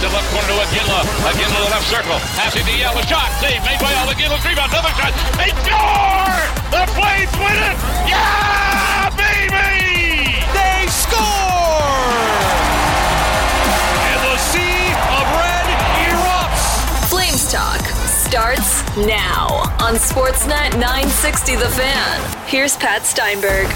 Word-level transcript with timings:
to 0.00 0.08
left 0.08 0.32
corner 0.32 0.48
to 0.48 0.56
Iginla. 0.64 1.00
Iginla 1.28 1.56
to 1.56 1.60
the 1.60 1.70
left 1.76 1.86
circle. 1.92 2.16
Passing 2.32 2.64
to 2.64 2.72
Yell. 2.72 2.96
A 2.96 3.02
shot. 3.04 3.28
Save 3.40 3.60
made 3.68 3.78
by 3.80 3.92
Yell. 3.92 4.08
Iginla. 4.08 4.40
Rebound. 4.48 4.72
Another 4.72 4.94
shot. 4.96 5.12
They 5.36 5.52
score! 5.60 6.40
The 6.72 6.84
Flames 6.96 7.34
win 7.36 7.60
it! 7.68 7.76
Yeah, 8.08 9.12
baby! 9.12 10.40
They 10.56 10.88
score! 10.88 11.20
And 14.08 14.20
the 14.24 14.36
sea 14.40 14.88
of 15.20 15.24
red 15.36 15.68
erupts. 16.08 17.10
Flames 17.10 17.52
Talk 17.52 17.80
starts 18.08 18.80
now 18.96 19.68
on 19.84 19.94
Sportsnet 19.96 20.72
960 20.80 21.56
The 21.56 21.68
Fan. 21.68 22.46
Here's 22.48 22.76
Pat 22.76 23.04
Steinberg. 23.04 23.68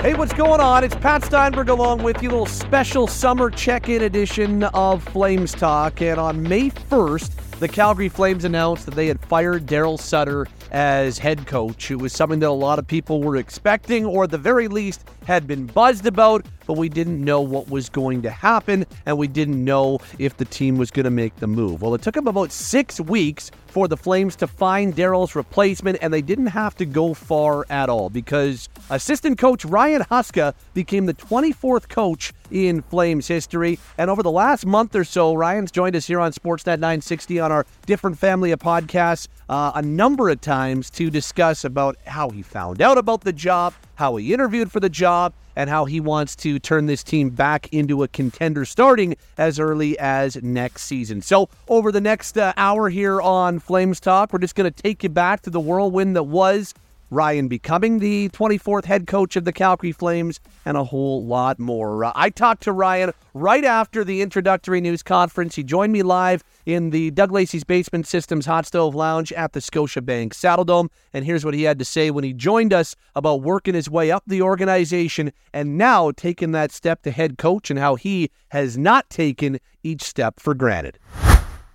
Hey, 0.00 0.14
what's 0.14 0.32
going 0.32 0.62
on? 0.62 0.82
It's 0.82 0.94
Pat 0.94 1.22
Steinberg 1.22 1.68
along 1.68 2.02
with 2.02 2.22
you. 2.22 2.30
Little 2.30 2.46
special 2.46 3.06
summer 3.06 3.50
check 3.50 3.90
in 3.90 4.00
edition 4.00 4.64
of 4.64 5.04
Flames 5.04 5.52
Talk. 5.52 6.00
And 6.00 6.18
on 6.18 6.42
May 6.42 6.70
1st, 6.70 7.58
the 7.58 7.68
Calgary 7.68 8.08
Flames 8.08 8.46
announced 8.46 8.86
that 8.86 8.94
they 8.94 9.08
had 9.08 9.20
fired 9.26 9.66
Darryl 9.66 10.00
Sutter 10.00 10.46
as 10.70 11.18
head 11.18 11.46
coach. 11.46 11.90
It 11.90 11.96
was 11.96 12.14
something 12.14 12.38
that 12.38 12.48
a 12.48 12.50
lot 12.50 12.78
of 12.78 12.86
people 12.86 13.22
were 13.22 13.36
expecting, 13.36 14.06
or 14.06 14.24
at 14.24 14.30
the 14.30 14.38
very 14.38 14.68
least, 14.68 15.04
had 15.30 15.46
been 15.46 15.64
buzzed 15.64 16.06
about, 16.06 16.44
but 16.66 16.76
we 16.76 16.88
didn't 16.88 17.24
know 17.24 17.40
what 17.40 17.70
was 17.70 17.88
going 17.88 18.20
to 18.22 18.30
happen, 18.30 18.84
and 19.06 19.16
we 19.16 19.28
didn't 19.28 19.64
know 19.64 20.00
if 20.18 20.36
the 20.36 20.44
team 20.44 20.76
was 20.76 20.90
going 20.90 21.04
to 21.04 21.10
make 21.10 21.36
the 21.36 21.46
move. 21.46 21.82
Well, 21.82 21.94
it 21.94 22.02
took 22.02 22.16
them 22.16 22.26
about 22.26 22.50
six 22.50 23.00
weeks 23.00 23.52
for 23.68 23.86
the 23.86 23.96
Flames 23.96 24.34
to 24.36 24.48
find 24.48 24.92
Darryl's 24.92 25.36
replacement, 25.36 25.98
and 26.02 26.12
they 26.12 26.20
didn't 26.20 26.48
have 26.48 26.74
to 26.78 26.84
go 26.84 27.14
far 27.14 27.64
at 27.70 27.88
all 27.88 28.10
because 28.10 28.68
assistant 28.90 29.38
coach 29.38 29.64
Ryan 29.64 30.02
Huska 30.02 30.52
became 30.74 31.06
the 31.06 31.14
24th 31.14 31.88
coach 31.88 32.32
in 32.50 32.82
Flames 32.82 33.28
history. 33.28 33.78
And 33.96 34.10
over 34.10 34.24
the 34.24 34.32
last 34.32 34.66
month 34.66 34.96
or 34.96 35.04
so, 35.04 35.34
Ryan's 35.34 35.70
joined 35.70 35.94
us 35.94 36.08
here 36.08 36.18
on 36.18 36.32
Sportsnet 36.32 36.80
960 36.80 37.38
on 37.38 37.52
our 37.52 37.64
different 37.86 38.18
family 38.18 38.50
of 38.50 38.58
podcasts 38.58 39.28
uh, 39.48 39.72
a 39.76 39.82
number 39.82 40.28
of 40.28 40.40
times 40.40 40.90
to 40.90 41.10
discuss 41.10 41.64
about 41.64 41.96
how 42.06 42.30
he 42.30 42.42
found 42.42 42.82
out 42.82 42.98
about 42.98 43.20
the 43.22 43.32
job, 43.32 43.74
how 44.00 44.16
he 44.16 44.32
interviewed 44.32 44.72
for 44.72 44.80
the 44.80 44.88
job, 44.88 45.34
and 45.54 45.68
how 45.68 45.84
he 45.84 46.00
wants 46.00 46.34
to 46.34 46.58
turn 46.58 46.86
this 46.86 47.04
team 47.04 47.28
back 47.28 47.70
into 47.70 48.02
a 48.02 48.08
contender 48.08 48.64
starting 48.64 49.14
as 49.36 49.60
early 49.60 49.98
as 49.98 50.42
next 50.42 50.84
season. 50.84 51.20
So, 51.20 51.50
over 51.68 51.92
the 51.92 52.00
next 52.00 52.38
uh, 52.38 52.54
hour 52.56 52.88
here 52.88 53.20
on 53.20 53.58
Flames 53.58 54.00
Talk, 54.00 54.32
we're 54.32 54.38
just 54.38 54.54
going 54.54 54.72
to 54.72 54.82
take 54.82 55.02
you 55.02 55.10
back 55.10 55.42
to 55.42 55.50
the 55.50 55.60
whirlwind 55.60 56.16
that 56.16 56.22
was 56.22 56.72
Ryan 57.10 57.48
becoming 57.48 57.98
the 57.98 58.28
24th 58.28 58.84
head 58.84 59.06
coach 59.06 59.34
of 59.36 59.44
the 59.44 59.52
Calgary 59.52 59.92
Flames, 59.92 60.40
and 60.64 60.76
a 60.76 60.84
whole 60.84 61.24
lot 61.26 61.58
more. 61.58 62.04
Uh, 62.04 62.12
I 62.14 62.30
talked 62.30 62.62
to 62.62 62.72
Ryan 62.72 63.12
right 63.34 63.64
after 63.64 64.04
the 64.04 64.22
introductory 64.22 64.80
news 64.80 65.02
conference. 65.02 65.56
He 65.56 65.64
joined 65.64 65.92
me 65.92 66.02
live 66.02 66.44
in 66.66 66.90
the 66.90 67.10
Doug 67.10 67.32
Lacey's 67.32 67.64
Basement 67.64 68.06
Systems 68.06 68.46
Hot 68.46 68.66
Stove 68.66 68.94
Lounge 68.94 69.32
at 69.32 69.52
the 69.52 69.60
Scotiabank 69.60 70.30
Saddledome. 70.30 70.88
And 71.12 71.24
here's 71.24 71.44
what 71.44 71.54
he 71.54 71.64
had 71.64 71.78
to 71.80 71.84
say 71.84 72.10
when 72.10 72.24
he 72.24 72.32
joined 72.32 72.72
us 72.72 72.94
about 73.16 73.42
working 73.42 73.74
his 73.74 73.90
way 73.90 74.10
up 74.10 74.22
the 74.26 74.42
organization 74.42 75.32
and 75.52 75.76
now 75.76 76.12
taking 76.12 76.52
that 76.52 76.70
step 76.70 77.02
to 77.02 77.10
head 77.10 77.38
coach 77.38 77.70
and 77.70 77.78
how 77.78 77.96
he 77.96 78.30
has 78.50 78.78
not 78.78 79.10
taken 79.10 79.58
each 79.82 80.02
step 80.02 80.38
for 80.38 80.54
granted. 80.54 80.98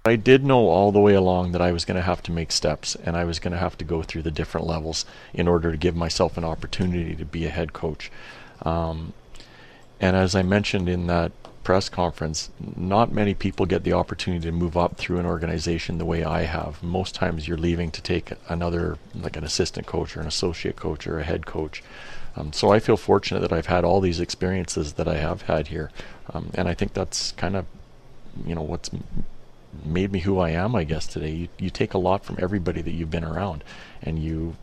I 0.08 0.16
did 0.18 0.46
know 0.46 0.68
all 0.70 0.92
the 0.92 1.00
way 1.00 1.16
along 1.16 1.52
that 1.54 1.64
I 1.64 1.72
was 1.72 1.84
going 1.84 1.96
to 1.96 2.04
have 2.04 2.22
to 2.24 2.32
make 2.32 2.52
steps 2.52 2.96
and 2.96 3.18
I 3.18 3.24
was 3.24 3.40
going 3.40 3.54
to 3.54 3.58
have 3.58 3.76
to 3.80 3.86
go 3.86 4.04
through 4.04 4.22
the 4.22 4.30
different 4.30 4.68
levels 4.68 5.04
in 5.34 5.48
order 5.48 5.72
to 5.72 5.78
give 5.78 5.96
myself 5.96 6.38
an 6.38 6.44
opportunity 6.44 7.16
to 7.16 7.26
be 7.26 7.46
a 7.46 7.50
head 7.50 7.74
coach. 7.74 8.12
Um, 8.62 9.14
and 10.00 10.16
as 10.16 10.36
I 10.36 10.44
mentioned 10.44 10.88
in 10.88 11.08
that 11.08 11.32
press 11.64 11.90
conference, 11.90 12.52
not 12.76 13.12
many 13.12 13.34
people 13.34 13.66
get 13.66 13.84
the 13.84 13.94
opportunity 13.94 14.46
to 14.46 14.52
move 14.52 14.78
up 14.78 14.98
through 14.98 15.18
an 15.18 15.26
organization 15.26 15.98
the 15.98 16.06
way 16.06 16.24
I 16.24 16.44
have. 16.44 16.84
Most 16.84 17.16
times 17.16 17.48
you're 17.48 17.58
leaving 17.58 17.90
to 17.90 18.02
take 18.04 18.34
another, 18.48 19.00
like 19.16 19.36
an 19.36 19.44
assistant 19.44 19.88
coach 19.88 20.16
or 20.16 20.22
an 20.22 20.28
associate 20.28 20.76
coach 20.76 21.08
or 21.08 21.18
a 21.18 21.24
head 21.24 21.48
coach. 21.48 21.82
Um, 22.36 22.54
so 22.54 22.72
I 22.72 22.80
feel 22.80 22.98
fortunate 22.98 23.40
that 23.40 23.52
I've 23.52 23.66
had 23.66 23.84
all 23.84 24.02
these 24.02 24.20
experiences 24.20 24.94
that 24.94 25.08
I 25.08 25.18
have 25.18 25.44
had 25.44 25.70
here. 25.70 25.90
Um, 26.32 26.52
and 26.54 26.68
I 26.68 26.76
think 26.76 26.94
that's 26.94 27.32
kind 27.32 27.56
of, 27.56 27.66
you 28.46 28.54
know, 28.54 28.62
what's 28.62 28.92
made 29.84 30.12
me 30.12 30.20
who 30.20 30.40
I 30.40 30.52
am, 30.52 30.76
I 30.76 30.84
guess 30.84 31.08
today. 31.08 31.32
You 31.32 31.48
you 31.58 31.70
take 31.70 31.94
a 31.94 31.98
lot 31.98 32.24
from 32.24 32.38
everybody 32.40 32.82
that 32.82 32.92
you've 32.92 33.12
been 33.12 33.24
around, 33.24 33.64
and 34.02 34.20
you 34.20 34.56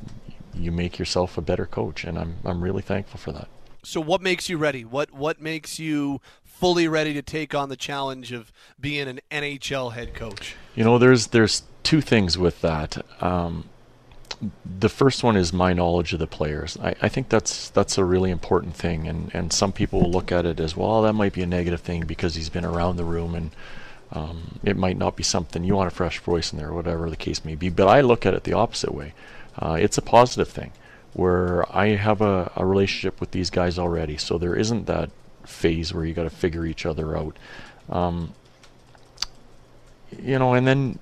you 0.55 0.73
make 0.73 0.99
yourself 0.99 1.37
a 1.39 1.43
better 1.43 1.67
coach, 1.67 2.05
and 2.05 2.19
I'm 2.19 2.37
I'm 2.45 2.63
really 2.63 2.83
thankful 2.83 3.19
for 3.19 3.33
that. 3.33 3.49
So, 3.83 4.01
what 4.01 4.21
makes 4.21 4.49
you 4.49 4.59
ready? 4.59 4.85
What 4.85 5.13
what 5.13 5.41
makes 5.41 5.79
you 5.79 6.21
fully 6.45 6.87
ready 6.87 7.13
to 7.15 7.23
take 7.23 7.55
on 7.55 7.69
the 7.69 7.77
challenge 7.77 8.31
of 8.33 8.53
being 8.81 9.09
an 9.09 9.21
NHL 9.31 9.93
head 9.95 10.15
coach? 10.15 10.55
You 10.77 10.85
know, 10.85 10.99
there's 10.99 11.29
there's 11.29 11.65
two 11.83 12.01
things 12.01 12.39
with 12.39 12.61
that. 12.61 13.05
Um, 13.21 13.69
the 14.65 14.89
first 14.89 15.23
one 15.23 15.37
is 15.37 15.53
my 15.53 15.73
knowledge 15.73 16.13
of 16.13 16.19
the 16.19 16.27
players. 16.27 16.77
I, 16.83 16.95
I 17.03 17.09
think 17.09 17.29
that's 17.29 17.71
that's 17.71 17.99
a 17.99 18.05
really 18.05 18.31
important 18.31 18.75
thing, 18.75 19.09
and, 19.09 19.31
and 19.35 19.53
some 19.53 19.73
people 19.73 20.03
will 20.03 20.11
look 20.11 20.33
at 20.33 20.47
it 20.47 20.61
as 20.61 20.77
well. 20.77 21.03
That 21.03 21.15
might 21.15 21.33
be 21.33 21.43
a 21.43 21.47
negative 21.47 21.81
thing 21.81 22.07
because 22.07 22.35
he's 22.35 22.49
been 22.49 22.65
around 22.65 22.97
the 22.97 23.05
room 23.05 23.35
and 23.35 23.51
um, 24.13 24.59
it 24.63 24.77
might 24.77 24.99
not 24.99 25.17
be 25.17 25.23
something 25.23 25.65
you 25.65 25.75
want 25.75 25.89
a 25.91 25.95
fresh 25.95 26.19
voice 26.21 26.53
in 26.53 26.59
there, 26.59 26.73
whatever 26.73 27.09
the 27.09 27.17
case 27.17 27.45
may 27.45 27.55
be. 27.55 27.71
But 27.71 27.89
I 27.89 28.03
look 28.03 28.27
at 28.27 28.35
it 28.35 28.45
the 28.45 28.53
opposite 28.53 28.95
way. 28.95 29.15
Uh, 29.59 29.79
it's 29.81 29.99
a 29.99 30.03
positive 30.03 30.49
thing 30.49 30.73
where 31.15 31.65
I 31.75 31.89
have 31.89 32.21
a, 32.21 32.51
a, 32.57 32.65
relationship 32.65 33.21
with 33.21 33.33
these 33.33 33.51
guys 33.51 33.79
already, 33.79 34.17
so 34.17 34.39
there 34.39 34.55
isn't 34.55 34.87
that 34.87 35.11
phase 35.45 35.93
where 35.93 36.05
you 36.05 36.15
got 36.15 36.23
to 36.23 36.31
figure 36.31 36.65
each 36.65 36.87
other 36.87 37.17
out. 37.17 37.37
Um, 37.91 38.35
you 40.19 40.39
know, 40.39 40.55
and 40.55 40.67
then 40.67 40.99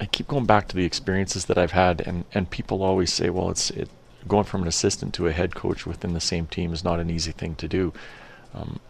I 0.00 0.06
keep 0.06 0.28
going 0.28 0.46
back 0.46 0.68
to 0.68 0.76
the 0.76 0.84
experiences 0.84 1.46
that 1.46 1.58
I've 1.58 1.72
had, 1.72 2.00
and, 2.00 2.24
and 2.32 2.48
people 2.48 2.82
always 2.82 3.12
say, 3.12 3.30
well, 3.30 3.50
it's 3.50 3.70
it, 3.70 3.90
going 4.26 4.44
from 4.44 4.62
an 4.62 4.68
assistant 4.68 5.14
to 5.14 5.26
a 5.26 5.32
head 5.32 5.54
coach 5.54 5.86
within 5.86 6.14
the 6.14 6.20
same 6.20 6.46
team 6.46 6.72
is 6.72 6.84
not 6.84 7.00
an 7.00 7.10
easy 7.10 7.32
thing 7.32 7.54
to 7.56 7.68
do. 7.68 7.92
Um, 8.54 8.80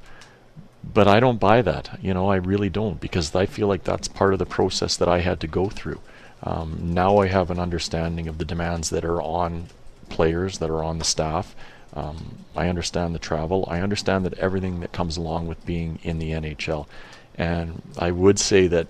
but 0.93 1.06
I 1.06 1.21
don't 1.21 1.41
buy 1.41 1.62
that. 1.62 1.99
You 2.03 2.15
know, 2.15 2.31
I 2.31 2.37
really 2.37 2.69
don't 2.69 3.00
because 3.00 3.34
I 3.34 3.47
feel 3.47 3.69
like 3.69 3.84
that's 3.84 4.09
part 4.09 4.32
of 4.32 4.38
the 4.38 4.47
process 4.47 4.97
that 4.97 5.09
I 5.09 5.21
had 5.21 5.41
to 5.41 5.47
go 5.47 5.69
through. 5.69 6.00
Um, 6.43 6.78
now 6.94 7.19
I 7.19 7.26
have 7.26 7.50
an 7.50 7.59
understanding 7.59 8.28
of 8.28 8.38
the 8.38 8.44
demands 8.44 8.91
that 8.91 9.04
are 9.04 9.21
on 9.21 9.66
players, 10.09 10.59
that 10.59 10.71
are 10.71 10.82
on 10.84 10.99
the 10.99 11.04
staff. 11.04 11.54
Um, 11.94 12.44
I 12.54 12.69
understand 12.69 13.15
the 13.15 13.19
travel. 13.19 13.66
I 13.69 13.81
understand 13.81 14.25
that 14.26 14.34
everything 14.34 14.81
that 14.81 14.93
comes 14.93 15.16
along 15.16 15.47
with 15.47 15.65
being 15.66 15.99
in 16.03 16.19
the 16.19 16.32
NHL. 16.32 16.87
And 17.34 17.82
I 17.99 18.10
would 18.10 18.38
say 18.38 18.66
that, 18.69 18.88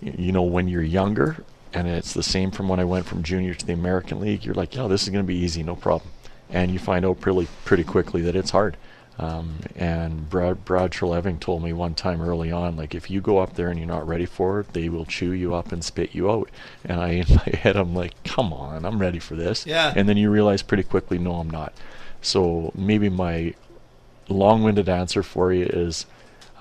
you 0.00 0.32
know, 0.32 0.42
when 0.42 0.68
you're 0.68 0.82
younger, 0.82 1.44
and 1.72 1.86
it's 1.86 2.14
the 2.14 2.22
same 2.22 2.50
from 2.50 2.68
when 2.68 2.80
I 2.80 2.84
went 2.84 3.06
from 3.06 3.22
junior 3.22 3.54
to 3.54 3.66
the 3.66 3.72
American 3.72 4.20
League, 4.20 4.44
you're 4.44 4.54
like, 4.54 4.74
yeah, 4.74 4.86
this 4.88 5.02
is 5.02 5.10
going 5.10 5.24
to 5.24 5.28
be 5.28 5.36
easy, 5.36 5.62
no 5.62 5.76
problem. 5.76 6.10
And 6.50 6.70
you 6.70 6.78
find 6.78 7.04
out 7.04 7.20
pretty 7.20 7.46
pretty 7.64 7.84
quickly 7.84 8.22
that 8.22 8.36
it's 8.36 8.50
hard. 8.50 8.76
Um, 9.18 9.56
and 9.74 10.30
Brad, 10.30 10.64
Brad 10.64 10.92
Treliving 10.92 11.40
told 11.40 11.64
me 11.64 11.72
one 11.72 11.94
time 11.94 12.22
early 12.22 12.52
on, 12.52 12.76
like, 12.76 12.94
if 12.94 13.10
you 13.10 13.20
go 13.20 13.38
up 13.38 13.54
there 13.54 13.68
and 13.68 13.78
you're 13.78 13.88
not 13.88 14.06
ready 14.06 14.26
for 14.26 14.60
it, 14.60 14.72
they 14.74 14.88
will 14.88 15.04
chew 15.04 15.32
you 15.32 15.54
up 15.54 15.72
and 15.72 15.84
spit 15.84 16.14
you 16.14 16.30
out. 16.30 16.50
And 16.84 17.00
I, 17.00 17.08
in 17.28 17.34
my 17.34 17.56
head, 17.56 17.76
I'm 17.76 17.94
like, 17.94 18.22
come 18.22 18.52
on, 18.52 18.84
I'm 18.84 19.00
ready 19.00 19.18
for 19.18 19.34
this. 19.34 19.66
Yeah. 19.66 19.92
And 19.96 20.08
then 20.08 20.16
you 20.16 20.30
realize 20.30 20.62
pretty 20.62 20.84
quickly, 20.84 21.18
no, 21.18 21.34
I'm 21.34 21.50
not. 21.50 21.72
So 22.22 22.72
maybe 22.74 23.08
my 23.08 23.54
long-winded 24.28 24.88
answer 24.88 25.22
for 25.22 25.52
you 25.52 25.64
is, 25.66 26.06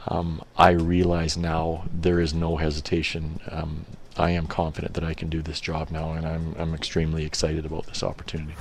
um, 0.07 0.41
I 0.57 0.72
realize 0.72 1.38
now 1.38 1.84
there 1.94 2.19
is 2.19 2.34
no 2.34 2.57
hesitation. 2.57 3.39
Um, 3.51 3.85
I 4.16 4.31
am 4.31 4.47
confident 4.47 4.94
that 4.95 5.03
I 5.03 5.13
can 5.13 5.29
do 5.29 5.41
this 5.41 5.59
job 5.59 5.91
now, 5.91 6.13
and 6.13 6.25
I'm 6.25 6.56
I'm 6.57 6.74
extremely 6.74 7.25
excited 7.25 7.66
about 7.66 7.85
this 7.85 8.01
opportunity. 8.01 8.56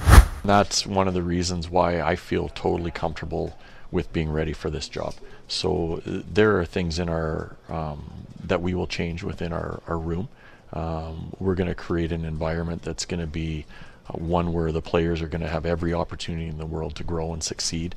That's 0.44 0.86
one 0.86 1.08
of 1.08 1.14
the 1.14 1.22
reasons 1.22 1.70
why 1.70 2.02
I 2.02 2.16
feel 2.16 2.48
totally 2.48 2.90
comfortable 2.90 3.56
with 3.90 4.12
being 4.12 4.30
ready 4.30 4.52
for 4.52 4.70
this 4.70 4.88
job. 4.88 5.14
So 5.48 6.02
there 6.04 6.58
are 6.58 6.64
things 6.64 6.98
in 6.98 7.08
our 7.08 7.56
um, 7.68 8.26
that 8.42 8.62
we 8.62 8.74
will 8.74 8.86
change 8.86 9.22
within 9.22 9.52
our, 9.52 9.80
our 9.86 9.98
room. 9.98 10.28
Um, 10.72 11.32
we're 11.38 11.54
going 11.54 11.68
to 11.68 11.74
create 11.74 12.12
an 12.12 12.24
environment 12.24 12.82
that's 12.82 13.04
going 13.04 13.20
to 13.20 13.26
be 13.26 13.66
uh, 14.08 14.18
one 14.18 14.52
where 14.52 14.72
the 14.72 14.82
players 14.82 15.22
are 15.22 15.28
going 15.28 15.42
to 15.42 15.48
have 15.48 15.66
every 15.66 15.94
opportunity 15.94 16.46
in 16.46 16.58
the 16.58 16.66
world 16.66 16.94
to 16.96 17.04
grow 17.04 17.32
and 17.32 17.42
succeed. 17.42 17.94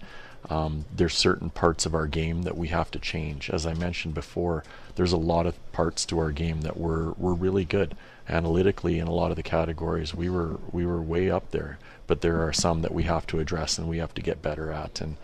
Um, 0.50 0.86
there's 0.96 1.16
certain 1.16 1.50
parts 1.50 1.86
of 1.86 1.94
our 1.94 2.08
game 2.08 2.44
that 2.44 2.58
we 2.58 2.70
have 2.70 2.90
to 2.92 3.00
change. 3.00 3.50
As 3.50 3.66
I 3.66 3.74
mentioned 3.74 4.14
before, 4.14 4.64
there's 4.96 5.12
a 5.12 5.18
lot 5.18 5.46
of 5.46 5.72
parts 5.72 6.06
to 6.06 6.20
our 6.20 6.32
game 6.32 6.62
that 6.62 6.78
were 6.78 7.12
were 7.18 7.34
really 7.34 7.66
good 7.66 7.96
analytically 8.30 9.00
in 9.00 9.08
a 9.08 9.14
lot 9.14 9.32
of 9.32 9.36
the 9.36 9.44
categories. 9.44 10.16
We 10.16 10.30
were 10.30 10.60
we 10.72 10.86
were 10.86 11.02
way 11.02 11.30
up 11.30 11.52
there 11.52 11.78
but 12.10 12.22
there 12.22 12.42
are 12.42 12.52
some 12.52 12.82
that 12.82 12.92
we 12.92 13.04
have 13.04 13.28
to 13.28 13.40
address 13.40 13.78
and 13.78 13.88
we 13.88 14.00
have 14.00 14.16
to 14.16 14.22
get 14.22 14.42
better 14.42 14.72
at. 14.72 15.00
And 15.00 15.16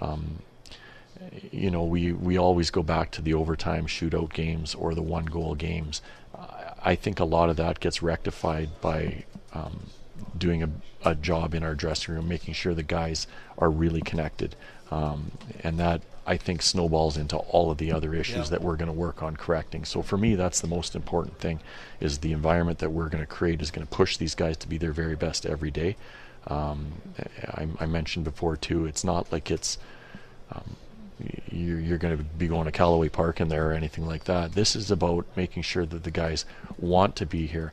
um, 0.00 0.40
you 1.52 1.70
know, 1.70 1.84
we 1.84 2.12
we 2.12 2.36
always 2.36 2.68
go 2.70 2.82
back 2.82 3.12
to 3.12 3.22
the 3.22 3.32
overtime 3.32 3.86
shootout 3.86 4.32
games 4.32 4.74
or 4.74 4.92
the 4.92 5.02
one 5.02 5.26
goal 5.26 5.54
games. 5.54 6.02
I 6.84 6.96
think 6.96 7.20
a 7.20 7.24
lot 7.24 7.48
of 7.48 7.56
that 7.58 7.78
gets 7.78 8.02
rectified 8.02 8.68
by 8.80 9.24
um, 9.54 9.86
doing 10.36 10.64
a, 10.64 10.70
a 11.04 11.14
job 11.14 11.54
in 11.54 11.62
our 11.62 11.76
dressing 11.76 12.12
room, 12.14 12.26
making 12.26 12.54
sure 12.54 12.74
the 12.74 12.82
guys 12.82 13.28
are 13.56 13.70
really 13.70 14.00
connected, 14.00 14.56
um, 14.90 15.30
and 15.62 15.78
that 15.78 16.02
I 16.26 16.36
think 16.36 16.60
snowballs 16.60 17.16
into 17.16 17.36
all 17.36 17.70
of 17.70 17.78
the 17.78 17.92
other 17.92 18.14
issues 18.14 18.46
Yeah. 18.46 18.50
that 18.56 18.62
we're 18.62 18.74
going 18.76 18.90
to 18.90 19.00
work 19.06 19.22
on 19.22 19.36
correcting. 19.36 19.84
So 19.84 20.02
for 20.02 20.18
me, 20.18 20.34
that's 20.34 20.60
the 20.60 20.66
most 20.66 20.96
important 20.96 21.38
thing: 21.38 21.60
is 22.00 22.18
the 22.18 22.32
environment 22.32 22.80
that 22.80 22.90
we're 22.90 23.08
going 23.08 23.22
to 23.22 23.34
create 23.38 23.62
is 23.62 23.70
going 23.70 23.86
to 23.86 23.96
push 23.96 24.16
these 24.16 24.34
guys 24.34 24.56
to 24.56 24.68
be 24.68 24.76
their 24.76 24.92
very 24.92 25.14
best 25.14 25.46
every 25.46 25.70
day. 25.70 25.94
Um, 26.46 26.92
I, 27.46 27.68
I 27.80 27.86
mentioned 27.86 28.24
before 28.24 28.56
too. 28.56 28.86
It's 28.86 29.04
not 29.04 29.30
like 29.30 29.50
it's 29.50 29.78
um, 30.50 30.76
you're, 31.50 31.80
you're 31.80 31.98
going 31.98 32.16
to 32.16 32.24
be 32.24 32.48
going 32.48 32.64
to 32.64 32.72
Calaway 32.72 33.10
Park 33.10 33.40
in 33.40 33.48
there 33.48 33.70
or 33.70 33.72
anything 33.72 34.06
like 34.06 34.24
that. 34.24 34.52
This 34.52 34.74
is 34.74 34.90
about 34.90 35.26
making 35.36 35.62
sure 35.62 35.86
that 35.86 36.04
the 36.04 36.10
guys 36.10 36.44
want 36.78 37.16
to 37.16 37.26
be 37.26 37.46
here, 37.46 37.72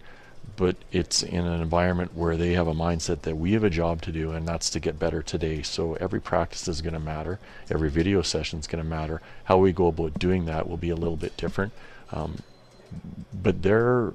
but 0.56 0.76
it's 0.92 1.24
in 1.24 1.46
an 1.46 1.62
environment 1.62 2.16
where 2.16 2.38
they 2.38 2.54
have 2.54 2.68
a 2.68 2.74
mindset 2.74 3.22
that 3.22 3.38
we 3.38 3.54
have 3.54 3.64
a 3.64 3.70
job 3.70 4.02
to 4.04 4.12
do, 4.12 4.32
and 4.32 4.48
that's 4.48 4.70
to 4.72 4.80
get 4.80 5.00
better 5.00 5.22
today. 5.22 5.62
So 5.62 5.96
every 5.96 6.22
practice 6.22 6.68
is 6.68 6.82
going 6.82 6.94
to 6.94 7.00
matter. 7.00 7.40
Every 7.70 7.90
video 7.90 8.22
session 8.22 8.60
is 8.60 8.68
going 8.68 8.84
to 8.84 8.90
matter. 8.90 9.22
How 9.46 9.58
we 9.58 9.72
go 9.72 9.88
about 9.88 10.20
doing 10.20 10.46
that 10.46 10.70
will 10.70 10.78
be 10.78 10.90
a 10.90 10.96
little 10.96 11.18
bit 11.18 11.36
different. 11.38 11.74
Um, 12.12 12.40
but 13.34 13.62
they're 13.62 14.14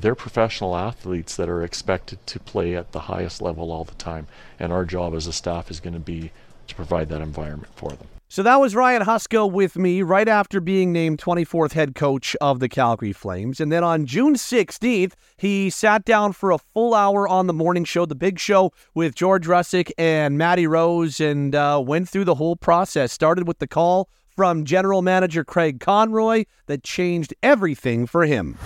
they're 0.00 0.14
professional 0.14 0.76
athletes 0.76 1.36
that 1.36 1.48
are 1.48 1.62
expected 1.62 2.24
to 2.26 2.40
play 2.40 2.76
at 2.76 2.92
the 2.92 3.00
highest 3.00 3.42
level 3.42 3.70
all 3.70 3.84
the 3.84 3.94
time, 3.94 4.26
and 4.58 4.72
our 4.72 4.84
job 4.84 5.14
as 5.14 5.26
a 5.26 5.32
staff 5.32 5.70
is 5.70 5.80
going 5.80 5.94
to 5.94 6.00
be 6.00 6.32
to 6.66 6.74
provide 6.74 7.08
that 7.08 7.20
environment 7.20 7.72
for 7.74 7.90
them. 7.90 8.06
So 8.32 8.44
that 8.44 8.60
was 8.60 8.76
Ryan 8.76 9.02
Huska 9.02 9.50
with 9.50 9.74
me 9.74 10.02
right 10.02 10.28
after 10.28 10.60
being 10.60 10.92
named 10.92 11.18
24th 11.18 11.72
head 11.72 11.96
coach 11.96 12.36
of 12.40 12.60
the 12.60 12.68
Calgary 12.68 13.12
Flames. 13.12 13.58
And 13.58 13.72
then 13.72 13.82
on 13.82 14.06
June 14.06 14.36
16th, 14.36 15.14
he 15.36 15.68
sat 15.68 16.04
down 16.04 16.32
for 16.32 16.52
a 16.52 16.58
full 16.58 16.94
hour 16.94 17.26
on 17.26 17.48
the 17.48 17.52
morning 17.52 17.82
show, 17.82 18.06
The 18.06 18.14
Big 18.14 18.38
Show, 18.38 18.70
with 18.94 19.16
George 19.16 19.48
Russick 19.48 19.90
and 19.98 20.38
Matty 20.38 20.68
Rose, 20.68 21.18
and 21.18 21.56
uh, 21.56 21.82
went 21.84 22.08
through 22.08 22.24
the 22.24 22.36
whole 22.36 22.54
process. 22.54 23.12
Started 23.12 23.48
with 23.48 23.58
the 23.58 23.66
call 23.66 24.08
from 24.28 24.64
general 24.64 25.02
manager 25.02 25.42
Craig 25.42 25.80
Conroy 25.80 26.44
that 26.66 26.84
changed 26.84 27.34
everything 27.42 28.06
for 28.06 28.26
him. 28.26 28.56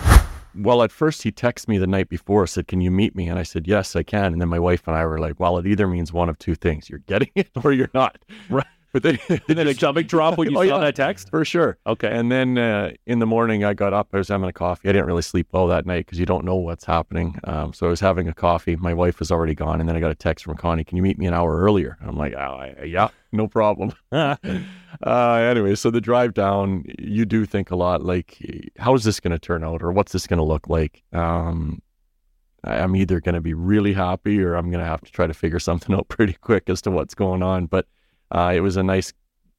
Well, 0.57 0.83
at 0.83 0.91
first 0.91 1.23
he 1.23 1.31
texted 1.31 1.67
me 1.67 1.77
the 1.77 1.87
night 1.87 2.09
before, 2.09 2.47
said, 2.47 2.67
"Can 2.67 2.81
you 2.81 2.91
meet 2.91 3.15
me?" 3.15 3.27
And 3.27 3.37
I 3.37 3.43
said, 3.43 3.67
"Yes, 3.67 3.95
I 3.95 4.03
can." 4.03 4.33
And 4.33 4.41
then 4.41 4.49
my 4.49 4.59
wife 4.59 4.87
and 4.87 4.95
I 4.95 5.05
were 5.05 5.19
like, 5.19 5.39
"Well, 5.39 5.57
it 5.57 5.67
either 5.67 5.87
means 5.87 6.13
one 6.13 6.29
of 6.29 6.39
two 6.39 6.55
things: 6.55 6.89
you're 6.89 6.99
getting 6.99 7.31
it 7.35 7.49
or 7.63 7.71
you're 7.73 7.91
not." 7.93 8.19
Right. 8.49 8.65
But 8.95 9.03
then, 9.03 9.19
Did 9.49 9.59
a 9.59 9.73
stomach 9.73 10.07
drop 10.07 10.37
when 10.37 10.49
you 10.49 10.57
Oh, 10.57 10.61
saw 10.65 10.75
yeah. 10.75 10.85
that 10.85 10.95
text? 10.95 11.29
for 11.29 11.43
sure. 11.43 11.77
Okay. 11.85 12.07
And 12.09 12.31
then 12.31 12.57
uh, 12.57 12.91
in 13.05 13.19
the 13.19 13.25
morning, 13.25 13.65
I 13.65 13.73
got 13.73 13.91
up. 13.91 14.07
I 14.13 14.17
was 14.19 14.29
having 14.29 14.47
a 14.47 14.53
coffee. 14.53 14.87
I 14.87 14.93
didn't 14.93 15.07
really 15.07 15.21
sleep 15.21 15.47
well 15.51 15.67
that 15.67 15.85
night 15.85 16.05
because 16.05 16.17
you 16.17 16.25
don't 16.25 16.45
know 16.45 16.55
what's 16.55 16.85
happening. 16.85 17.37
Um, 17.43 17.73
so 17.73 17.87
I 17.87 17.89
was 17.89 17.99
having 17.99 18.29
a 18.29 18.33
coffee. 18.33 18.77
My 18.77 18.93
wife 18.93 19.19
was 19.19 19.31
already 19.31 19.53
gone, 19.53 19.81
and 19.81 19.89
then 19.89 19.97
I 19.97 19.99
got 19.99 20.11
a 20.11 20.15
text 20.15 20.45
from 20.45 20.55
Connie. 20.55 20.85
Can 20.85 20.95
you 20.95 21.03
meet 21.03 21.17
me 21.19 21.25
an 21.25 21.33
hour 21.33 21.59
earlier? 21.59 21.97
I'm 22.01 22.15
like, 22.15 22.35
oh, 22.35 22.73
yeah, 22.85 23.09
no 23.33 23.47
problem. 23.49 23.91
uh, 24.13 24.35
anyway, 25.03 25.75
so 25.75 25.91
the 25.91 25.99
drive 25.99 26.33
down, 26.33 26.85
you 26.97 27.25
do 27.25 27.45
think 27.45 27.71
a 27.71 27.75
lot. 27.75 28.01
Like, 28.01 28.37
how 28.77 28.95
is 28.95 29.03
this 29.03 29.19
going 29.19 29.31
to 29.33 29.39
turn 29.39 29.65
out, 29.65 29.83
or 29.83 29.91
what's 29.91 30.13
this 30.13 30.25
going 30.25 30.37
to 30.37 30.43
look 30.45 30.69
like? 30.69 31.03
Um, 31.11 31.81
I'm 32.63 32.95
either 32.95 33.19
going 33.19 33.35
to 33.35 33.41
be 33.41 33.53
really 33.53 33.91
happy, 33.91 34.41
or 34.41 34.55
I'm 34.55 34.71
going 34.71 34.83
to 34.83 34.89
have 34.89 35.01
to 35.01 35.11
try 35.11 35.27
to 35.27 35.33
figure 35.33 35.59
something 35.59 35.93
out 35.97 36.07
pretty 36.07 36.33
quick 36.33 36.69
as 36.69 36.81
to 36.83 36.91
what's 36.91 37.13
going 37.13 37.43
on. 37.43 37.65
But 37.65 37.87
uh, 38.31 38.51
it 38.55 38.59
was 38.61 38.77
a 38.77 38.83
nice 38.83 39.13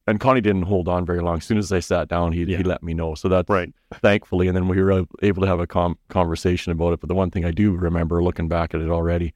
and 0.09 0.21
Connie 0.21 0.39
didn't 0.39 0.61
hold 0.61 0.87
on 0.87 1.05
very 1.05 1.19
long. 1.19 1.37
As 1.39 1.43
soon 1.43 1.57
as 1.57 1.69
I 1.73 1.81
sat 1.81 2.07
down, 2.07 2.31
he, 2.31 2.43
Yeah. 2.45 2.57
he 2.59 2.63
let 2.63 2.81
me 2.81 2.93
know. 2.93 3.13
So 3.13 3.27
that's 3.27 3.49
Right. 3.49 3.73
thankfully. 3.95 4.47
And 4.47 4.55
then 4.55 4.69
we 4.69 4.81
were 4.81 5.05
able 5.21 5.41
to 5.41 5.47
have 5.47 5.59
a 5.59 5.67
com- 5.67 5.97
conversation 6.07 6.71
about 6.71 6.93
it. 6.93 7.01
But 7.01 7.09
the 7.09 7.13
one 7.15 7.29
thing 7.29 7.43
I 7.43 7.51
do 7.51 7.73
remember 7.75 8.23
looking 8.23 8.47
back 8.47 8.73
at 8.73 8.79
it 8.79 8.89
already, 8.89 9.33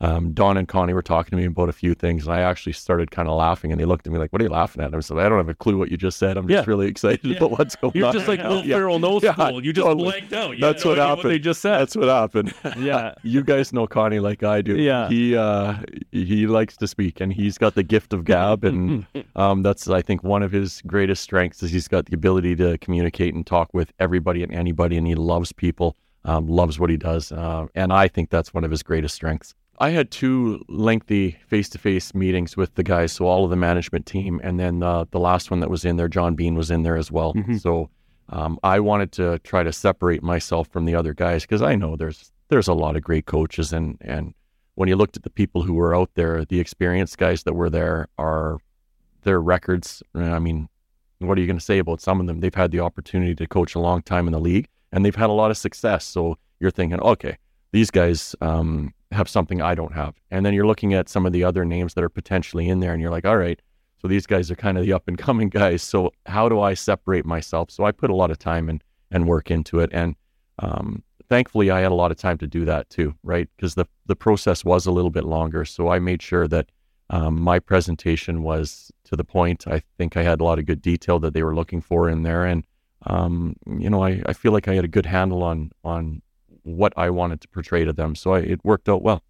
um, 0.00 0.32
Don 0.32 0.56
and 0.56 0.66
Connie 0.68 0.92
were 0.92 1.02
talking 1.02 1.30
to 1.30 1.36
me 1.36 1.44
about 1.46 1.68
a 1.68 1.72
few 1.72 1.94
things. 1.94 2.26
And 2.26 2.34
I 2.34 2.40
actually 2.40 2.72
started 2.72 3.10
kind 3.10 3.28
of 3.28 3.36
laughing. 3.38 3.70
And 3.70 3.80
they 3.80 3.84
looked 3.84 4.06
at 4.06 4.12
me 4.12 4.18
like, 4.18 4.32
What 4.32 4.42
are 4.42 4.44
you 4.44 4.50
laughing 4.50 4.82
at? 4.82 4.92
I 4.92 4.96
was 4.96 5.08
like, 5.10 5.24
I 5.24 5.28
don't 5.28 5.38
have 5.38 5.48
a 5.48 5.54
clue 5.54 5.78
what 5.78 5.90
you 5.90 5.96
just 5.96 6.18
said. 6.18 6.36
I'm 6.36 6.48
just 6.48 6.66
Yeah. 6.66 6.70
really 6.70 6.88
excited 6.88 7.24
Yeah. 7.24 7.36
about 7.36 7.52
what's 7.52 7.76
going 7.76 7.92
on. 7.94 7.98
You're 8.00 8.12
just 8.12 8.26
like 8.28 8.40
right 8.40 8.48
now." 8.48 8.54
Will 8.56 8.64
Yeah. 8.66 8.76
Ferrell 8.76 8.98
knows 8.98 9.22
Yeah, 9.22 9.32
school. 9.34 9.64
You 9.64 9.72
just 9.72 9.86
totally. 9.86 10.10
blanked 10.10 10.32
out. 10.32 10.50
You 10.56 10.60
That's 10.60 10.84
what 10.84 10.98
happened. 10.98 11.30
they 11.30 11.38
just 11.38 11.60
said. 11.62 11.78
That's 11.78 11.96
what 11.96 12.08
happened. 12.08 12.52
Yeah. 12.78 13.14
you 13.22 13.42
guys 13.42 13.72
know 13.72 13.86
Connie 13.86 14.18
like 14.20 14.42
I 14.42 14.60
do. 14.62 14.76
Yeah. 14.76 15.08
He 15.08 15.36
uh 15.36 15.76
he 16.10 16.46
likes 16.46 16.76
to 16.78 16.86
speak 16.88 17.20
and 17.20 17.32
he's 17.32 17.56
got 17.56 17.74
the 17.76 17.82
gift 17.84 18.12
of 18.12 18.24
gab 18.24 18.64
and 18.64 19.06
um 19.36 19.62
that's 19.62 19.88
I 19.88 20.02
think 20.02 20.22
one 20.24 20.42
of 20.42 20.50
his 20.52 20.82
greatest 20.86 21.22
strengths 21.22 21.62
is 21.62 21.70
he's 21.70 21.88
got 21.88 22.06
the 22.06 22.14
ability 22.14 22.56
to 22.56 22.76
communicate 22.78 23.34
and 23.34 23.46
talk 23.46 23.72
with 23.72 23.92
everybody 24.00 24.42
and 24.42 24.52
anybody 24.52 24.96
and 24.96 25.06
he 25.06 25.14
loves 25.14 25.52
people, 25.52 25.96
um, 26.24 26.46
loves 26.48 26.78
what 26.80 26.90
he 26.90 26.96
does. 26.96 27.30
Uh, 27.32 27.66
and 27.74 27.92
I 27.92 28.08
think 28.08 28.30
that's 28.30 28.52
one 28.52 28.64
of 28.64 28.70
his 28.70 28.82
greatest 28.82 29.14
strengths. 29.14 29.54
I 29.78 29.90
had 29.90 30.10
two 30.10 30.64
lengthy 30.68 31.38
face-to-face 31.48 32.14
meetings 32.14 32.56
with 32.56 32.74
the 32.74 32.82
guys, 32.82 33.12
so 33.12 33.26
all 33.26 33.44
of 33.44 33.50
the 33.50 33.56
management 33.56 34.06
team, 34.06 34.40
and 34.44 34.58
then 34.58 34.82
uh, 34.82 35.04
the 35.10 35.18
last 35.18 35.50
one 35.50 35.60
that 35.60 35.70
was 35.70 35.84
in 35.84 35.96
there, 35.96 36.08
John 36.08 36.34
Bean 36.34 36.54
was 36.54 36.70
in 36.70 36.82
there 36.82 36.96
as 36.96 37.10
well. 37.10 37.32
So 37.58 37.90
um, 38.28 38.58
I 38.62 38.80
wanted 38.80 39.12
to 39.12 39.38
try 39.40 39.62
to 39.62 39.72
separate 39.72 40.22
myself 40.22 40.68
from 40.68 40.84
the 40.84 40.94
other 40.94 41.12
guys 41.12 41.42
because 41.42 41.62
I 41.62 41.74
know 41.74 41.96
there's 41.96 42.30
there's 42.48 42.68
a 42.68 42.74
lot 42.74 42.96
of 42.96 43.02
great 43.02 43.26
coaches, 43.26 43.72
and 43.72 43.98
and 44.00 44.34
when 44.76 44.88
you 44.88 44.96
looked 44.96 45.16
at 45.16 45.22
the 45.22 45.30
people 45.30 45.62
who 45.62 45.74
were 45.74 45.94
out 45.94 46.10
there, 46.14 46.44
the 46.44 46.60
experienced 46.60 47.18
guys 47.18 47.42
that 47.42 47.54
were 47.54 47.70
there 47.70 48.08
are 48.16 48.58
their 49.22 49.40
records. 49.40 50.02
I 50.14 50.38
mean, 50.38 50.68
what 51.18 51.36
are 51.36 51.40
you 51.40 51.46
going 51.46 51.58
to 51.58 51.64
say 51.64 51.78
about 51.78 52.00
some 52.00 52.20
of 52.20 52.26
them? 52.26 52.40
They've 52.40 52.54
had 52.54 52.70
the 52.70 52.80
opportunity 52.80 53.34
to 53.34 53.46
coach 53.46 53.74
a 53.74 53.80
long 53.80 54.02
time 54.02 54.26
in 54.26 54.32
the 54.32 54.40
league, 54.40 54.68
and 54.92 55.04
they've 55.04 55.14
had 55.14 55.30
a 55.30 55.32
lot 55.32 55.50
of 55.50 55.56
success. 55.56 56.04
So 56.04 56.38
you're 56.60 56.70
thinking, 56.70 57.00
okay, 57.00 57.38
these 57.72 57.90
guys 57.90 58.36
um, 58.40 58.94
have 59.14 59.28
something 59.28 59.62
I 59.62 59.74
don't 59.74 59.94
have, 59.94 60.14
and 60.30 60.44
then 60.44 60.54
you're 60.54 60.66
looking 60.66 60.94
at 60.94 61.08
some 61.08 61.26
of 61.26 61.32
the 61.32 61.44
other 61.44 61.64
names 61.64 61.94
that 61.94 62.04
are 62.04 62.08
potentially 62.08 62.68
in 62.68 62.80
there, 62.80 62.92
and 62.92 63.00
you're 63.00 63.10
like, 63.10 63.24
all 63.24 63.38
right. 63.38 63.60
So 64.00 64.08
these 64.08 64.26
guys 64.26 64.50
are 64.50 64.56
kind 64.56 64.76
of 64.76 64.84
the 64.84 64.92
up 64.92 65.08
and 65.08 65.16
coming 65.16 65.48
guys. 65.48 65.82
So 65.82 66.12
how 66.26 66.50
do 66.50 66.60
I 66.60 66.74
separate 66.74 67.24
myself? 67.24 67.70
So 67.70 67.84
I 67.84 67.92
put 67.92 68.10
a 68.10 68.14
lot 68.14 68.30
of 68.30 68.38
time 68.38 68.68
and 68.68 68.82
and 69.10 69.26
work 69.26 69.50
into 69.50 69.80
it, 69.80 69.90
and 69.92 70.14
um, 70.58 71.02
thankfully 71.28 71.70
I 71.70 71.80
had 71.80 71.92
a 71.92 71.94
lot 71.94 72.10
of 72.10 72.16
time 72.16 72.38
to 72.38 72.46
do 72.46 72.64
that 72.64 72.90
too, 72.90 73.14
right? 73.22 73.48
Because 73.56 73.74
the 73.74 73.86
the 74.06 74.16
process 74.16 74.64
was 74.64 74.86
a 74.86 74.92
little 74.92 75.10
bit 75.10 75.24
longer. 75.24 75.64
So 75.64 75.88
I 75.88 75.98
made 75.98 76.22
sure 76.22 76.46
that 76.48 76.70
um, 77.10 77.40
my 77.40 77.58
presentation 77.58 78.42
was 78.42 78.90
to 79.04 79.16
the 79.16 79.24
point. 79.24 79.66
I 79.66 79.82
think 79.98 80.16
I 80.16 80.22
had 80.22 80.40
a 80.40 80.44
lot 80.44 80.58
of 80.58 80.66
good 80.66 80.82
detail 80.82 81.18
that 81.20 81.34
they 81.34 81.42
were 81.42 81.54
looking 81.54 81.80
for 81.80 82.08
in 82.08 82.22
there, 82.22 82.44
and 82.44 82.64
um, 83.06 83.56
you 83.66 83.90
know 83.90 84.02
I, 84.02 84.22
I 84.26 84.32
feel 84.32 84.52
like 84.52 84.68
I 84.68 84.74
had 84.74 84.84
a 84.84 84.88
good 84.88 85.06
handle 85.06 85.42
on 85.42 85.72
on 85.82 86.22
what 86.64 86.92
I 86.96 87.10
wanted 87.10 87.40
to 87.42 87.48
portray 87.48 87.84
to 87.84 87.92
them. 87.92 88.14
So 88.14 88.34
I, 88.34 88.40
it 88.40 88.64
worked 88.64 88.88
out 88.88 89.02
well. 89.02 89.22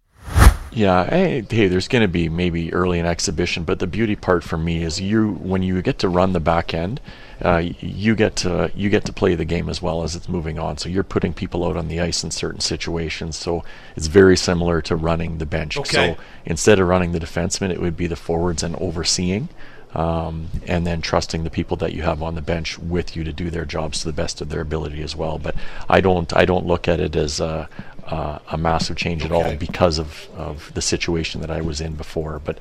Yeah, 0.71 1.09
hey, 1.09 1.45
hey 1.49 1.67
there's 1.67 1.87
going 1.87 2.01
to 2.01 2.09
be 2.09 2.27
maybe 2.27 2.73
early 2.73 2.99
in 2.99 3.05
exhibition, 3.05 3.63
but 3.63 3.79
the 3.79 3.87
beauty 3.87 4.15
part 4.17 4.43
for 4.43 4.57
me 4.57 4.83
is 4.83 4.99
you 4.99 5.33
when 5.35 5.63
you 5.63 5.81
get 5.81 5.99
to 5.99 6.09
run 6.09 6.33
the 6.33 6.41
back 6.41 6.73
end, 6.73 6.99
uh, 7.41 7.63
you 7.79 8.13
get 8.13 8.35
to 8.37 8.69
you 8.75 8.89
get 8.89 9.05
to 9.05 9.13
play 9.13 9.35
the 9.35 9.45
game 9.45 9.69
as 9.69 9.81
well 9.81 10.03
as 10.03 10.15
it's 10.15 10.27
moving 10.27 10.59
on. 10.59 10.77
So 10.77 10.89
you're 10.89 11.03
putting 11.03 11.33
people 11.33 11.65
out 11.65 11.77
on 11.77 11.87
the 11.87 12.01
ice 12.01 12.25
in 12.25 12.31
certain 12.31 12.59
situations. 12.59 13.37
So 13.37 13.63
it's 13.95 14.07
very 14.07 14.35
similar 14.35 14.81
to 14.81 14.97
running 14.97 15.37
the 15.37 15.45
bench. 15.45 15.77
Okay. 15.77 16.15
So 16.15 16.21
instead 16.43 16.79
of 16.79 16.89
running 16.89 17.13
the 17.13 17.19
defenseman, 17.19 17.71
it 17.71 17.79
would 17.79 17.95
be 17.95 18.07
the 18.07 18.17
forwards 18.17 18.61
and 18.61 18.75
overseeing. 18.75 19.47
Um, 19.95 20.49
and 20.67 20.85
then 20.85 21.01
trusting 21.01 21.45
the 21.45 21.49
people 21.49 21.77
that 21.77 21.93
you 21.93 22.01
have 22.01 22.21
on 22.21 22.35
the 22.35 22.41
bench 22.41 22.77
with 22.77 23.15
you 23.15 23.23
to 23.23 23.31
do 23.31 23.49
their 23.49 23.63
jobs 23.63 24.01
to 24.01 24.07
the 24.07 24.13
best 24.13 24.41
of 24.41 24.49
their 24.49 24.59
ability 24.59 25.01
as 25.01 25.15
well. 25.15 25.39
But 25.39 25.55
I 25.87 26.01
don't 26.01 26.35
I 26.35 26.43
don't 26.43 26.65
look 26.65 26.89
at 26.89 26.99
it 26.99 27.15
as 27.15 27.39
a, 27.39 27.69
a, 28.03 28.41
a 28.51 28.57
massive 28.57 28.97
change 28.97 29.23
at 29.23 29.31
all 29.31 29.55
because 29.55 29.97
of, 29.97 30.27
of 30.35 30.73
the 30.73 30.81
situation 30.81 31.39
that 31.39 31.49
I 31.49 31.61
was 31.61 31.79
in 31.79 31.93
before. 31.93 32.41
But 32.43 32.59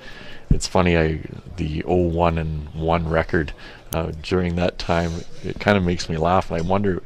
it's 0.51 0.69
funny, 0.69 0.97
I 0.97 1.21
the 1.57 1.83
01 1.87 2.39
and 2.39 2.69
1 2.73 3.09
record 3.09 3.53
uh, 3.93 4.13
during 4.23 4.57
that 4.57 4.79
time, 4.79 5.13
it 5.43 5.61
kind 5.61 5.77
of 5.77 5.85
makes 5.85 6.09
me 6.09 6.17
laugh. 6.17 6.51
And 6.51 6.61
I 6.61 6.65
wonder, 6.65 7.03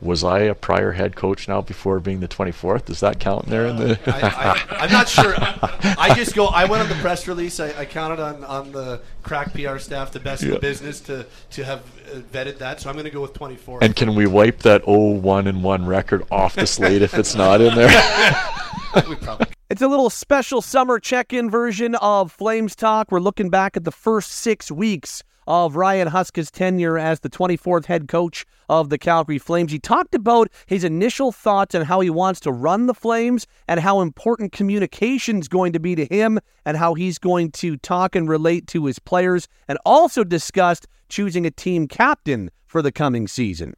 was 0.00 0.24
I 0.24 0.40
a 0.40 0.54
prior 0.54 0.92
head 0.92 1.14
coach 1.14 1.46
now 1.46 1.60
before 1.60 2.00
being 2.00 2.20
the 2.20 2.28
24th? 2.28 2.86
Does 2.86 3.00
that 3.00 3.20
count 3.20 3.46
there 3.46 3.66
in 3.66 3.76
the. 3.76 3.98
I, 4.06 4.28
I, 4.52 4.76
I'm 4.84 4.90
not 4.90 5.08
sure. 5.08 5.34
I 5.36 6.14
just 6.14 6.34
go. 6.34 6.46
I 6.46 6.64
went 6.64 6.82
on 6.82 6.88
the 6.88 6.94
press 6.96 7.28
release. 7.28 7.60
I, 7.60 7.78
I 7.80 7.84
counted 7.84 8.20
on, 8.20 8.42
on 8.44 8.72
the 8.72 9.00
crack 9.22 9.52
PR 9.52 9.78
staff, 9.78 10.12
the 10.12 10.20
best 10.20 10.42
in 10.42 10.50
the 10.50 10.58
business, 10.58 11.00
to 11.02 11.26
to 11.50 11.64
have 11.64 11.80
uh, 11.80 12.20
vetted 12.32 12.58
that. 12.58 12.80
So 12.80 12.88
I'm 12.88 12.94
going 12.94 13.04
to 13.04 13.10
go 13.10 13.20
with 13.20 13.34
24. 13.34 13.84
and 13.84 13.94
can 13.94 14.14
we 14.14 14.26
wipe 14.26 14.60
that 14.60 14.86
01 14.86 15.46
and 15.46 15.62
1 15.62 15.86
record 15.86 16.24
off 16.30 16.54
the 16.54 16.66
slate 16.66 17.02
if 17.02 17.14
it's 17.14 17.34
not 17.34 17.60
in 17.60 17.74
there? 17.74 17.88
we 19.08 19.16
probably 19.16 19.48
It's 19.68 19.82
a 19.82 19.88
little 19.88 20.10
special 20.10 20.62
summer 20.62 20.98
check 20.98 21.32
in 21.32 21.50
version 21.50 21.94
of 21.96 22.32
Flames 22.32 22.74
Talk. 22.74 23.12
We're 23.12 23.20
looking 23.20 23.50
back 23.50 23.76
at 23.76 23.84
the 23.84 23.92
first 23.92 24.32
six 24.32 24.70
weeks 24.70 25.22
of 25.46 25.76
Ryan 25.76 26.08
Huska's 26.08 26.50
tenure 26.50 26.98
as 26.98 27.20
the 27.20 27.30
24th 27.30 27.86
head 27.86 28.08
coach 28.08 28.46
of 28.68 28.88
the 28.88 28.98
Calgary 28.98 29.38
Flames. 29.38 29.72
He 29.72 29.78
talked 29.78 30.14
about 30.14 30.48
his 30.66 30.84
initial 30.84 31.32
thoughts 31.32 31.74
on 31.74 31.82
how 31.82 32.00
he 32.00 32.10
wants 32.10 32.40
to 32.40 32.52
run 32.52 32.86
the 32.86 32.94
Flames 32.94 33.46
and 33.66 33.80
how 33.80 34.00
important 34.00 34.52
communication 34.52 35.38
is 35.38 35.48
going 35.48 35.72
to 35.72 35.80
be 35.80 35.94
to 35.94 36.06
him 36.06 36.38
and 36.64 36.76
how 36.76 36.94
he's 36.94 37.18
going 37.18 37.50
to 37.52 37.76
talk 37.78 38.14
and 38.14 38.28
relate 38.28 38.66
to 38.68 38.86
his 38.86 38.98
players, 38.98 39.48
and 39.68 39.78
also 39.84 40.24
discussed 40.24 40.86
choosing 41.08 41.44
a 41.46 41.50
team 41.50 41.88
captain 41.88 42.50
for 42.66 42.82
the 42.82 42.92
coming 42.92 43.26
season. 43.26 43.74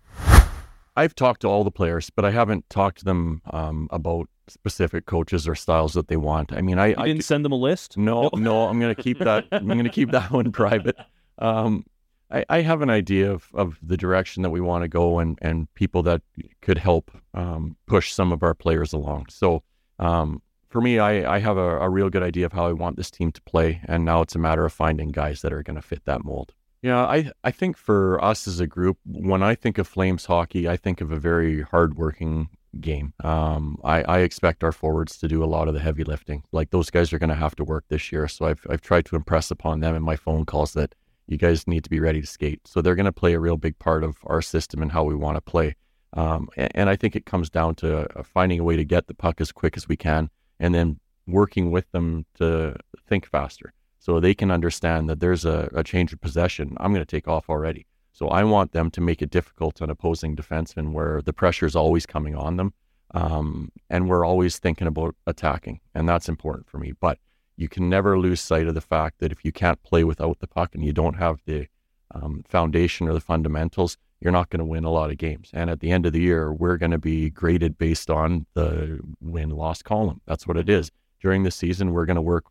I've 0.94 1.14
talked 1.14 1.40
to 1.40 1.48
all 1.48 1.64
the 1.64 1.70
players, 1.70 2.10
but 2.10 2.24
I 2.24 2.30
haven't 2.30 2.68
talked 2.68 2.98
to 2.98 3.04
them 3.06 3.40
um, 3.50 3.88
about 3.90 4.28
specific 4.48 5.06
coaches 5.06 5.48
or 5.48 5.54
styles 5.54 5.94
that 5.94 6.08
they 6.08 6.16
want. 6.16 6.52
I 6.52 6.60
mean, 6.60 6.78
I, 6.78 6.88
You 6.88 6.94
I 6.98 7.06
didn't 7.06 7.24
send 7.24 7.44
them 7.44 7.52
a 7.52 7.56
list? 7.56 7.96
no, 7.96 8.28
no, 8.34 8.66
I'm 8.66 8.78
going 8.78 8.94
to 8.94 9.02
keep 9.02 9.18
that. 9.20 9.46
I'm 9.52 9.66
going 9.66 9.84
to 9.84 9.90
keep 9.90 10.10
that 10.10 10.30
one 10.30 10.52
private. 10.52 10.96
Um, 11.38 11.84
I, 12.30 12.44
I 12.48 12.60
have 12.62 12.82
an 12.82 12.90
idea 12.90 13.30
of, 13.30 13.48
of 13.54 13.78
the 13.82 13.96
direction 13.96 14.42
that 14.42 14.50
we 14.50 14.60
want 14.60 14.82
to 14.82 14.88
go 14.88 15.18
and, 15.18 15.38
and 15.42 15.72
people 15.74 16.02
that 16.04 16.22
could 16.60 16.78
help 16.78 17.10
um, 17.34 17.76
push 17.86 18.12
some 18.12 18.32
of 18.32 18.42
our 18.42 18.54
players 18.54 18.92
along. 18.92 19.26
So 19.28 19.62
um, 19.98 20.42
for 20.68 20.80
me, 20.80 20.98
I, 20.98 21.36
I 21.36 21.38
have 21.38 21.58
a, 21.58 21.78
a 21.80 21.90
real 21.90 22.08
good 22.08 22.22
idea 22.22 22.46
of 22.46 22.52
how 22.52 22.66
I 22.66 22.72
want 22.72 22.96
this 22.96 23.10
team 23.10 23.30
to 23.32 23.42
play. 23.42 23.80
And 23.84 24.04
now 24.04 24.22
it's 24.22 24.34
a 24.34 24.38
matter 24.38 24.64
of 24.64 24.72
finding 24.72 25.10
guys 25.10 25.42
that 25.42 25.52
are 25.52 25.62
going 25.62 25.76
to 25.76 25.82
fit 25.82 26.04
that 26.06 26.24
mold. 26.24 26.52
Yeah, 26.80 27.04
I, 27.04 27.30
I 27.44 27.52
think 27.52 27.76
for 27.76 28.22
us 28.24 28.48
as 28.48 28.58
a 28.58 28.66
group, 28.66 28.98
when 29.04 29.42
I 29.42 29.54
think 29.54 29.78
of 29.78 29.86
Flames 29.86 30.24
hockey, 30.24 30.68
I 30.68 30.76
think 30.76 31.00
of 31.00 31.12
a 31.12 31.16
very 31.16 31.62
hardworking 31.62 32.48
game. 32.80 33.12
Um, 33.22 33.78
I, 33.84 34.02
I 34.02 34.18
expect 34.20 34.64
our 34.64 34.72
forwards 34.72 35.16
to 35.18 35.28
do 35.28 35.44
a 35.44 35.46
lot 35.46 35.68
of 35.68 35.74
the 35.74 35.80
heavy 35.80 36.02
lifting. 36.02 36.42
Like 36.50 36.70
those 36.70 36.90
guys 36.90 37.12
are 37.12 37.18
going 37.18 37.30
to 37.30 37.36
have 37.36 37.54
to 37.56 37.64
work 37.64 37.84
this 37.88 38.10
year. 38.10 38.26
So 38.26 38.46
I've, 38.46 38.66
I've 38.68 38.80
tried 38.80 39.04
to 39.06 39.16
impress 39.16 39.50
upon 39.50 39.80
them 39.80 39.94
in 39.94 40.02
my 40.02 40.16
phone 40.16 40.44
calls 40.44 40.72
that 40.72 40.94
you 41.26 41.36
guys 41.36 41.66
need 41.66 41.84
to 41.84 41.90
be 41.90 42.00
ready 42.00 42.20
to 42.20 42.26
skate. 42.26 42.60
So 42.66 42.80
they're 42.80 42.94
going 42.94 43.06
to 43.06 43.12
play 43.12 43.34
a 43.34 43.40
real 43.40 43.56
big 43.56 43.78
part 43.78 44.04
of 44.04 44.16
our 44.24 44.42
system 44.42 44.82
and 44.82 44.92
how 44.92 45.04
we 45.04 45.14
want 45.14 45.36
to 45.36 45.40
play. 45.40 45.76
Um, 46.14 46.48
and, 46.56 46.70
and 46.74 46.90
I 46.90 46.96
think 46.96 47.16
it 47.16 47.26
comes 47.26 47.48
down 47.48 47.74
to 47.76 48.18
uh, 48.18 48.22
finding 48.22 48.60
a 48.60 48.64
way 48.64 48.76
to 48.76 48.84
get 48.84 49.06
the 49.06 49.14
puck 49.14 49.40
as 49.40 49.52
quick 49.52 49.76
as 49.76 49.88
we 49.88 49.96
can 49.96 50.30
and 50.60 50.74
then 50.74 51.00
working 51.26 51.70
with 51.70 51.90
them 51.92 52.26
to 52.34 52.76
think 53.08 53.26
faster 53.26 53.72
so 53.98 54.18
they 54.18 54.34
can 54.34 54.50
understand 54.50 55.08
that 55.08 55.20
there's 55.20 55.44
a, 55.44 55.70
a 55.74 55.84
change 55.84 56.12
of 56.12 56.20
possession. 56.20 56.76
I'm 56.80 56.92
going 56.92 57.06
to 57.06 57.10
take 57.10 57.28
off 57.28 57.48
already. 57.48 57.86
So 58.12 58.28
I 58.28 58.44
want 58.44 58.72
them 58.72 58.90
to 58.90 59.00
make 59.00 59.22
it 59.22 59.30
difficult 59.30 59.80
on 59.80 59.90
opposing 59.90 60.36
defensemen 60.36 60.92
where 60.92 61.22
the 61.22 61.32
pressure 61.32 61.66
is 61.66 61.76
always 61.76 62.04
coming 62.04 62.34
on 62.34 62.56
them. 62.56 62.74
Um, 63.14 63.70
and 63.88 64.08
we're 64.08 64.24
always 64.24 64.58
thinking 64.58 64.86
about 64.88 65.14
attacking. 65.26 65.80
And 65.94 66.08
that's 66.08 66.28
important 66.28 66.68
for 66.68 66.78
me. 66.78 66.92
But 67.00 67.18
you 67.56 67.68
can 67.68 67.88
never 67.88 68.18
lose 68.18 68.40
sight 68.40 68.66
of 68.66 68.74
the 68.74 68.80
fact 68.80 69.18
that 69.18 69.32
if 69.32 69.44
you 69.44 69.52
can't 69.52 69.82
play 69.82 70.04
without 70.04 70.38
the 70.40 70.46
puck 70.46 70.74
and 70.74 70.84
you 70.84 70.92
don't 70.92 71.14
have 71.14 71.40
the 71.46 71.66
um, 72.14 72.44
foundation 72.48 73.08
or 73.08 73.12
the 73.12 73.20
fundamentals, 73.20 73.96
you're 74.20 74.32
not 74.32 74.50
going 74.50 74.58
to 74.58 74.64
win 74.64 74.84
a 74.84 74.90
lot 74.90 75.10
of 75.10 75.18
games. 75.18 75.50
And 75.52 75.68
at 75.68 75.80
the 75.80 75.90
end 75.90 76.06
of 76.06 76.12
the 76.12 76.20
year, 76.20 76.52
we're 76.52 76.76
going 76.76 76.92
to 76.92 76.98
be 76.98 77.30
graded 77.30 77.76
based 77.76 78.08
on 78.08 78.46
the 78.54 79.00
win 79.20 79.50
loss 79.50 79.82
column. 79.82 80.20
That's 80.26 80.46
what 80.46 80.56
it 80.56 80.68
is. 80.68 80.90
During 81.20 81.42
the 81.42 81.50
season, 81.50 81.92
we're 81.92 82.06
going 82.06 82.16
to 82.16 82.22
work 82.22 82.44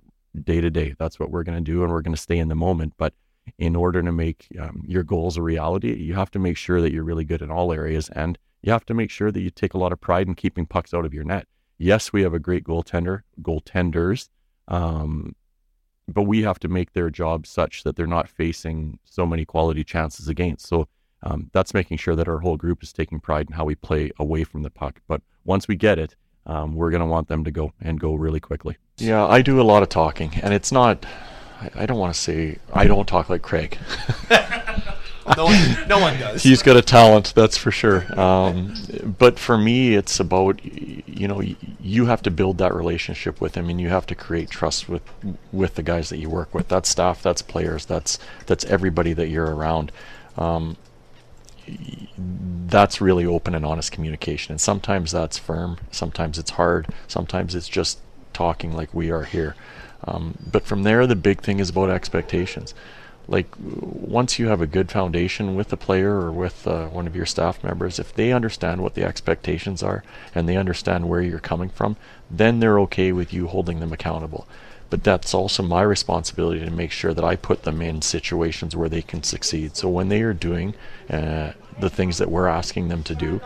day 0.43 0.61
to 0.61 0.69
day. 0.69 0.95
That's 0.97 1.19
what 1.19 1.31
we're 1.31 1.43
going 1.43 1.63
to 1.63 1.71
do, 1.71 1.83
and 1.83 1.91
we're 1.91 2.01
going 2.01 2.15
to 2.15 2.21
stay 2.21 2.37
in 2.37 2.47
the 2.47 2.55
moment. 2.55 2.93
But 2.97 3.13
in 3.57 3.75
order 3.75 4.01
to 4.01 4.11
make 4.11 4.47
um, 4.59 4.83
your 4.87 5.03
goals 5.03 5.37
a 5.37 5.41
reality, 5.41 5.93
you 5.95 6.13
have 6.13 6.31
to 6.31 6.39
make 6.39 6.57
sure 6.57 6.81
that 6.81 6.91
you're 6.91 7.03
really 7.03 7.25
good 7.25 7.41
in 7.41 7.51
all 7.51 7.73
areas, 7.73 8.09
and 8.09 8.37
you 8.61 8.71
have 8.71 8.85
to 8.85 8.93
make 8.93 9.09
sure 9.09 9.31
that 9.31 9.41
you 9.41 9.49
take 9.49 9.73
a 9.73 9.77
lot 9.77 9.91
of 9.91 9.99
pride 9.99 10.27
in 10.27 10.35
keeping 10.35 10.65
pucks 10.65 10.93
out 10.93 11.05
of 11.05 11.13
your 11.13 11.23
net. 11.23 11.47
Yes, 11.77 12.13
we 12.13 12.21
have 12.21 12.33
a 12.33 12.39
great 12.39 12.63
goaltender, 12.63 13.21
goaltenders, 13.41 14.29
um, 14.71 15.35
but 16.07 16.23
we 16.23 16.41
have 16.41 16.59
to 16.59 16.67
make 16.67 16.93
their 16.93 17.09
job 17.09 17.45
such 17.45 17.83
that 17.83 17.95
they're 17.95 18.07
not 18.07 18.27
facing 18.27 18.97
so 19.03 19.25
many 19.25 19.45
quality 19.45 19.83
chances 19.83 20.27
against. 20.27 20.67
So 20.67 20.87
um, 21.23 21.51
that's 21.53 21.73
making 21.73 21.97
sure 21.97 22.15
that 22.15 22.27
our 22.27 22.39
whole 22.39 22.57
group 22.57 22.81
is 22.81 22.91
taking 22.91 23.19
pride 23.19 23.47
in 23.49 23.53
how 23.53 23.65
we 23.65 23.75
play 23.75 24.11
away 24.17 24.43
from 24.43 24.63
the 24.63 24.69
puck. 24.69 25.01
But 25.07 25.21
once 25.45 25.67
we 25.67 25.75
get 25.75 25.99
it, 25.99 26.15
um, 26.45 26.73
we're 26.73 26.89
going 26.89 27.01
to 27.01 27.05
want 27.05 27.27
them 27.27 27.43
to 27.43 27.51
go 27.51 27.73
and 27.81 27.99
go 27.99 28.15
really 28.15 28.39
quickly. 28.39 28.77
Yeah, 28.97 29.27
I 29.27 29.41
do 29.41 29.61
a 29.61 29.63
lot 29.63 29.83
of 29.83 29.89
talking, 29.89 30.31
and 30.41 30.53
it's 30.53 30.71
not. 30.71 31.05
I, 31.59 31.69
I 31.75 31.85
don't 31.85 31.99
want 31.99 32.13
to 32.15 32.19
say 32.19 32.57
I 32.73 32.87
don't 32.87 33.07
talk 33.07 33.29
like 33.29 33.43
Craig. 33.43 33.77
No 35.37 35.45
one, 35.45 35.87
no 35.87 35.99
one 35.99 36.19
does. 36.19 36.43
He's 36.43 36.61
got 36.61 36.77
a 36.77 36.81
talent, 36.81 37.33
that's 37.35 37.57
for 37.57 37.71
sure. 37.71 38.19
Um, 38.19 38.73
but 39.19 39.37
for 39.37 39.57
me, 39.57 39.95
it's 39.95 40.19
about 40.19 40.63
you 40.63 41.27
know 41.27 41.41
you 41.81 42.05
have 42.05 42.21
to 42.23 42.31
build 42.31 42.57
that 42.57 42.73
relationship 42.73 43.39
with 43.39 43.55
him, 43.55 43.69
and 43.69 43.79
you 43.79 43.89
have 43.89 44.05
to 44.07 44.15
create 44.15 44.49
trust 44.49 44.89
with 44.89 45.03
with 45.51 45.75
the 45.75 45.83
guys 45.83 46.09
that 46.09 46.17
you 46.17 46.29
work 46.29 46.53
with. 46.53 46.67
That's 46.67 46.89
staff, 46.89 47.21
that's 47.21 47.41
players, 47.41 47.85
that's 47.85 48.17
that's 48.47 48.65
everybody 48.65 49.13
that 49.13 49.29
you're 49.29 49.55
around. 49.55 49.91
Um, 50.37 50.77
that's 51.67 52.99
really 52.99 53.25
open 53.25 53.53
and 53.53 53.65
honest 53.65 53.91
communication, 53.91 54.53
and 54.53 54.61
sometimes 54.61 55.11
that's 55.11 55.37
firm, 55.37 55.77
sometimes 55.91 56.39
it's 56.39 56.51
hard, 56.51 56.87
sometimes 57.07 57.53
it's 57.53 57.69
just 57.69 57.99
talking 58.33 58.73
like 58.73 58.93
we 58.93 59.11
are 59.11 59.23
here. 59.23 59.55
Um, 60.03 60.35
but 60.51 60.63
from 60.63 60.81
there, 60.81 61.05
the 61.05 61.15
big 61.15 61.41
thing 61.41 61.59
is 61.59 61.69
about 61.69 61.91
expectations 61.91 62.73
like 63.27 63.47
once 63.59 64.39
you 64.39 64.47
have 64.47 64.61
a 64.61 64.67
good 64.67 64.91
foundation 64.91 65.55
with 65.55 65.69
the 65.69 65.77
player 65.77 66.11
or 66.11 66.31
with 66.31 66.67
uh, 66.67 66.87
one 66.87 67.07
of 67.07 67.15
your 67.15 67.25
staff 67.25 67.63
members 67.63 67.99
if 67.99 68.13
they 68.13 68.31
understand 68.31 68.81
what 68.81 68.95
the 68.95 69.03
expectations 69.03 69.81
are 69.81 70.03
and 70.35 70.47
they 70.47 70.57
understand 70.57 71.07
where 71.07 71.21
you're 71.21 71.39
coming 71.39 71.69
from 71.69 71.95
then 72.29 72.59
they're 72.59 72.79
okay 72.79 73.11
with 73.11 73.33
you 73.33 73.47
holding 73.47 73.79
them 73.79 73.91
accountable. 73.91 74.47
But 74.89 75.03
that's 75.03 75.33
also 75.33 75.63
my 75.63 75.81
responsibility 75.83 76.63
to 76.65 76.71
make 76.71 76.91
sure 76.91 77.13
that 77.13 77.23
I 77.23 77.35
put 77.35 77.63
them 77.63 77.81
in 77.81 78.01
situations 78.01 78.75
where 78.75 78.89
they 78.89 79.01
can 79.01 79.23
succeed. 79.23 79.77
So 79.77 79.87
when 79.87 80.09
they 80.09 80.21
are 80.21 80.33
doing 80.33 80.73
uh, 81.09 81.53
the 81.79 81.89
things 81.89 82.17
that 82.17 82.29
we're 82.29 82.47
asking 82.47 82.89
them 82.89 83.03
to 83.03 83.15
do 83.15 83.41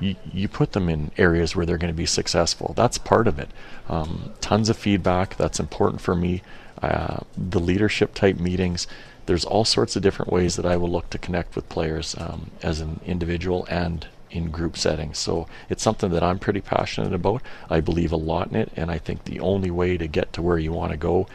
you, 0.00 0.16
you 0.32 0.48
put 0.48 0.72
them 0.72 0.88
in 0.88 1.10
areas 1.16 1.56
where 1.56 1.64
they're 1.64 1.78
going 1.78 1.92
to 1.92 1.96
be 1.96 2.06
successful. 2.06 2.74
That's 2.76 2.98
part 2.98 3.26
of 3.26 3.38
it. 3.38 3.50
Um, 3.88 4.34
tons 4.40 4.68
of 4.68 4.76
feedback 4.76 5.36
that's 5.36 5.60
important 5.60 6.00
for 6.00 6.14
me. 6.14 6.42
Uh, 6.82 7.18
the 7.36 7.60
leadership 7.60 8.14
type 8.14 8.38
meetings 8.38 8.86
there's 9.26 9.44
all 9.44 9.64
sorts 9.64 9.96
of 9.96 10.02
different 10.02 10.32
ways 10.32 10.56
that 10.56 10.66
I 10.66 10.76
will 10.76 10.90
look 10.90 11.10
to 11.10 11.18
connect 11.18 11.56
with 11.56 11.68
players 11.68 12.14
um, 12.18 12.50
as 12.62 12.80
an 12.80 13.00
individual 13.06 13.66
and 13.68 14.06
in 14.30 14.50
group 14.50 14.76
settings. 14.76 15.18
So 15.18 15.46
it's 15.68 15.82
something 15.82 16.10
that 16.10 16.22
I'm 16.22 16.38
pretty 16.38 16.60
passionate 16.60 17.12
about. 17.12 17.42
I 17.70 17.80
believe 17.80 18.12
a 18.12 18.16
lot 18.16 18.50
in 18.50 18.56
it, 18.56 18.72
and 18.76 18.90
I 18.90 18.98
think 18.98 19.24
the 19.24 19.40
only 19.40 19.70
way 19.70 19.96
to 19.96 20.06
get 20.06 20.32
to 20.34 20.42
where 20.42 20.58
you 20.58 20.72
want 20.72 20.92
to 20.92 20.98
go 20.98 21.26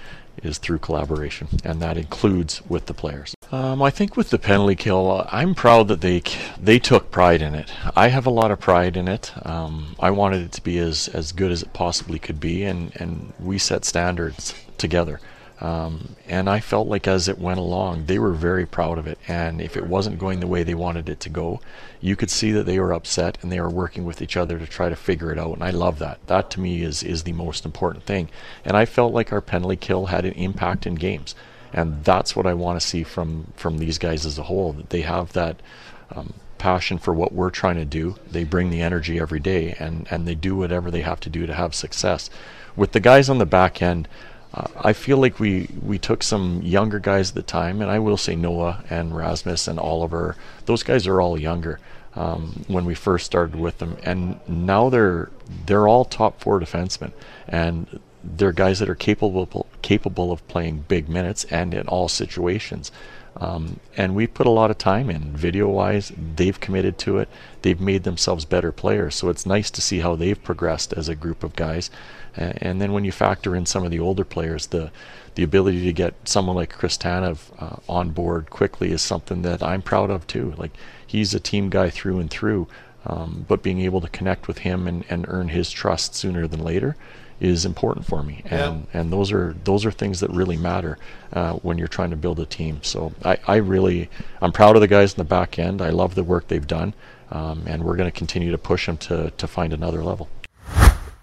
is 0.43 0.57
through 0.57 0.79
collaboration, 0.79 1.47
and 1.63 1.81
that 1.81 1.97
includes 1.97 2.61
with 2.67 2.85
the 2.85 2.93
players. 2.93 3.35
Um, 3.51 3.81
I 3.81 3.89
think 3.89 4.15
with 4.15 4.29
the 4.29 4.39
penalty 4.39 4.75
kill, 4.75 5.11
uh, 5.11 5.29
I'm 5.31 5.53
proud 5.53 5.87
that 5.89 6.01
they 6.01 6.23
they 6.59 6.79
took 6.79 7.11
pride 7.11 7.41
in 7.41 7.53
it. 7.53 7.71
I 7.95 8.07
have 8.07 8.25
a 8.25 8.29
lot 8.29 8.49
of 8.49 8.59
pride 8.59 8.95
in 8.95 9.07
it. 9.07 9.31
Um, 9.45 9.95
I 9.99 10.09
wanted 10.11 10.41
it 10.43 10.51
to 10.53 10.63
be 10.63 10.79
as 10.79 11.09
as 11.09 11.31
good 11.31 11.51
as 11.51 11.61
it 11.63 11.73
possibly 11.73 12.17
could 12.17 12.39
be, 12.39 12.63
and 12.63 12.91
and 12.95 13.33
we 13.39 13.57
set 13.57 13.83
standards 13.83 14.55
together. 14.77 15.19
Um, 15.61 16.15
and 16.27 16.49
I 16.49 16.59
felt 16.59 16.87
like 16.87 17.07
as 17.07 17.27
it 17.27 17.37
went 17.37 17.59
along, 17.59 18.07
they 18.07 18.17
were 18.17 18.33
very 18.33 18.65
proud 18.65 18.97
of 18.97 19.05
it. 19.05 19.19
And 19.27 19.61
if 19.61 19.77
it 19.77 19.85
wasn't 19.85 20.17
going 20.17 20.39
the 20.39 20.47
way 20.47 20.63
they 20.63 20.73
wanted 20.73 21.07
it 21.07 21.19
to 21.19 21.29
go, 21.29 21.61
you 22.01 22.15
could 22.15 22.31
see 22.31 22.51
that 22.51 22.65
they 22.65 22.79
were 22.79 22.91
upset 22.91 23.37
and 23.41 23.51
they 23.51 23.61
were 23.61 23.69
working 23.69 24.03
with 24.03 24.23
each 24.23 24.35
other 24.35 24.57
to 24.57 24.65
try 24.65 24.89
to 24.89 24.95
figure 24.95 25.31
it 25.31 25.37
out. 25.37 25.53
And 25.53 25.63
I 25.63 25.69
love 25.69 25.99
that. 25.99 26.25
That 26.25 26.49
to 26.51 26.59
me 26.59 26.81
is 26.81 27.03
is 27.03 27.23
the 27.23 27.33
most 27.33 27.63
important 27.63 28.05
thing. 28.05 28.29
And 28.65 28.75
I 28.75 28.85
felt 28.85 29.13
like 29.13 29.31
our 29.31 29.41
penalty 29.41 29.75
kill 29.75 30.07
had 30.07 30.25
an 30.25 30.33
impact 30.33 30.87
in 30.87 30.95
games, 30.95 31.35
and 31.71 32.03
that's 32.03 32.35
what 32.35 32.47
I 32.47 32.55
want 32.55 32.81
to 32.81 32.85
see 32.85 33.03
from 33.03 33.53
from 33.55 33.77
these 33.77 33.99
guys 33.99 34.25
as 34.25 34.39
a 34.39 34.43
whole. 34.43 34.73
That 34.73 34.89
they 34.89 35.01
have 35.01 35.33
that. 35.33 35.61
Um, 36.13 36.33
passion 36.57 36.99
for 36.99 37.11
what 37.11 37.33
we're 37.33 37.49
trying 37.49 37.77
to 37.77 37.85
do 37.85 38.15
they 38.29 38.43
bring 38.43 38.69
the 38.69 38.83
energy 38.83 39.19
every 39.19 39.39
day 39.39 39.75
and 39.79 40.07
and 40.11 40.27
they 40.27 40.35
do 40.35 40.55
whatever 40.55 40.91
they 40.91 41.01
have 41.01 41.19
to 41.19 41.27
do 41.27 41.47
to 41.47 41.55
have 41.55 41.73
success 41.73 42.29
with 42.75 42.91
the 42.91 42.99
guys 42.99 43.31
on 43.31 43.39
the 43.39 43.47
back 43.47 43.81
end 43.81 44.07
uh, 44.53 44.67
I 44.81 44.93
feel 44.93 45.17
like 45.17 45.39
we, 45.39 45.69
we 45.81 45.97
took 45.97 46.23
some 46.23 46.61
younger 46.61 46.99
guys 46.99 47.29
at 47.29 47.35
the 47.35 47.41
time, 47.41 47.81
and 47.81 47.89
I 47.89 47.99
will 47.99 48.17
say 48.17 48.35
Noah 48.35 48.83
and 48.89 49.15
Rasmus 49.15 49.67
and 49.67 49.79
Oliver. 49.79 50.35
Those 50.65 50.83
guys 50.83 51.07
are 51.07 51.21
all 51.21 51.39
younger 51.39 51.79
um, 52.15 52.65
when 52.67 52.85
we 52.85 52.95
first 52.95 53.25
started 53.25 53.55
with 53.55 53.77
them, 53.77 53.97
and 54.03 54.39
now 54.47 54.89
they're 54.89 55.29
they're 55.65 55.87
all 55.87 56.05
top 56.05 56.41
four 56.41 56.59
defensemen, 56.59 57.11
and 57.47 57.99
they're 58.23 58.51
guys 58.51 58.79
that 58.79 58.89
are 58.89 58.95
capable 58.95 59.65
capable 59.81 60.31
of 60.31 60.45
playing 60.47 60.85
big 60.87 61.07
minutes 61.07 61.45
and 61.45 61.73
in 61.73 61.87
all 61.87 62.09
situations. 62.09 62.91
Um, 63.37 63.79
and 63.95 64.13
we 64.13 64.27
put 64.27 64.45
a 64.45 64.51
lot 64.51 64.71
of 64.71 64.77
time 64.77 65.09
in 65.09 65.35
video 65.35 65.69
wise. 65.69 66.11
They've 66.35 66.59
committed 66.59 66.97
to 66.99 67.17
it. 67.19 67.29
They've 67.61 67.79
made 67.79 68.03
themselves 68.03 68.43
better 68.43 68.73
players. 68.73 69.15
So 69.15 69.29
it's 69.29 69.45
nice 69.45 69.71
to 69.71 69.81
see 69.81 69.99
how 69.99 70.15
they've 70.15 70.43
progressed 70.43 70.91
as 70.93 71.07
a 71.07 71.15
group 71.15 71.43
of 71.43 71.55
guys. 71.55 71.89
And 72.35 72.81
then 72.81 72.93
when 72.93 73.03
you 73.03 73.11
factor 73.11 73.55
in 73.55 73.65
some 73.65 73.83
of 73.83 73.91
the 73.91 73.99
older 73.99 74.23
players, 74.23 74.67
the 74.67 74.91
the 75.35 75.43
ability 75.43 75.85
to 75.85 75.93
get 75.93 76.13
someone 76.25 76.55
like 76.57 76.71
Chris 76.73 76.97
uh, 77.05 77.35
on 77.87 78.09
board 78.09 78.49
quickly 78.49 78.91
is 78.91 79.01
something 79.01 79.43
that 79.43 79.63
I'm 79.63 79.81
proud 79.81 80.09
of 80.09 80.27
too. 80.27 80.53
Like 80.57 80.71
he's 81.05 81.33
a 81.33 81.39
team 81.39 81.69
guy 81.69 81.89
through 81.89 82.19
and 82.19 82.29
through. 82.29 82.67
Um, 83.05 83.45
but 83.47 83.63
being 83.63 83.81
able 83.81 83.99
to 84.01 84.09
connect 84.09 84.47
with 84.47 84.59
him 84.59 84.87
and, 84.87 85.03
and 85.09 85.25
earn 85.27 85.49
his 85.49 85.71
trust 85.71 86.13
sooner 86.13 86.45
than 86.47 86.63
later 86.63 86.95
is 87.39 87.65
important 87.65 88.05
for 88.05 88.21
me, 88.21 88.43
and 88.45 88.85
Yeah. 88.93 88.99
and 88.99 89.11
those 89.11 89.31
are 89.31 89.55
those 89.63 89.83
are 89.87 89.91
things 89.91 90.19
that 90.19 90.29
really 90.29 90.57
matter 90.57 90.99
uh, 91.33 91.53
when 91.53 91.79
you're 91.79 91.87
trying 91.87 92.11
to 92.11 92.15
build 92.15 92.39
a 92.39 92.45
team. 92.45 92.77
So 92.83 93.13
I, 93.25 93.39
I 93.47 93.55
really 93.55 94.09
I'm 94.39 94.51
proud 94.51 94.75
of 94.75 94.81
the 94.81 94.87
guys 94.87 95.13
in 95.13 95.17
the 95.17 95.23
back 95.23 95.57
end. 95.57 95.81
I 95.81 95.89
love 95.89 96.13
the 96.13 96.23
work 96.23 96.47
they've 96.47 96.67
done, 96.67 96.93
um, 97.31 97.63
and 97.65 97.83
we're 97.83 97.95
going 97.95 98.11
to 98.11 98.15
continue 98.17 98.51
to 98.51 98.59
push 98.59 98.85
them 98.85 98.97
to 98.97 99.31
to 99.31 99.47
find 99.47 99.73
another 99.73 100.03
level. 100.03 100.29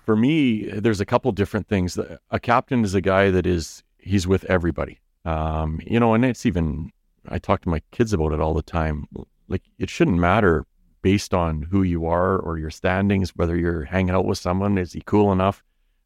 For 0.08 0.16
me, 0.16 0.62
there's 0.62 1.02
a 1.02 1.04
couple 1.04 1.30
different 1.32 1.68
things. 1.68 1.98
A 2.30 2.40
captain 2.40 2.82
is 2.82 2.94
a 2.94 3.02
guy 3.02 3.30
that 3.30 3.46
is 3.46 3.82
he's 3.98 4.26
with 4.26 4.42
everybody. 4.46 5.00
Um, 5.26 5.82
you 5.86 6.00
know, 6.00 6.14
and 6.14 6.24
it's 6.24 6.46
even 6.46 6.90
I 7.28 7.36
talk 7.38 7.60
to 7.60 7.68
my 7.68 7.82
kids 7.90 8.14
about 8.14 8.32
it 8.32 8.40
all 8.40 8.54
the 8.54 8.62
time. 8.62 9.04
Like 9.48 9.64
it 9.78 9.90
shouldn't 9.90 10.16
matter 10.16 10.64
based 11.02 11.34
on 11.34 11.60
who 11.60 11.82
you 11.82 12.06
are 12.06 12.38
or 12.38 12.56
your 12.56 12.70
standings, 12.70 13.36
whether 13.36 13.54
you're 13.54 13.84
hanging 13.84 14.14
out 14.14 14.24
with 14.24 14.38
someone, 14.38 14.78
is 14.78 14.94
he 14.94 15.02
cool 15.04 15.30
enough? 15.30 15.62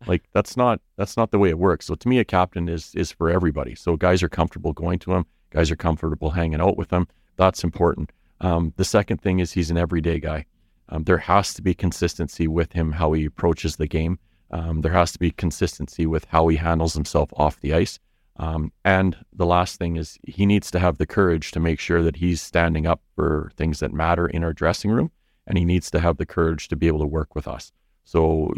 Like 0.09 0.25
that's 0.32 0.56
not 0.56 0.80
that's 0.97 1.16
not 1.16 1.30
the 1.30 1.38
way 1.38 1.50
it 1.50 1.59
works. 1.61 1.87
So 1.87 1.94
to 1.94 2.09
me, 2.09 2.18
a 2.18 2.25
captain 2.25 2.68
is 2.68 2.92
is 2.97 3.12
for 3.12 3.30
everybody. 3.30 3.76
So 3.76 3.97
guys 3.97 4.21
are 4.25 4.28
comfortable 4.28 4.73
going 4.73 4.99
to 4.99 5.12
him. 5.12 5.26
Guys 5.50 5.71
are 5.71 5.76
comfortable 5.76 6.30
hanging 6.30 6.61
out 6.61 6.76
with 6.76 6.92
him. 6.92 7.06
That's 7.37 7.62
important. 7.62 8.11
Um, 8.40 8.73
the 8.76 8.85
second 8.85 9.18
thing 9.23 9.38
is 9.38 9.52
he's 9.52 9.71
an 9.71 9.76
everyday 9.76 10.18
guy. 10.18 10.47
Um, 10.89 11.05
there 11.05 11.19
has 11.19 11.55
to 11.55 11.62
be 11.62 11.75
consistency 11.75 12.47
with 12.47 12.73
him 12.73 12.93
how 12.93 13.12
he 13.12 13.25
approaches 13.25 13.77
the 13.77 13.87
game. 13.87 14.19
Um, 14.51 14.83
there 14.83 14.93
has 14.93 15.12
to 15.12 15.19
be 15.19 15.31
consistency 15.31 16.07
with 16.07 16.27
how 16.27 16.49
he 16.49 16.57
handles 16.57 16.95
himself 16.95 17.31
off 17.37 17.61
the 17.61 17.73
ice. 17.75 17.99
Um, 18.37 18.73
and 18.85 19.17
the 19.33 19.47
last 19.47 19.79
thing 19.79 19.97
is 19.97 20.19
he 20.27 20.47
needs 20.47 20.71
to 20.71 20.79
have 20.79 20.99
the 20.99 21.07
courage 21.07 21.51
to 21.53 21.61
make 21.61 21.79
sure 21.79 22.03
that 22.03 22.17
he's 22.17 22.41
standing 22.41 22.87
up 22.87 23.03
for 23.15 23.53
things 23.57 23.81
that 23.81 23.93
matter 23.93 24.27
in 24.27 24.45
our 24.45 24.53
dressing 24.53 24.91
room. 24.91 25.11
And 25.47 25.59
he 25.59 25.65
needs 25.65 25.91
to 25.91 26.01
have 26.01 26.17
the 26.19 26.27
courage 26.27 26.69
to 26.69 26.77
be 26.77 26.87
able 26.87 27.01
to 27.01 27.07
work 27.07 27.35
with 27.35 27.49
us. 27.49 27.73
So, 28.05 28.53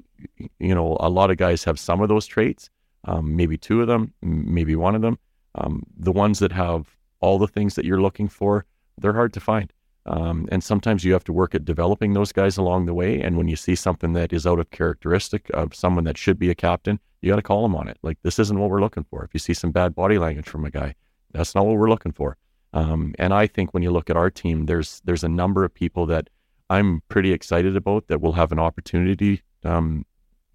you 0.58 0.74
know, 0.74 0.96
a 1.00 1.08
lot 1.08 1.30
of 1.30 1.36
guys 1.36 1.64
have 1.64 1.78
some 1.78 2.00
of 2.00 2.08
those 2.08 2.26
traits, 2.26 2.70
um, 3.04 3.36
maybe 3.36 3.56
two 3.56 3.80
of 3.80 3.86
them, 3.86 4.12
maybe 4.22 4.76
one 4.76 4.94
of 4.94 5.02
them. 5.02 5.18
Um, 5.56 5.84
the 5.96 6.12
ones 6.12 6.40
that 6.40 6.52
have 6.52 6.96
all 7.20 7.38
the 7.38 7.46
things 7.46 7.74
that 7.74 7.84
you're 7.84 8.00
looking 8.00 8.28
for, 8.28 8.64
they're 8.98 9.12
hard 9.12 9.32
to 9.34 9.40
find. 9.40 9.72
Um, 10.06 10.46
and 10.52 10.62
sometimes 10.62 11.04
you 11.04 11.12
have 11.14 11.24
to 11.24 11.32
work 11.32 11.54
at 11.54 11.64
developing 11.64 12.12
those 12.12 12.32
guys 12.32 12.58
along 12.58 12.86
the 12.86 12.94
way. 12.94 13.20
And 13.20 13.36
when 13.36 13.48
you 13.48 13.56
see 13.56 13.74
something 13.74 14.12
that 14.12 14.32
is 14.32 14.46
out 14.46 14.58
of 14.58 14.70
characteristic 14.70 15.50
of 15.54 15.74
someone 15.74 16.04
that 16.04 16.18
should 16.18 16.38
be 16.38 16.50
a 16.50 16.54
captain, 16.54 17.00
you 17.22 17.30
got 17.30 17.36
to 17.36 17.42
call 17.42 17.62
them 17.62 17.74
on 17.74 17.88
it. 17.88 17.98
Like, 18.02 18.18
this 18.22 18.38
isn't 18.38 18.58
what 18.58 18.68
we're 18.68 18.80
looking 18.82 19.04
for. 19.04 19.24
If 19.24 19.32
you 19.32 19.40
see 19.40 19.54
some 19.54 19.70
bad 19.70 19.94
body 19.94 20.18
language 20.18 20.46
from 20.46 20.66
a 20.66 20.70
guy, 20.70 20.94
that's 21.32 21.54
not 21.54 21.64
what 21.64 21.76
we're 21.76 21.88
looking 21.88 22.12
for. 22.12 22.36
Um, 22.74 23.14
and 23.18 23.32
I 23.32 23.46
think 23.46 23.72
when 23.72 23.82
you 23.82 23.90
look 23.90 24.10
at 24.10 24.16
our 24.16 24.30
team, 24.30 24.66
there's 24.66 25.00
there's 25.04 25.24
a 25.24 25.28
number 25.28 25.64
of 25.64 25.72
people 25.72 26.06
that 26.06 26.28
I'm 26.68 27.02
pretty 27.08 27.32
excited 27.32 27.76
about 27.76 28.08
that 28.08 28.20
will 28.20 28.32
have 28.32 28.52
an 28.52 28.58
opportunity 28.58 29.42
um, 29.62 30.04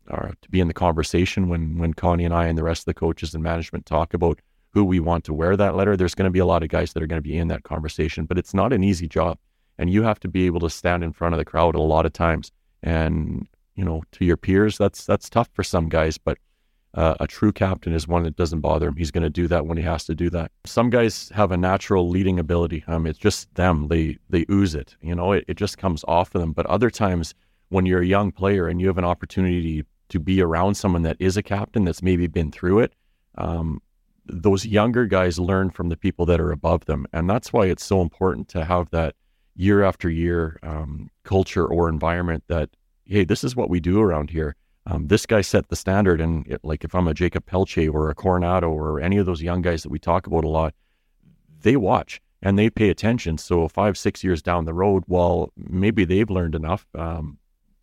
uh, 0.10 0.30
to 0.42 0.50
be 0.50 0.60
in 0.60 0.68
the 0.68 0.74
conversation 0.74 1.48
when 1.48 1.78
when 1.78 1.94
Connie 1.94 2.26
and 2.26 2.34
I 2.34 2.48
and 2.48 2.58
the 2.58 2.64
rest 2.64 2.82
of 2.82 2.86
the 2.86 2.94
coaches 2.94 3.34
and 3.34 3.44
management 3.44 3.86
talk 3.86 4.14
about 4.14 4.40
who 4.72 4.84
we 4.84 5.00
want 5.00 5.24
to 5.26 5.34
wear 5.34 5.58
that 5.58 5.76
letter. 5.76 5.98
There's 5.98 6.16
going 6.16 6.28
to 6.28 6.32
be 6.32 6.40
a 6.40 6.46
lot 6.46 6.64
of 6.64 6.70
guys 6.70 6.94
that 6.94 7.04
are 7.04 7.08
going 7.08 7.22
to 7.22 7.28
be 7.28 7.38
in 7.38 7.48
that 7.48 7.64
conversation, 7.64 8.26
but 8.26 8.38
it's 8.38 8.54
not 8.54 8.74
an 8.74 8.84
easy 8.84 9.08
job, 9.08 9.38
and 9.78 9.90
you 9.90 10.04
have 10.04 10.20
to 10.22 10.28
be 10.28 10.46
able 10.46 10.60
to 10.62 10.70
stand 10.70 11.04
in 11.04 11.14
front 11.14 11.34
of 11.34 11.40
the 11.40 11.46
crowd 11.46 11.76
a 11.76 11.82
lot 11.82 12.06
of 12.06 12.14
times. 12.14 12.52
And 12.84 13.48
you 13.76 13.86
know, 13.86 14.04
to 14.14 14.26
your 14.26 14.38
peers, 14.38 14.78
that's 14.78 15.06
that's 15.06 15.30
tough 15.30 15.50
for 15.54 15.64
some 15.64 15.90
guys, 15.90 16.18
but 16.18 16.38
uh, 16.96 17.16
a 17.20 17.28
true 17.28 17.52
captain 17.52 17.94
is 17.94 18.08
one 18.08 18.24
that 18.24 18.36
doesn't 18.36 18.62
bother 18.62 18.88
him. 18.88 18.96
He's 18.96 19.12
going 19.12 19.24
to 19.24 19.30
do 19.30 19.48
that 19.48 19.68
when 19.68 19.78
he 19.78 19.84
has 19.84 20.06
to 20.06 20.16
do 20.16 20.30
that. 20.32 20.52
Some 20.66 20.90
guys 20.90 21.30
have 21.36 21.52
a 21.52 21.58
natural 21.58 22.10
leading 22.10 22.40
ability. 22.40 22.84
Um, 22.88 23.06
it's 23.06 23.20
just 23.20 23.54
them. 23.56 23.88
They 23.88 24.18
they 24.30 24.46
ooze 24.50 24.76
it. 24.76 24.96
You 25.02 25.16
know, 25.16 25.34
it, 25.34 25.46
it 25.48 25.56
just 25.56 25.78
comes 25.78 26.04
off 26.08 26.34
of 26.34 26.42
them. 26.42 26.52
But 26.52 26.66
other 26.66 26.90
times, 26.90 27.36
when 27.70 27.86
you're 27.86 28.02
a 28.02 28.06
young 28.06 28.32
player 28.32 28.68
and 28.68 28.82
you 28.82 28.88
have 28.88 28.98
an 28.98 29.06
opportunity 29.06 29.86
to 30.10 30.20
be 30.20 30.42
around 30.42 30.76
someone 30.76 31.04
that 31.04 31.18
is 31.20 31.38
a 31.38 31.44
captain 31.44 31.86
that's 31.86 32.02
maybe 32.02 32.26
been 32.26 32.52
through 32.52 32.80
it, 32.80 32.94
um, 33.38 33.82
those 34.30 34.66
younger 34.66 35.06
guys 35.06 35.40
learn 35.40 35.70
from 35.70 35.90
the 35.90 35.98
people 35.98 36.26
that 36.28 36.40
are 36.40 36.52
above 36.52 36.86
them, 36.86 37.06
and 37.14 37.30
that's 37.30 37.52
why 37.52 37.66
it's 37.66 37.84
so 37.84 38.02
important 38.02 38.48
to 38.50 38.66
have 38.66 38.90
that 38.92 39.16
year 39.56 39.84
after 39.84 40.10
year 40.10 40.60
um, 40.64 41.10
culture 41.24 41.66
or 41.66 41.90
environment 41.90 42.44
that 42.48 42.70
hey, 43.06 43.26
this 43.26 43.44
is 43.44 43.56
what 43.56 43.70
we 43.70 43.80
do 43.80 44.00
around 44.00 44.30
here 44.30 44.56
um, 44.90 45.08
this 45.08 45.26
guy 45.26 45.42
set 45.42 45.70
the 45.70 45.76
standard. 45.76 46.20
And 46.20 46.48
it, 46.48 46.62
like 46.64 46.84
if 46.84 46.96
I'm 46.96 47.08
a 47.08 47.14
Jakob 47.14 47.46
Pelletier 47.46 47.92
or 47.92 48.10
a 48.10 48.16
Coronato 48.16 48.70
or 48.70 49.00
any 49.00 49.18
of 49.18 49.26
those 49.26 49.42
young 49.42 49.62
guys 49.62 49.84
that 49.84 49.90
we 49.90 50.00
talk 50.00 50.28
about 50.28 50.44
a 50.44 50.50
lot, 50.50 50.74
they 51.62 51.76
watch 51.76 52.22
and 52.42 52.58
they 52.58 52.70
pay 52.70 52.90
attention. 52.90 53.38
So 53.38 53.68
five, 53.68 53.98
six 53.98 54.24
years 54.24 54.42
down 54.42 54.66
the 54.66 54.74
road, 54.74 55.04
well, 55.08 55.52
maybe 55.56 56.06
they've 56.06 56.30
learned 56.30 56.56
enough 56.56 56.88
um, 56.96 57.38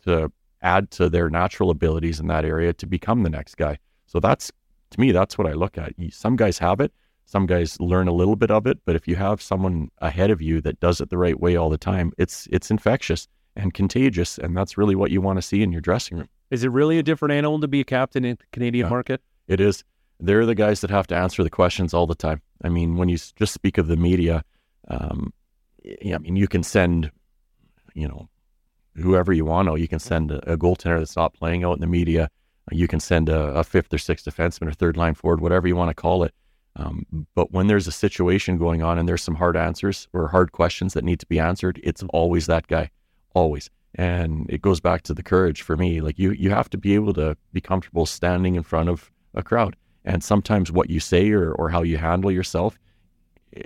to 0.04 0.32
add 0.62 0.90
to 0.92 1.08
their 1.08 1.30
natural 1.30 1.70
abilities 1.70 2.18
in 2.18 2.26
that 2.28 2.44
area 2.44 2.72
to 2.72 2.86
become 2.86 3.22
the 3.22 3.30
next 3.30 3.56
guy. 3.56 3.78
So 4.06 4.18
that's 4.18 4.50
to 4.96 5.00
me, 5.00 5.12
that's 5.12 5.38
what 5.38 5.46
I 5.46 5.52
look 5.52 5.78
at. 5.78 5.92
Some 6.10 6.36
guys 6.36 6.58
have 6.58 6.80
it. 6.80 6.92
Some 7.26 7.46
guys 7.46 7.78
learn 7.80 8.08
a 8.08 8.12
little 8.12 8.36
bit 8.36 8.50
of 8.50 8.66
it, 8.66 8.78
but 8.84 8.94
if 8.96 9.08
you 9.08 9.16
have 9.16 9.42
someone 9.42 9.90
ahead 9.98 10.30
of 10.30 10.40
you 10.40 10.60
that 10.62 10.78
does 10.80 11.00
it 11.00 11.10
the 11.10 11.18
right 11.18 11.38
way 11.38 11.56
all 11.56 11.70
the 11.70 11.78
time, 11.78 12.12
it's 12.18 12.46
it's 12.52 12.70
infectious 12.70 13.26
and 13.56 13.74
contagious, 13.74 14.38
and 14.38 14.56
that's 14.56 14.78
really 14.78 14.94
what 14.94 15.10
you 15.10 15.20
want 15.20 15.36
to 15.38 15.42
see 15.42 15.62
in 15.62 15.72
your 15.72 15.80
dressing 15.80 16.18
room. 16.18 16.28
Is 16.50 16.62
it 16.62 16.70
really 16.70 16.98
a 16.98 17.02
different 17.02 17.32
animal 17.32 17.60
to 17.60 17.68
be 17.68 17.80
a 17.80 17.84
captain 17.84 18.24
in 18.24 18.36
the 18.36 18.44
Canadian 18.52 18.86
yeah, 18.86 18.90
market? 18.90 19.22
It 19.48 19.60
is. 19.60 19.82
They're 20.20 20.46
the 20.46 20.54
guys 20.54 20.80
that 20.82 20.90
have 20.90 21.08
to 21.08 21.16
answer 21.16 21.42
the 21.42 21.50
questions 21.50 21.92
all 21.92 22.06
the 22.06 22.14
time. 22.14 22.40
I 22.62 22.68
mean, 22.68 22.96
when 22.96 23.08
you 23.08 23.16
just 23.16 23.52
speak 23.52 23.76
of 23.76 23.88
the 23.88 23.96
media, 23.96 24.44
um, 24.88 25.32
yeah, 25.82 26.14
I 26.14 26.18
mean, 26.18 26.36
you 26.36 26.46
can 26.46 26.62
send, 26.62 27.10
you 27.94 28.06
know, 28.06 28.28
whoever 28.94 29.32
you 29.32 29.44
want 29.44 29.68
to. 29.68 29.76
You 29.76 29.88
can 29.88 29.98
send 29.98 30.30
a, 30.30 30.52
a, 30.52 30.56
goaltender 30.56 30.98
that's 30.98 31.16
not 31.16 31.34
playing 31.34 31.64
out 31.64 31.74
in 31.74 31.80
the 31.80 31.86
media. 31.86 32.30
You 32.72 32.88
can 32.88 33.00
send 33.00 33.28
a, 33.28 33.40
a 33.54 33.64
fifth 33.64 33.92
or 33.94 33.98
sixth 33.98 34.26
defenseman 34.26 34.68
or 34.68 34.72
third 34.72 34.96
line 34.96 35.14
forward, 35.14 35.40
whatever 35.40 35.68
you 35.68 35.76
want 35.76 35.90
to 35.90 35.94
call 35.94 36.24
it. 36.24 36.34
Um, 36.76 37.26
but 37.34 37.52
when 37.52 37.68
there's 37.68 37.86
a 37.86 37.92
situation 37.92 38.58
going 38.58 38.82
on 38.82 38.98
and 38.98 39.08
there's 39.08 39.22
some 39.22 39.36
hard 39.36 39.56
answers 39.56 40.08
or 40.12 40.28
hard 40.28 40.52
questions 40.52 40.92
that 40.92 41.04
need 41.04 41.20
to 41.20 41.26
be 41.26 41.38
answered, 41.38 41.80
it's 41.82 42.02
always 42.10 42.46
that 42.46 42.66
guy, 42.66 42.90
always. 43.34 43.70
And 43.94 44.46
it 44.50 44.60
goes 44.60 44.78
back 44.78 45.02
to 45.02 45.14
the 45.14 45.22
courage 45.22 45.62
for 45.62 45.76
me. 45.76 46.02
Like 46.02 46.18
you, 46.18 46.32
you 46.32 46.50
have 46.50 46.68
to 46.70 46.78
be 46.78 46.94
able 46.94 47.14
to 47.14 47.36
be 47.52 47.62
comfortable 47.62 48.04
standing 48.04 48.56
in 48.56 48.62
front 48.62 48.90
of 48.90 49.10
a 49.34 49.42
crowd. 49.42 49.74
And 50.04 50.22
sometimes 50.22 50.70
what 50.70 50.90
you 50.90 51.00
say 51.00 51.30
or, 51.30 51.52
or 51.52 51.70
how 51.70 51.82
you 51.82 51.96
handle 51.96 52.30
yourself 52.30 52.78
eh, 53.56 53.62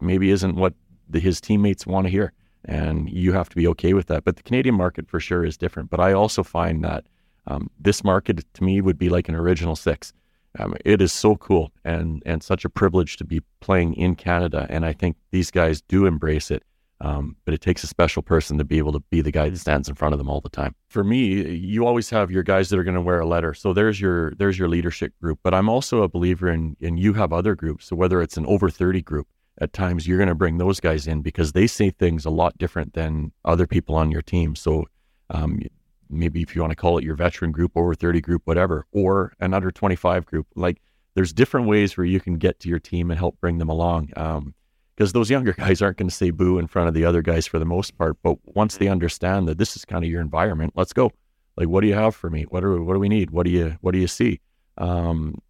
maybe 0.00 0.30
isn't 0.30 0.56
what 0.56 0.72
the, 1.08 1.20
his 1.20 1.40
teammates 1.40 1.86
want 1.86 2.06
to 2.06 2.10
hear. 2.10 2.32
And 2.64 3.10
you 3.10 3.34
have 3.34 3.50
to 3.50 3.56
be 3.56 3.68
okay 3.68 3.92
with 3.92 4.06
that. 4.06 4.24
But 4.24 4.36
the 4.36 4.42
Canadian 4.42 4.74
market 4.74 5.06
for 5.06 5.20
sure 5.20 5.44
is 5.44 5.58
different. 5.58 5.90
But 5.90 6.00
I 6.00 6.14
also 6.14 6.42
find 6.42 6.82
that 6.82 7.04
um, 7.46 7.70
this 7.78 8.02
market 8.02 8.44
to 8.54 8.64
me 8.64 8.80
would 8.80 8.98
be 8.98 9.08
like 9.08 9.28
an 9.28 9.34
original 9.34 9.76
six. 9.76 10.12
Um, 10.58 10.74
it 10.84 11.02
is 11.02 11.12
so 11.12 11.34
cool 11.36 11.72
and 11.84 12.22
and 12.24 12.42
such 12.42 12.64
a 12.64 12.70
privilege 12.70 13.16
to 13.16 13.24
be 13.24 13.42
playing 13.60 13.94
in 13.94 14.14
Canada. 14.14 14.66
And 14.70 14.84
I 14.84 14.92
think 14.92 15.16
these 15.32 15.50
guys 15.50 15.80
do 15.82 16.06
embrace 16.06 16.50
it. 16.50 16.62
Um, 17.00 17.36
but 17.44 17.52
it 17.52 17.60
takes 17.60 17.82
a 17.82 17.88
special 17.88 18.22
person 18.22 18.56
to 18.58 18.64
be 18.64 18.78
able 18.78 18.92
to 18.92 19.00
be 19.10 19.20
the 19.20 19.32
guy 19.32 19.50
that 19.50 19.58
stands 19.58 19.88
in 19.88 19.94
front 19.94 20.14
of 20.14 20.18
them 20.18 20.30
all 20.30 20.40
the 20.40 20.48
time. 20.48 20.74
For 20.88 21.02
me, 21.02 21.50
you 21.50 21.86
always 21.86 22.08
have 22.10 22.30
your 22.30 22.44
guys 22.44 22.68
that 22.68 22.78
are 22.78 22.84
going 22.84 22.94
to 22.94 23.00
wear 23.00 23.20
a 23.20 23.26
letter. 23.26 23.52
So 23.52 23.72
there's 23.72 24.00
your 24.00 24.32
there's 24.36 24.58
your 24.58 24.68
leadership 24.68 25.12
group. 25.20 25.40
But 25.42 25.54
I'm 25.54 25.68
also 25.68 26.02
a 26.02 26.08
believer 26.08 26.48
in 26.48 26.76
and 26.80 26.98
you 26.98 27.12
have 27.14 27.32
other 27.32 27.54
groups. 27.56 27.86
So 27.86 27.96
whether 27.96 28.22
it's 28.22 28.36
an 28.36 28.46
over 28.46 28.70
30 28.70 29.02
group, 29.02 29.26
at 29.60 29.72
times 29.72 30.06
you're 30.06 30.18
going 30.18 30.28
to 30.28 30.34
bring 30.34 30.58
those 30.58 30.80
guys 30.80 31.06
in 31.06 31.20
because 31.20 31.52
they 31.52 31.66
say 31.66 31.90
things 31.90 32.24
a 32.24 32.30
lot 32.30 32.56
different 32.58 32.94
than 32.94 33.32
other 33.44 33.66
people 33.66 33.94
on 33.96 34.10
your 34.10 34.22
team. 34.22 34.56
So 34.56 34.86
um, 35.30 35.60
maybe 36.08 36.42
if 36.42 36.54
you 36.54 36.60
want 36.60 36.70
to 36.70 36.76
call 36.76 36.98
it 36.98 37.04
your 37.04 37.16
veteran 37.16 37.52
group, 37.52 37.72
over 37.76 37.94
30 37.94 38.20
group, 38.20 38.42
whatever, 38.44 38.86
or 38.92 39.32
an 39.40 39.54
under 39.54 39.70
25 39.70 40.26
group, 40.26 40.46
like 40.54 40.80
there's 41.14 41.32
different 41.32 41.66
ways 41.66 41.96
where 41.96 42.04
you 42.04 42.20
can 42.20 42.38
get 42.38 42.60
to 42.60 42.68
your 42.68 42.78
team 42.78 43.10
and 43.10 43.18
help 43.18 43.40
bring 43.40 43.58
them 43.58 43.68
along. 43.68 44.10
Um, 44.16 44.54
because 44.96 45.12
those 45.12 45.30
younger 45.30 45.52
guys 45.58 45.82
aren't 45.82 45.96
going 45.96 46.08
to 46.08 46.14
say 46.14 46.30
boo 46.30 46.58
in 46.58 46.66
front 46.66 46.88
of 46.88 46.94
the 46.94 47.04
other 47.04 47.22
guys 47.22 47.46
for 47.46 47.58
the 47.58 47.64
most 47.64 47.96
part. 47.98 48.16
But 48.22 48.38
once 48.44 48.76
they 48.76 48.88
understand 48.88 49.48
that 49.48 49.58
this 49.58 49.76
is 49.76 49.84
kind 49.84 50.04
of 50.04 50.10
your 50.10 50.20
environment, 50.20 50.74
let's 50.76 50.92
go. 50.92 51.12
Like, 51.56 51.68
what 51.68 51.82
do 51.82 51.86
you 51.86 51.94
have 51.94 52.14
for 52.14 52.30
me? 52.30 52.44
What 52.44 52.60
do 52.60 52.82
what 52.82 52.94
do 52.94 52.98
we 52.98 53.08
need? 53.08 53.30
What 53.30 53.44
do 53.44 53.50
you 53.50 53.76
what 53.80 53.92
do 53.92 53.98
you 53.98 54.08
see? 54.08 54.40
Um, 54.76 55.40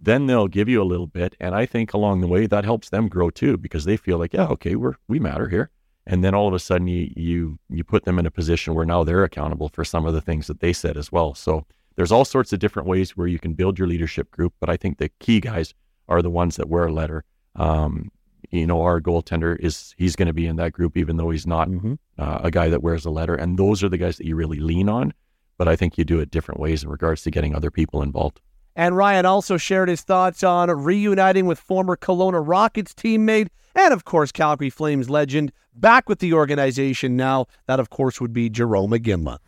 then 0.00 0.26
they'll 0.26 0.48
give 0.48 0.68
you 0.68 0.82
a 0.82 0.84
little 0.84 1.06
bit, 1.06 1.36
and 1.38 1.54
I 1.54 1.66
think 1.66 1.94
along 1.94 2.20
the 2.20 2.26
way 2.26 2.46
that 2.46 2.64
helps 2.64 2.90
them 2.90 3.08
grow 3.08 3.30
too 3.30 3.56
because 3.56 3.84
they 3.84 3.96
feel 3.96 4.18
like, 4.18 4.32
yeah, 4.32 4.46
okay, 4.46 4.74
we're 4.74 4.94
we 5.06 5.20
matter 5.20 5.48
here. 5.48 5.70
And 6.06 6.24
then 6.24 6.34
all 6.34 6.48
of 6.48 6.54
a 6.54 6.58
sudden 6.58 6.88
you 6.88 7.12
you 7.16 7.58
you 7.68 7.84
put 7.84 8.04
them 8.04 8.18
in 8.18 8.26
a 8.26 8.30
position 8.30 8.74
where 8.74 8.86
now 8.86 9.04
they're 9.04 9.24
accountable 9.24 9.68
for 9.68 9.84
some 9.84 10.04
of 10.04 10.14
the 10.14 10.20
things 10.20 10.46
that 10.48 10.60
they 10.60 10.72
said 10.72 10.96
as 10.96 11.12
well. 11.12 11.34
So 11.34 11.66
there's 11.96 12.12
all 12.12 12.24
sorts 12.24 12.52
of 12.52 12.58
different 12.58 12.88
ways 12.88 13.16
where 13.16 13.26
you 13.26 13.38
can 13.38 13.54
build 13.54 13.78
your 13.78 13.88
leadership 13.88 14.30
group, 14.30 14.54
but 14.60 14.70
I 14.70 14.76
think 14.76 14.98
the 14.98 15.10
key 15.20 15.40
guys 15.40 15.74
are 16.08 16.22
the 16.22 16.30
ones 16.30 16.56
that 16.56 16.68
wear 16.68 16.86
a 16.86 16.92
letter. 16.92 17.24
Um, 17.56 18.10
you 18.50 18.66
know, 18.66 18.82
our 18.82 19.00
goaltender 19.00 19.58
is 19.60 19.94
he's 19.96 20.16
going 20.16 20.26
to 20.26 20.32
be 20.32 20.46
in 20.46 20.56
that 20.56 20.72
group, 20.72 20.96
even 20.96 21.16
though 21.16 21.30
he's 21.30 21.46
not 21.46 21.68
mm-hmm. 21.68 21.94
uh, 22.18 22.40
a 22.42 22.50
guy 22.50 22.68
that 22.68 22.82
wears 22.82 23.04
a 23.04 23.10
letter. 23.10 23.34
And 23.34 23.58
those 23.58 23.82
are 23.82 23.88
the 23.88 23.98
guys 23.98 24.16
that 24.18 24.26
you 24.26 24.36
really 24.36 24.58
lean 24.58 24.88
on. 24.88 25.14
But 25.58 25.68
I 25.68 25.76
think 25.76 25.96
you 25.96 26.04
do 26.04 26.18
it 26.18 26.30
different 26.30 26.60
ways 26.60 26.82
in 26.82 26.88
regards 26.88 27.22
to 27.22 27.30
getting 27.30 27.54
other 27.54 27.70
people 27.70 28.02
involved. 28.02 28.40
And 28.74 28.96
Ryan 28.96 29.26
also 29.26 29.56
shared 29.56 29.88
his 29.88 30.02
thoughts 30.02 30.42
on 30.42 30.70
reuniting 30.70 31.46
with 31.46 31.58
former 31.58 31.96
Kelowna 31.96 32.42
Rockets 32.46 32.94
teammate 32.94 33.48
and, 33.74 33.92
of 33.92 34.04
course, 34.04 34.32
Calgary 34.32 34.70
Flames 34.70 35.10
legend 35.10 35.52
back 35.74 36.08
with 36.08 36.18
the 36.20 36.32
organization 36.32 37.16
now. 37.16 37.46
That, 37.66 37.80
of 37.80 37.90
course, 37.90 38.20
would 38.20 38.32
be 38.32 38.50
Jarome 38.50 38.98
Iginla. 38.98 39.38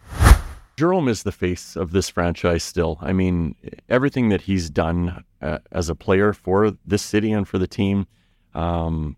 Jarome 0.77 1.09
is 1.09 1.23
the 1.23 1.33
face 1.33 1.77
of 1.77 1.93
this 1.93 2.09
franchise 2.09 2.65
still. 2.65 2.99
I 3.01 3.13
mean, 3.13 3.55
everything 3.89 4.31
that 4.31 4.43
he's 4.43 4.69
done 4.69 5.25
uh, 5.41 5.59
as 5.71 5.89
a 5.89 5.95
player 5.95 6.33
for 6.33 6.73
this 6.85 7.03
city 7.03 7.33
and 7.33 7.47
for 7.47 7.59
the 7.59 7.69
team 7.69 8.07
um, 8.55 9.17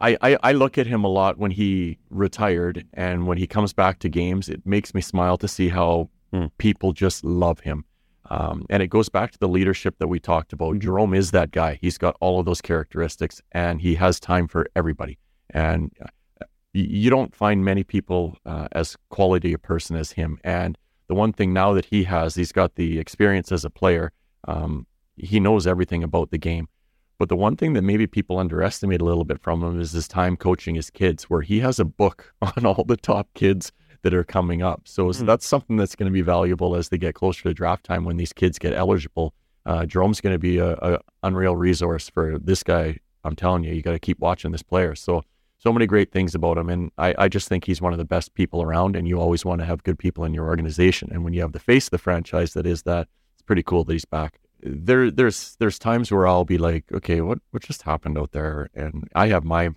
I, 0.00 0.16
I, 0.22 0.38
I 0.42 0.52
look 0.52 0.78
at 0.78 0.86
him 0.86 1.04
a 1.04 1.08
lot 1.08 1.38
when 1.38 1.50
he 1.50 1.98
retired 2.10 2.86
and 2.94 3.26
when 3.26 3.38
he 3.38 3.46
comes 3.46 3.72
back 3.72 3.98
to 4.00 4.08
games. 4.08 4.48
It 4.48 4.64
makes 4.66 4.94
me 4.94 5.00
smile 5.00 5.36
to 5.38 5.48
see 5.48 5.68
how 5.68 6.08
mm. 6.32 6.50
people 6.58 6.92
just 6.92 7.24
love 7.24 7.60
him. 7.60 7.84
Um, 8.30 8.64
and 8.70 8.82
it 8.82 8.88
goes 8.88 9.08
back 9.08 9.32
to 9.32 9.38
the 9.38 9.48
leadership 9.48 9.96
that 9.98 10.06
we 10.06 10.20
talked 10.20 10.52
about. 10.52 10.76
Mm-hmm. 10.76 11.14
Is 11.14 11.32
that 11.32 11.50
guy. 11.50 11.78
He's 11.80 11.98
got 11.98 12.16
all 12.20 12.38
of 12.38 12.46
those 12.46 12.60
characteristics 12.60 13.42
and 13.52 13.80
he 13.80 13.96
has 13.96 14.20
time 14.20 14.46
for 14.46 14.66
everybody. 14.76 15.18
And 15.50 15.92
you 16.72 17.10
don't 17.10 17.34
find 17.34 17.64
many 17.64 17.82
people 17.82 18.38
uh, 18.46 18.68
as 18.72 18.96
quality 19.08 19.52
a 19.52 19.58
person 19.58 19.96
as 19.96 20.12
him. 20.12 20.38
And 20.44 20.78
the 21.08 21.14
one 21.14 21.32
thing 21.32 21.52
now 21.52 21.72
that 21.72 21.86
he 21.86 22.04
has, 22.04 22.36
he's 22.36 22.52
got 22.52 22.76
the 22.76 23.00
experience 23.00 23.50
as 23.50 23.64
a 23.64 23.70
player. 23.70 24.12
Um, 24.46 24.86
he 25.16 25.40
knows 25.40 25.66
everything 25.66 26.04
about 26.04 26.30
the 26.30 26.38
game. 26.38 26.68
But 27.18 27.28
the 27.28 27.36
one 27.36 27.56
thing 27.56 27.74
that 27.74 27.82
maybe 27.82 28.06
people 28.06 28.38
underestimate 28.38 29.00
a 29.00 29.04
little 29.04 29.24
bit 29.24 29.42
from 29.42 29.62
him 29.62 29.78
is 29.80 29.92
his 29.92 30.08
time 30.08 30.36
coaching 30.36 30.76
his 30.76 30.88
kids, 30.88 31.24
where 31.24 31.42
he 31.42 31.58
has 31.60 31.78
a 31.78 31.84
book 31.84 32.32
on 32.42 32.64
all 32.64 32.84
the 32.84 32.96
top 32.96 33.28
kids 33.34 33.72
that 34.02 34.14
are 34.14 34.24
coming 34.24 34.62
up. 34.62 34.82
So, 34.84 35.12
so 35.12 35.24
that's 35.24 35.46
something 35.46 35.76
that's 35.76 35.96
going 35.96 36.10
to 36.10 36.12
be 36.12 36.22
valuable 36.22 36.76
as 36.76 36.88
they 36.88 36.98
get 36.98 37.14
closer 37.14 37.42
to 37.44 37.54
draft 37.54 37.84
time 37.84 38.04
when 38.04 38.16
these 38.16 38.32
kids 38.32 38.58
get 38.58 38.72
eligible. 38.74 39.34
Uh, 39.66 39.84
Jarome's 39.84 40.20
going 40.20 40.34
to 40.34 40.38
be 40.38 40.58
a, 40.58 40.72
a 40.74 41.00
unreal 41.22 41.56
resource 41.56 42.08
for 42.08 42.38
this 42.38 42.62
guy. 42.62 42.98
I'm 43.24 43.36
telling 43.36 43.64
you, 43.64 43.74
you 43.74 43.82
got 43.82 43.92
to 43.92 43.98
keep 43.98 44.18
watching 44.18 44.52
this 44.52 44.62
player. 44.62 44.94
So, 44.94 45.22
so 45.58 45.74
many 45.74 45.86
great 45.86 46.10
things 46.10 46.34
about 46.34 46.56
him, 46.56 46.70
and 46.70 46.90
I, 46.96 47.14
I 47.18 47.28
just 47.28 47.46
think 47.46 47.66
he's 47.66 47.82
one 47.82 47.92
of 47.92 47.98
the 47.98 48.04
best 48.06 48.32
people 48.32 48.62
around. 48.62 48.96
And 48.96 49.06
you 49.06 49.20
always 49.20 49.44
want 49.44 49.60
to 49.60 49.66
have 49.66 49.82
good 49.82 49.98
people 49.98 50.24
in 50.24 50.32
your 50.32 50.46
organization. 50.46 51.10
And 51.12 51.22
when 51.22 51.34
you 51.34 51.42
have 51.42 51.52
the 51.52 51.58
face 51.58 51.88
of 51.88 51.90
the 51.90 51.98
franchise 51.98 52.54
that 52.54 52.66
is 52.66 52.84
that, 52.84 53.08
it's 53.34 53.42
pretty 53.42 53.62
cool 53.62 53.84
that 53.84 53.92
he's 53.92 54.06
back. 54.06 54.40
There, 54.62 55.10
there's 55.10 55.56
there's 55.58 55.78
times 55.78 56.10
where 56.10 56.26
I'll 56.26 56.46
be 56.46 56.56
like, 56.56 56.84
okay, 56.92 57.20
what 57.20 57.40
what 57.50 57.62
just 57.62 57.82
happened 57.82 58.16
out 58.16 58.32
there? 58.32 58.70
And 58.74 59.06
I 59.14 59.28
have 59.28 59.44
my 59.44 59.70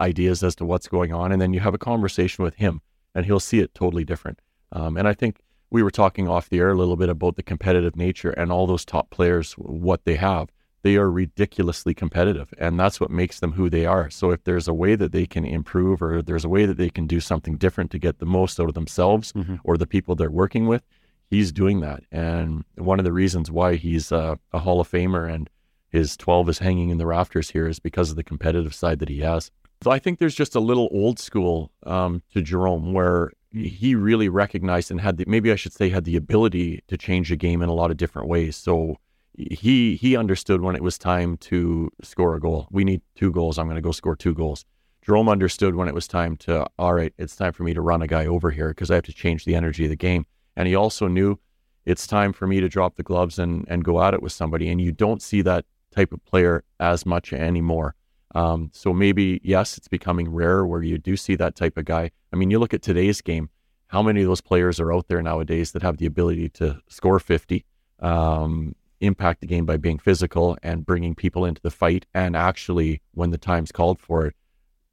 ideas 0.00 0.42
as 0.42 0.56
to 0.56 0.64
what's 0.64 0.88
going 0.88 1.12
on, 1.12 1.30
and 1.30 1.40
then 1.40 1.52
you 1.52 1.60
have 1.60 1.74
a 1.74 1.78
conversation 1.78 2.42
with 2.42 2.54
him, 2.54 2.80
and 3.14 3.26
he'll 3.26 3.40
see 3.40 3.60
it 3.60 3.74
totally 3.74 4.04
different. 4.04 4.40
Um, 4.72 4.96
and 4.96 5.08
I 5.08 5.14
think 5.14 5.40
we 5.70 5.82
were 5.82 5.90
talking 5.90 6.28
off 6.28 6.48
the 6.48 6.58
air 6.58 6.70
a 6.70 6.76
little 6.76 6.96
bit 6.96 7.08
about 7.08 7.36
the 7.36 7.42
competitive 7.42 7.96
nature 7.96 8.30
and 8.30 8.50
all 8.50 8.66
those 8.66 8.84
top 8.84 9.10
players, 9.10 9.52
what 9.54 10.04
they 10.04 10.16
have. 10.16 10.50
They 10.82 10.96
are 10.96 11.10
ridiculously 11.10 11.92
competitive, 11.92 12.54
and 12.56 12.80
that's 12.80 13.00
what 13.00 13.10
makes 13.10 13.38
them 13.38 13.52
who 13.52 13.68
they 13.68 13.84
are. 13.84 14.08
So, 14.08 14.30
if 14.30 14.44
there's 14.44 14.66
a 14.66 14.72
way 14.72 14.94
that 14.94 15.12
they 15.12 15.26
can 15.26 15.44
improve, 15.44 16.00
or 16.00 16.22
there's 16.22 16.46
a 16.46 16.48
way 16.48 16.64
that 16.64 16.78
they 16.78 16.88
can 16.88 17.06
do 17.06 17.20
something 17.20 17.58
different 17.58 17.90
to 17.90 17.98
get 17.98 18.18
the 18.18 18.24
most 18.24 18.58
out 18.58 18.68
of 18.68 18.74
themselves 18.74 19.34
or 19.62 19.76
the 19.76 19.86
people 19.86 20.14
they're 20.14 20.30
working 20.30 20.66
with, 20.66 20.82
he's 21.28 21.52
doing 21.52 21.80
that. 21.80 22.04
And 22.10 22.64
one 22.76 22.98
of 22.98 23.04
the 23.04 23.12
reasons 23.12 23.50
why 23.50 23.76
he's 23.76 24.10
uh, 24.10 24.36
a 24.54 24.58
Hall 24.60 24.80
of 24.80 24.90
Famer 24.90 25.30
and 25.30 25.50
his 25.90 26.16
12 26.16 26.48
is 26.48 26.58
hanging 26.60 26.88
in 26.88 26.98
the 26.98 27.06
rafters 27.06 27.50
here 27.50 27.66
is 27.66 27.78
because 27.78 28.08
of 28.10 28.16
the 28.16 28.24
competitive 28.24 28.74
side 28.74 29.00
that 29.00 29.08
he 29.10 29.20
has. 29.20 29.50
So 29.82 29.90
I 29.90 29.98
think 29.98 30.18
there's 30.18 30.34
just 30.34 30.54
a 30.54 30.60
little 30.60 30.88
old 30.92 31.18
school 31.18 31.72
um, 31.84 32.22
to 32.34 32.42
Jarome 32.42 32.92
where 32.92 33.32
he 33.50 33.94
really 33.94 34.28
recognized 34.28 34.90
and 34.90 35.00
had 35.00 35.16
the, 35.16 35.24
maybe 35.26 35.50
I 35.50 35.56
should 35.56 35.72
say 35.72 35.88
had 35.88 36.04
the 36.04 36.16
ability 36.16 36.82
to 36.88 36.98
change 36.98 37.30
the 37.30 37.36
game 37.36 37.62
in 37.62 37.68
a 37.70 37.74
lot 37.74 37.90
of 37.90 37.96
different 37.96 38.28
ways. 38.28 38.56
So 38.56 38.96
he 39.34 39.96
he 39.96 40.16
understood 40.16 40.60
when 40.60 40.76
it 40.76 40.82
was 40.82 40.98
time 40.98 41.38
to 41.38 41.90
score 42.02 42.34
a 42.34 42.40
goal. 42.40 42.68
We 42.70 42.84
need 42.84 43.00
two 43.14 43.32
goals. 43.32 43.58
I'm 43.58 43.66
going 43.66 43.76
to 43.76 43.80
go 43.80 43.92
score 43.92 44.16
two 44.16 44.34
goals. 44.34 44.66
Jarome 45.06 45.30
understood 45.30 45.74
when 45.74 45.88
it 45.88 45.94
was 45.94 46.06
time 46.06 46.36
to 46.38 46.66
all 46.78 46.92
right, 46.92 47.14
it's 47.16 47.34
time 47.34 47.54
for 47.54 47.62
me 47.62 47.72
to 47.72 47.80
run 47.80 48.02
a 48.02 48.06
guy 48.06 48.26
over 48.26 48.50
here 48.50 48.68
because 48.68 48.90
I 48.90 48.96
have 48.96 49.04
to 49.04 49.14
change 49.14 49.46
the 49.46 49.54
energy 49.54 49.84
of 49.84 49.90
the 49.90 49.96
game. 49.96 50.26
And 50.56 50.68
he 50.68 50.74
also 50.74 51.08
knew 51.08 51.38
it's 51.86 52.06
time 52.06 52.34
for 52.34 52.46
me 52.46 52.60
to 52.60 52.68
drop 52.68 52.96
the 52.96 53.02
gloves 53.02 53.38
and 53.38 53.64
and 53.66 53.82
go 53.82 54.02
at 54.02 54.12
it 54.12 54.22
with 54.22 54.32
somebody. 54.32 54.68
And 54.68 54.78
you 54.78 54.92
don't 54.92 55.22
see 55.22 55.40
that 55.42 55.64
type 55.90 56.12
of 56.12 56.22
player 56.26 56.64
as 56.78 57.06
much 57.06 57.32
anymore. 57.32 57.94
Um, 58.34 58.70
so 58.72 58.92
maybe 58.92 59.40
yes, 59.42 59.76
it's 59.76 59.88
becoming 59.88 60.30
rare 60.30 60.64
where 60.64 60.82
you 60.82 60.98
do 60.98 61.16
see 61.16 61.34
that 61.36 61.56
type 61.56 61.76
of 61.76 61.84
guy. 61.84 62.10
I 62.32 62.36
mean, 62.36 62.50
you 62.50 62.58
look 62.58 62.74
at 62.74 62.82
today's 62.82 63.20
game. 63.20 63.50
How 63.88 64.02
many 64.02 64.22
of 64.22 64.28
those 64.28 64.40
players 64.40 64.78
are 64.78 64.92
out 64.92 65.08
there 65.08 65.20
nowadays 65.20 65.72
that 65.72 65.82
have 65.82 65.96
the 65.96 66.06
ability 66.06 66.48
to 66.50 66.80
score 66.88 67.18
50, 67.18 67.64
um, 67.98 68.76
impact 69.00 69.40
the 69.40 69.46
game 69.46 69.66
by 69.66 69.76
being 69.76 69.98
physical 69.98 70.56
and 70.62 70.86
bringing 70.86 71.14
people 71.14 71.44
into 71.44 71.60
the 71.60 71.70
fight, 71.70 72.06
and 72.14 72.36
actually, 72.36 73.00
when 73.12 73.30
the 73.30 73.38
time's 73.38 73.72
called 73.72 73.98
for 73.98 74.26
it, 74.26 74.36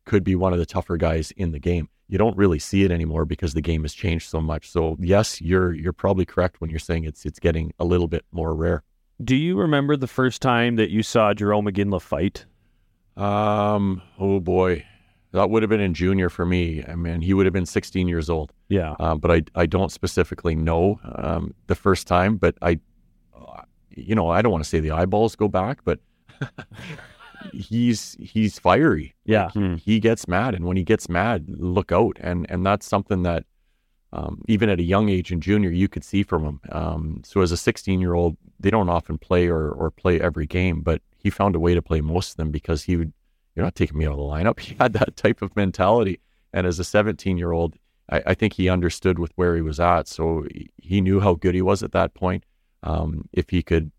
could 0.06 0.23
be 0.23 0.36
one 0.36 0.54
of 0.54 0.60
the 0.60 0.65
tougher 0.65 0.97
guys 0.97 1.32
in 1.32 1.52
the 1.52 1.60
game. 1.60 1.89
You 2.08 2.17
don't 2.17 2.38
really 2.38 2.58
see 2.58 2.84
it 2.84 2.91
anymore 2.91 3.26
because 3.26 3.54
the 3.54 3.62
game 3.62 3.84
has 3.84 3.93
changed 3.93 4.30
so 4.30 4.39
much. 4.39 4.69
So 4.69 4.95
yes, 5.00 5.41
you're 5.41 5.73
you're 5.73 5.93
probably 5.93 6.26
correct 6.26 6.62
when 6.62 6.69
you're 6.69 6.80
saying 6.80 7.04
it's 7.04 7.26
it's 7.26 7.39
getting 7.39 7.73
a 7.78 7.86
little 7.86 8.08
bit 8.08 8.26
more 8.32 8.56
rare. 8.56 8.84
Do 9.21 9.36
you 9.36 9.58
remember 9.58 9.97
the 9.97 10.08
first 10.08 10.41
time 10.41 10.78
that 10.78 10.89
you 10.89 11.04
saw 11.04 11.34
Jarome 11.34 11.69
Iginla 11.69 12.02
fight? 12.02 12.45
Um, 13.17 14.01
oh 14.19 14.39
boy, 14.39 14.86
that 15.32 15.49
would 15.49 15.63
have 15.63 15.69
been 15.69 15.82
in 15.82 15.93
junior 15.93 16.30
for 16.30 16.45
me. 16.45 16.84
I 16.88 16.95
mean, 16.95 17.21
he 17.21 17.34
would 17.34 17.45
have 17.45 17.53
been 17.53 17.65
16 17.65 18.08
years 18.08 18.30
old. 18.30 18.53
Yeah. 18.69 18.95
Um, 18.99 19.19
but 19.19 19.32
I 19.32 19.41
I 19.56 19.65
don't 19.65 19.91
specifically 19.91 20.56
know 20.56 20.99
um, 21.03 21.53
the 21.67 21.75
first 21.75 22.08
time, 22.08 22.38
but 22.38 22.56
I, 22.62 22.80
you 23.89 24.15
know, 24.15 24.30
I 24.30 24.41
don't 24.41 24.51
want 24.51 24.63
to 24.63 24.69
say 24.69 24.80
the 24.80 24.91
eyeballs 24.91 25.36
go 25.36 25.47
back, 25.47 25.80
but 25.84 25.99
he's 27.53 28.15
he's 28.19 28.60
fiery. 28.60 29.15
Yeah. 29.25 29.49
He, 29.53 29.75
he 29.77 29.99
gets 29.99 30.27
mad, 30.27 30.53
and 30.53 30.65
when 30.65 30.77
he 30.77 30.84
gets 30.84 31.10
mad, 31.10 31.45
look 31.47 31.91
out, 31.91 32.17
and 32.19 32.45
and 32.49 32.65
that's 32.65 32.86
something 32.86 33.23
that. 33.23 33.45
Um, 34.13 34.41
even 34.47 34.69
at 34.69 34.80
a 34.80 34.84
young 34.84 35.10
age 35.10 35.34
in 35.34 35.41
junior, 35.41 35.69
you 35.69 35.89
could 35.89 36.03
see 36.03 36.23
from 36.23 36.45
him. 36.45 36.62
Um, 36.71 37.21
so 37.25 37.41
as 37.41 37.51
a 37.51 37.58
16 37.58 37.99
year 37.99 38.13
old, 38.13 38.38
they 38.58 38.69
don't 38.69 38.88
often 38.88 39.17
play 39.17 39.47
or, 39.47 39.69
or 39.69 39.91
play 39.91 40.21
every 40.21 40.45
game, 40.47 40.80
but 40.80 41.01
he 41.28 41.30
found 41.30 41.58
a 41.58 41.60
way 41.60 41.74
to 41.74 41.82
play 41.82 42.00
most 42.00 42.32
of 42.32 42.38
them 42.38 42.52
because 42.52 42.84
he 42.84 42.96
would, 42.96 43.12
you're 43.54 43.66
not 43.66 43.76
taking 43.76 43.98
me 43.98 44.06
out 44.06 44.13
of 44.13 44.18
the 44.18 44.24
lineup. 44.24 44.60
He 44.68 44.76
had 44.80 44.94
that 44.94 45.18
type 45.18 45.42
of 45.42 45.54
mentality. 45.58 46.22
And 46.54 46.66
as 46.66 46.80
a 46.80 46.86
17 46.86 47.38
year 47.38 47.52
old, 47.52 47.76
I, 48.10 48.24
I 48.28 48.34
think 48.34 48.54
he 48.54 48.70
understood 48.70 49.20
with 49.20 49.34
where 49.36 49.56
he 49.58 49.62
was 49.62 49.78
at. 49.78 50.08
So 50.08 50.46
he- 50.78 51.02
knew 51.02 51.20
how 51.20 51.34
good 51.34 51.54
he 51.54 51.62
was 51.62 51.84
at 51.84 51.92
that 51.92 52.13
point. 52.13 52.46
Um, 52.82 53.28
if 53.34 53.50
he 53.50 53.62
could, 53.62 53.92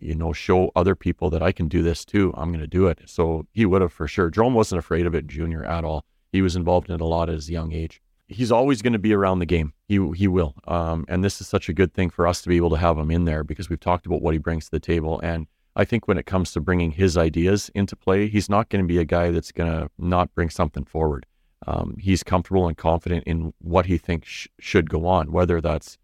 you 0.00 0.14
know, 0.14 0.32
show 0.32 0.70
other 0.76 0.94
people 0.94 1.30
that 1.30 1.42
I 1.42 1.50
can 1.50 1.66
do 1.66 1.82
this 1.82 2.04
too, 2.04 2.32
I'm 2.36 2.50
going 2.50 2.60
to 2.60 2.68
do 2.68 2.86
it. 2.86 3.00
So 3.06 3.46
he 3.52 3.66
would 3.66 3.82
have 3.82 3.92
for 3.92 4.06
sure. 4.06 4.30
Jarome 4.30 4.52
wasn't 4.52 4.78
afraid 4.78 5.04
of 5.04 5.16
it 5.16 5.26
junior 5.26 5.64
at 5.64 5.84
all. 5.84 6.04
He 6.30 6.42
was 6.42 6.54
involved 6.54 6.88
in 6.88 6.94
it 6.94 7.00
a 7.00 7.04
lot 7.04 7.28
at 7.28 7.34
his 7.34 7.50
young 7.50 7.72
age. 7.72 8.00
He's 8.28 8.52
always 8.52 8.82
going 8.82 8.92
to 8.92 8.98
be 9.00 9.14
around 9.14 9.40
the 9.40 9.46
game. 9.46 9.72
He 9.88 9.94
he 10.14 10.28
will. 10.28 10.54
Um, 10.68 11.06
and 11.08 11.24
this 11.24 11.40
is 11.40 11.48
such 11.48 11.68
a 11.68 11.72
good 11.72 11.92
thing 11.94 12.10
for 12.10 12.28
us 12.28 12.42
to 12.42 12.48
be 12.48 12.56
able 12.56 12.70
to 12.70 12.76
have 12.76 12.98
him 12.98 13.10
in 13.10 13.24
there 13.24 13.42
because 13.42 13.68
we've 13.68 13.80
talked 13.80 14.06
about 14.06 14.22
what 14.22 14.34
he 14.34 14.38
brings 14.38 14.66
to 14.66 14.70
the 14.70 14.80
table. 14.80 15.18
And 15.20 15.46
I 15.78 15.84
think 15.84 16.08
when 16.08 16.18
it 16.18 16.26
comes 16.26 16.52
to 16.52 16.60
bringing 16.60 16.90
his 16.90 17.16
ideas 17.16 17.70
into 17.72 17.94
play, 17.94 18.26
he's 18.26 18.50
not 18.50 18.68
going 18.68 18.82
to 18.82 18.88
be 18.88 18.98
a 18.98 19.04
guy 19.04 19.30
that's 19.30 19.52
going 19.52 19.70
to 19.70 19.88
not 19.96 20.34
bring 20.34 20.50
something 20.50 20.84
forward. 20.84 21.24
Um, 21.68 21.96
he's 22.00 22.24
comfortable 22.24 22.66
and 22.66 22.76
confident 22.76 23.22
in 23.28 23.52
what 23.60 23.86
he 23.86 23.96
thinks 23.96 24.28
sh- 24.28 24.48
should 24.58 24.90
go 24.90 25.06
on, 25.06 25.30
whether 25.30 25.60
that's 25.60 25.96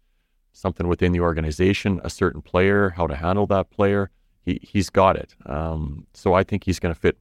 something 0.53 0.87
within 0.87 1.11
the 1.11 1.19
organization, 1.19 1.99
a 2.05 2.09
certain 2.09 2.41
player, 2.41 2.91
how 2.91 3.05
to 3.05 3.17
handle 3.17 3.45
that 3.47 3.69
player. 3.69 4.09
He 4.43 4.59
he's 4.61 4.89
got 4.89 5.17
it. 5.17 5.35
Um, 5.45 6.07
so 6.13 6.33
I 6.33 6.43
think 6.43 6.63
he's 6.63 6.79
going 6.79 6.93
to 6.93 6.99
fit 6.99 7.17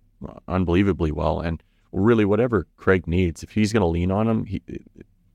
unbelievably 0.47 1.11
well. 1.11 1.41
And 1.41 1.61
really, 1.91 2.25
whatever 2.25 2.69
Craig 2.77 3.09
needs, 3.09 3.43
if 3.43 3.51
he's 3.51 3.73
going 3.73 3.81
to 3.81 3.87
lean 3.87 4.13
on 4.13 4.29
him, 4.29 4.45
he, 4.45 4.63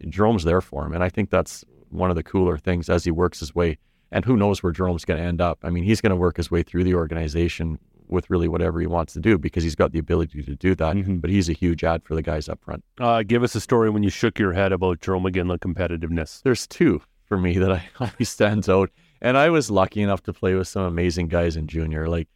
Jarome's 0.07 0.45
there 0.45 0.61
for 0.61 0.85
him. 0.85 0.93
And 0.93 1.03
I 1.03 1.09
think 1.09 1.29
that's 1.29 1.65
one 1.89 2.09
of 2.09 2.15
the 2.15 2.23
cooler 2.23 2.57
things 2.57 2.89
as 2.89 3.03
he 3.03 3.11
works 3.11 3.41
his 3.41 3.53
way. 3.53 3.77
And 4.11 4.25
who 4.25 4.35
knows 4.37 4.63
where 4.63 4.73
Jarome's 4.73 5.05
going 5.05 5.19
to 5.19 5.25
end 5.25 5.41
up? 5.41 5.59
I 5.63 5.69
mean, 5.69 5.83
he's 5.83 6.01
going 6.01 6.11
to 6.11 6.15
work 6.15 6.37
his 6.37 6.49
way 6.49 6.63
through 6.63 6.83
the 6.83 6.95
organization 6.95 7.79
with 8.07 8.29
really 8.29 8.47
whatever 8.47 8.79
he 8.79 8.87
wants 8.87 9.13
to 9.13 9.19
do 9.19 9.37
because 9.37 9.63
he's 9.63 9.75
got 9.75 9.91
the 9.91 9.99
ability 9.99 10.41
to 10.41 10.55
do 10.55 10.73
that. 10.75 11.21
But 11.21 11.29
he's 11.29 11.47
a 11.47 11.53
huge 11.53 11.83
ad 11.83 12.03
for 12.03 12.15
the 12.15 12.23
guys 12.23 12.49
up 12.49 12.59
front. 12.63 12.83
Uh, 12.99 13.23
give 13.23 13.43
us 13.43 13.53
a 13.55 13.61
story 13.61 13.89
when 13.89 14.03
you 14.03 14.09
shook 14.09 14.39
your 14.39 14.53
head 14.53 14.71
about 14.71 14.99
Jarome 14.99 15.31
Iginla 15.31 15.59
competitiveness. 15.59 16.41
there's 16.41 16.65
two 16.65 17.01
for 17.25 17.37
me 17.37 17.57
that 17.59 17.71
I 17.71 17.87
always 17.99 18.29
stands 18.29 18.67
out. 18.67 18.89
And 19.21 19.37
I 19.37 19.49
was 19.49 19.69
lucky 19.69 20.01
enough 20.01 20.23
to 20.23 20.33
play 20.33 20.55
with 20.55 20.67
some 20.67 20.83
amazing 20.83 21.27
guys 21.27 21.55
in 21.55 21.67
junior. 21.67 22.07
Like 22.07 22.27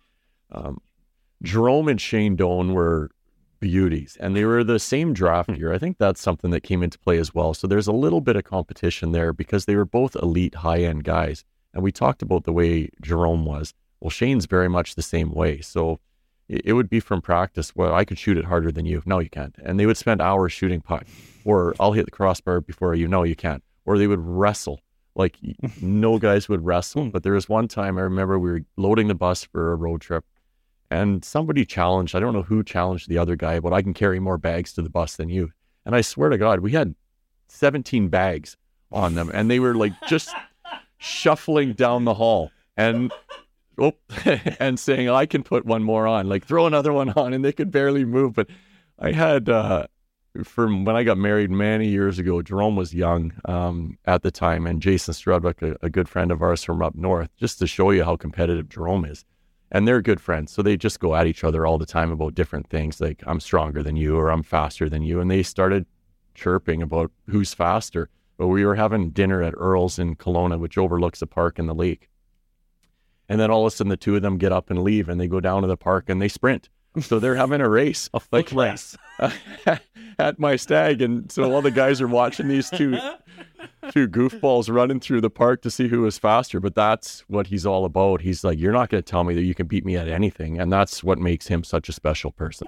um, 0.52 0.80
Jarome 1.44 1.90
and 1.90 2.00
Shane 2.00 2.36
Doan 2.36 2.74
were 2.74 3.10
beauties, 3.60 4.18
and 4.20 4.36
they 4.36 4.44
were 4.44 4.64
the 4.64 4.80
same 4.80 5.14
draft 5.14 5.50
year. 5.50 5.74
I 5.74 5.78
think 5.78 5.98
that's 5.98 6.22
something 6.22 6.52
that 6.52 6.62
came 6.62 6.84
into 6.84 7.00
play 7.00 7.18
as 7.18 7.34
well. 7.34 7.54
So 7.54 7.66
there's 7.66 7.88
a 7.88 7.94
little 7.94 8.20
bit 8.20 8.36
of 8.36 8.44
competition 8.44 9.14
there 9.14 9.32
because 9.32 9.66
they 9.66 9.76
were 9.76 9.86
both 9.86 10.16
elite, 10.18 10.56
high 10.56 10.82
end 10.82 11.06
guys. 11.06 11.46
And 11.74 11.84
we 11.84 11.92
talked 11.92 12.22
about 12.22 12.44
the 12.44 12.54
way 12.54 12.90
Jarome 13.04 13.46
was. 13.46 13.74
Well, 14.00 14.10
Shane's 14.10 14.46
very 14.46 14.70
much 14.70 14.96
the 14.96 15.02
same 15.02 15.32
way. 15.32 15.62
So 15.62 16.00
it 16.48 16.74
would 16.74 16.90
be 16.90 17.00
from 17.00 17.22
practice. 17.22 17.76
Well, 17.76 17.94
I 17.94 18.06
could 18.06 18.20
shoot 18.20 18.38
it 18.38 18.46
harder 18.46 18.72
than 18.72 18.86
you. 18.86 19.02
No, 19.06 19.20
you 19.20 19.30
can't. 19.30 19.56
And 19.64 19.80
they 19.80 19.86
would 19.86 19.98
spend 19.98 20.22
hours 20.22 20.52
shooting 20.52 20.82
puck. 20.82 21.06
Or 21.46 21.74
I'll 21.80 21.94
hit 21.94 22.06
the 22.06 22.12
crossbar 22.12 22.62
before 22.62 22.94
you. 22.96 23.08
No, 23.08 23.24
you 23.24 23.36
can't. 23.36 23.64
Or 23.86 23.98
they 23.98 24.08
would 24.08 24.20
wrestle. 24.20 24.82
Like 25.16 25.38
no 25.82 26.20
guys 26.20 26.50
would 26.50 26.66
wrestle. 26.66 27.04
Hmm. 27.04 27.10
But 27.10 27.24
there 27.24 27.34
was 27.34 27.50
one 27.50 27.68
time 27.68 27.98
I 27.98 28.02
remember 28.02 28.38
we 28.38 28.52
were 28.52 28.62
loading 28.78 29.08
the 29.08 29.16
bus 29.16 29.44
for 29.44 29.72
a 29.72 29.76
road 29.76 30.02
trip, 30.02 30.26
and 30.90 31.24
somebody 31.24 31.66
challenged. 31.66 32.16
I 32.16 32.20
don't 32.20 32.34
know 32.34 32.44
who 32.44 32.64
challenged 32.64 33.10
the 33.10 33.18
other 33.18 33.36
guy, 33.36 33.60
but 33.60 33.74
I 33.74 33.82
can 33.82 33.94
carry 33.94 34.20
more 34.20 34.38
bags 34.38 34.74
to 34.74 34.82
the 34.82 34.90
bus 34.90 35.16
than 35.16 35.30
you. 35.30 35.52
And 35.86 35.96
I 35.96 36.02
swear 36.02 36.30
to 36.30 36.38
God, 36.38 36.62
we 36.62 36.72
had 36.72 36.96
17 37.48 38.08
bags 38.10 38.58
on 38.92 39.16
them, 39.16 39.30
and 39.34 39.50
they 39.50 39.60
were 39.60 39.76
like 39.76 39.94
just 40.08 40.34
shuffling 41.04 41.74
down 41.74 42.06
the 42.06 42.14
hall. 42.14 42.52
And 42.78 43.12
oh, 43.78 43.94
and 44.60 44.80
saying 44.80 45.10
I 45.10 45.26
can 45.26 45.44
put 45.44 45.66
one 45.66 45.84
more 45.84 46.08
on, 46.08 46.28
like 46.28 46.46
throw 46.46 46.66
another 46.66 46.94
one 46.94 47.10
on, 47.12 47.34
and 47.34 47.44
they 47.44 47.52
could 47.52 47.72
barely 47.72 48.06
move. 48.06 48.34
But 48.34 48.50
I 48.98 49.12
had 49.12 49.50
uh, 49.50 49.88
from 50.44 50.86
when 50.86 50.96
I 50.96 51.04
got 51.04 51.18
married 51.18 51.52
many 51.52 51.88
years 51.88 52.18
ago. 52.18 52.42
Jarome 52.42 52.76
was 52.76 52.94
young 52.94 53.34
um, 53.46 53.98
at 54.06 54.24
the 54.24 54.32
time, 54.32 54.66
and 54.66 54.82
Jason 54.82 55.14
Strudwick, 55.14 55.62
a, 55.62 55.78
a 55.86 55.90
good 55.90 56.10
friend 56.10 56.32
of 56.32 56.42
ours 56.42 56.64
from 56.64 56.82
up 56.82 56.96
north, 56.96 57.30
just 57.38 57.60
to 57.60 57.68
show 57.68 57.92
you 57.92 58.04
how 58.04 58.16
competitive 58.16 58.70
Jarome 58.70 59.10
is. 59.10 59.26
And 59.72 59.88
they're 59.88 60.02
good 60.02 60.22
friends, 60.22 60.52
so 60.52 60.62
they 60.62 60.78
just 60.78 61.00
go 61.00 61.16
at 61.16 61.28
each 61.28 61.44
other 61.44 61.66
all 61.66 61.80
the 61.80 61.86
time 61.86 62.12
about 62.12 62.36
different 62.36 62.70
things, 62.70 63.02
like 63.02 63.24
I'm 63.26 63.40
stronger 63.40 63.82
than 63.82 63.96
you 63.96 64.16
or 64.18 64.30
I'm 64.30 64.44
faster 64.44 64.88
than 64.88 65.02
you. 65.02 65.20
And 65.20 65.30
they 65.30 65.42
started 65.42 65.86
chirping 66.36 66.82
about 66.82 67.12
who's 67.28 67.54
faster. 67.54 68.10
But 68.38 68.48
we 68.48 68.66
were 68.66 68.76
having 68.76 69.12
dinner 69.12 69.44
at 69.44 69.54
Earl's 69.56 70.00
in 70.00 70.16
Kelowna, 70.16 70.60
which 70.60 70.78
overlooks 70.78 71.20
the 71.20 71.28
park 71.28 71.60
and 71.60 71.70
the 71.70 71.76
lake. 71.76 72.10
And 73.30 73.40
then 73.40 73.52
all 73.52 73.66
of 73.66 73.74
a 73.74 73.76
sudden, 73.76 73.90
the 73.90 73.98
two 73.98 74.16
of 74.16 74.22
them 74.22 74.38
get 74.38 74.52
up 74.52 74.70
and 74.70 74.84
leave, 74.84 75.08
and 75.08 75.20
they 75.20 75.28
go 75.28 75.40
down 75.40 75.62
to 75.62 75.68
the 75.68 75.78
park 75.78 76.10
and 76.10 76.22
they 76.22 76.28
sprint. 76.28 76.70
So 77.02 77.18
they're 77.20 77.36
having 77.36 77.62
a 77.62 77.70
race, 77.70 78.08
a 78.14 78.20
foot 78.20 78.52
race 78.52 78.96
at 80.20 80.38
my 80.38 80.56
stag, 80.56 81.02
and 81.02 81.32
so 81.32 81.52
all 81.52 81.64
the 81.64 81.72
guys 81.72 82.00
are 82.02 82.08
watching 82.08 82.48
these 82.48 82.70
two 82.70 83.00
two 83.92 84.08
goofballs 84.08 84.72
running 84.72 85.00
through 85.00 85.22
the 85.22 85.30
park 85.30 85.64
to 85.64 85.72
see 85.72 85.88
who 85.88 86.06
is 86.06 86.20
faster. 86.20 86.60
But 86.60 86.76
that's 86.76 87.22
what 87.22 87.48
he's 87.48 87.66
all 87.66 87.86
about. 87.86 88.22
He's 88.22 88.44
like, 88.44 88.60
you're 88.60 88.74
not 88.74 88.90
going 88.90 89.02
to 89.02 89.10
tell 89.10 89.24
me 89.24 89.34
that 89.34 89.44
you 89.44 89.56
can 89.56 89.66
beat 89.66 89.86
me 89.86 89.98
at 89.98 90.08
anything, 90.08 90.60
and 90.60 90.72
that's 90.72 91.04
what 91.04 91.18
makes 91.18 91.48
him 91.48 91.64
such 91.64 91.90
a 91.90 91.94
special 91.94 92.32
person. 92.32 92.68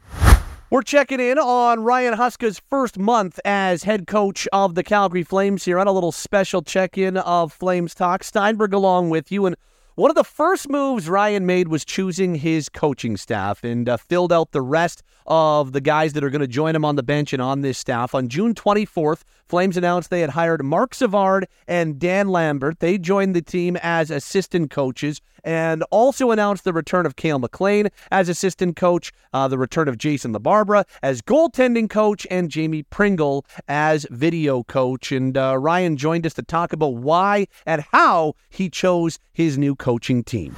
We're 0.71 0.81
checking 0.81 1.19
in 1.19 1.37
on 1.37 1.83
Ryan 1.83 2.15
Huska's 2.15 2.57
first 2.57 2.97
month 2.97 3.39
as 3.45 3.83
head 3.83 4.07
coach 4.07 4.47
of 4.51 4.73
the 4.73 4.81
Calgary 4.81 5.21
Flames 5.21 5.63
here 5.63 5.77
on 5.77 5.85
a 5.85 5.91
little 5.91 6.11
special 6.11 6.63
check 6.63 6.97
in 6.97 7.17
of 7.17 7.53
Flames 7.53 7.93
Talk. 7.93 8.23
Steinberg 8.23 8.73
along 8.73 9.11
with 9.11 9.31
you. 9.31 9.45
And 9.45 9.55
one 9.93 10.09
of 10.09 10.15
the 10.15 10.23
first 10.23 10.67
moves 10.67 11.07
Ryan 11.07 11.45
made 11.45 11.67
was 11.67 11.85
choosing 11.85 12.33
his 12.33 12.67
coaching 12.67 13.15
staff 13.15 13.63
and 13.63 13.87
uh, 13.87 13.97
filled 13.97 14.33
out 14.33 14.53
the 14.53 14.61
rest 14.63 15.03
of 15.27 15.71
the 15.71 15.81
guys 15.81 16.13
that 16.13 16.23
are 16.23 16.31
going 16.31 16.41
to 16.41 16.47
join 16.47 16.75
him 16.75 16.83
on 16.83 16.95
the 16.95 17.03
bench 17.03 17.31
and 17.31 17.43
on 17.43 17.61
this 17.61 17.77
staff. 17.77 18.15
On 18.15 18.27
June 18.27 18.55
24th, 18.55 19.21
Flames 19.47 19.77
announced 19.77 20.09
they 20.09 20.21
had 20.21 20.31
hired 20.31 20.65
Marc 20.65 20.95
Savard 20.95 21.47
and 21.67 21.99
Dan 21.99 22.27
Lambert. 22.29 22.79
They 22.79 22.97
joined 22.97 23.35
the 23.35 23.41
team 23.43 23.77
as 23.83 24.09
assistant 24.09 24.71
coaches 24.71 25.21
and 25.45 25.83
also 25.91 26.31
announced 26.31 26.65
the 26.65 26.73
return 26.73 27.05
of 27.05 27.15
Cail 27.15 27.39
MacLean 27.39 27.87
as 28.11 28.27
assistant 28.27 28.75
coach, 28.75 29.13
uh, 29.31 29.47
the 29.47 29.57
return 29.57 29.87
of 29.87 29.97
Jason 29.97 30.33
LaBarbera 30.33 30.83
as 31.01 31.21
goaltending 31.21 31.89
coach, 31.89 32.27
and 32.29 32.49
Jamie 32.49 32.83
Pringle 32.83 33.45
as 33.69 34.05
video 34.09 34.63
coach. 34.63 35.13
And 35.13 35.37
uh, 35.37 35.57
Ryan 35.57 35.95
joined 35.95 36.25
us 36.25 36.33
to 36.33 36.43
talk 36.43 36.73
about 36.73 36.95
why 36.95 37.47
and 37.65 37.85
how 37.91 38.33
he 38.49 38.69
chose 38.69 39.19
his 39.31 39.57
new 39.57 39.75
coaching 39.75 40.23
team. 40.23 40.55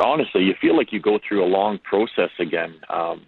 Honestly, 0.00 0.44
you 0.44 0.54
feel 0.60 0.76
like 0.76 0.92
you 0.92 1.00
go 1.00 1.18
through 1.26 1.42
a 1.42 1.48
long 1.48 1.80
process 1.82 2.30
again. 2.38 2.74
Um, 2.88 3.22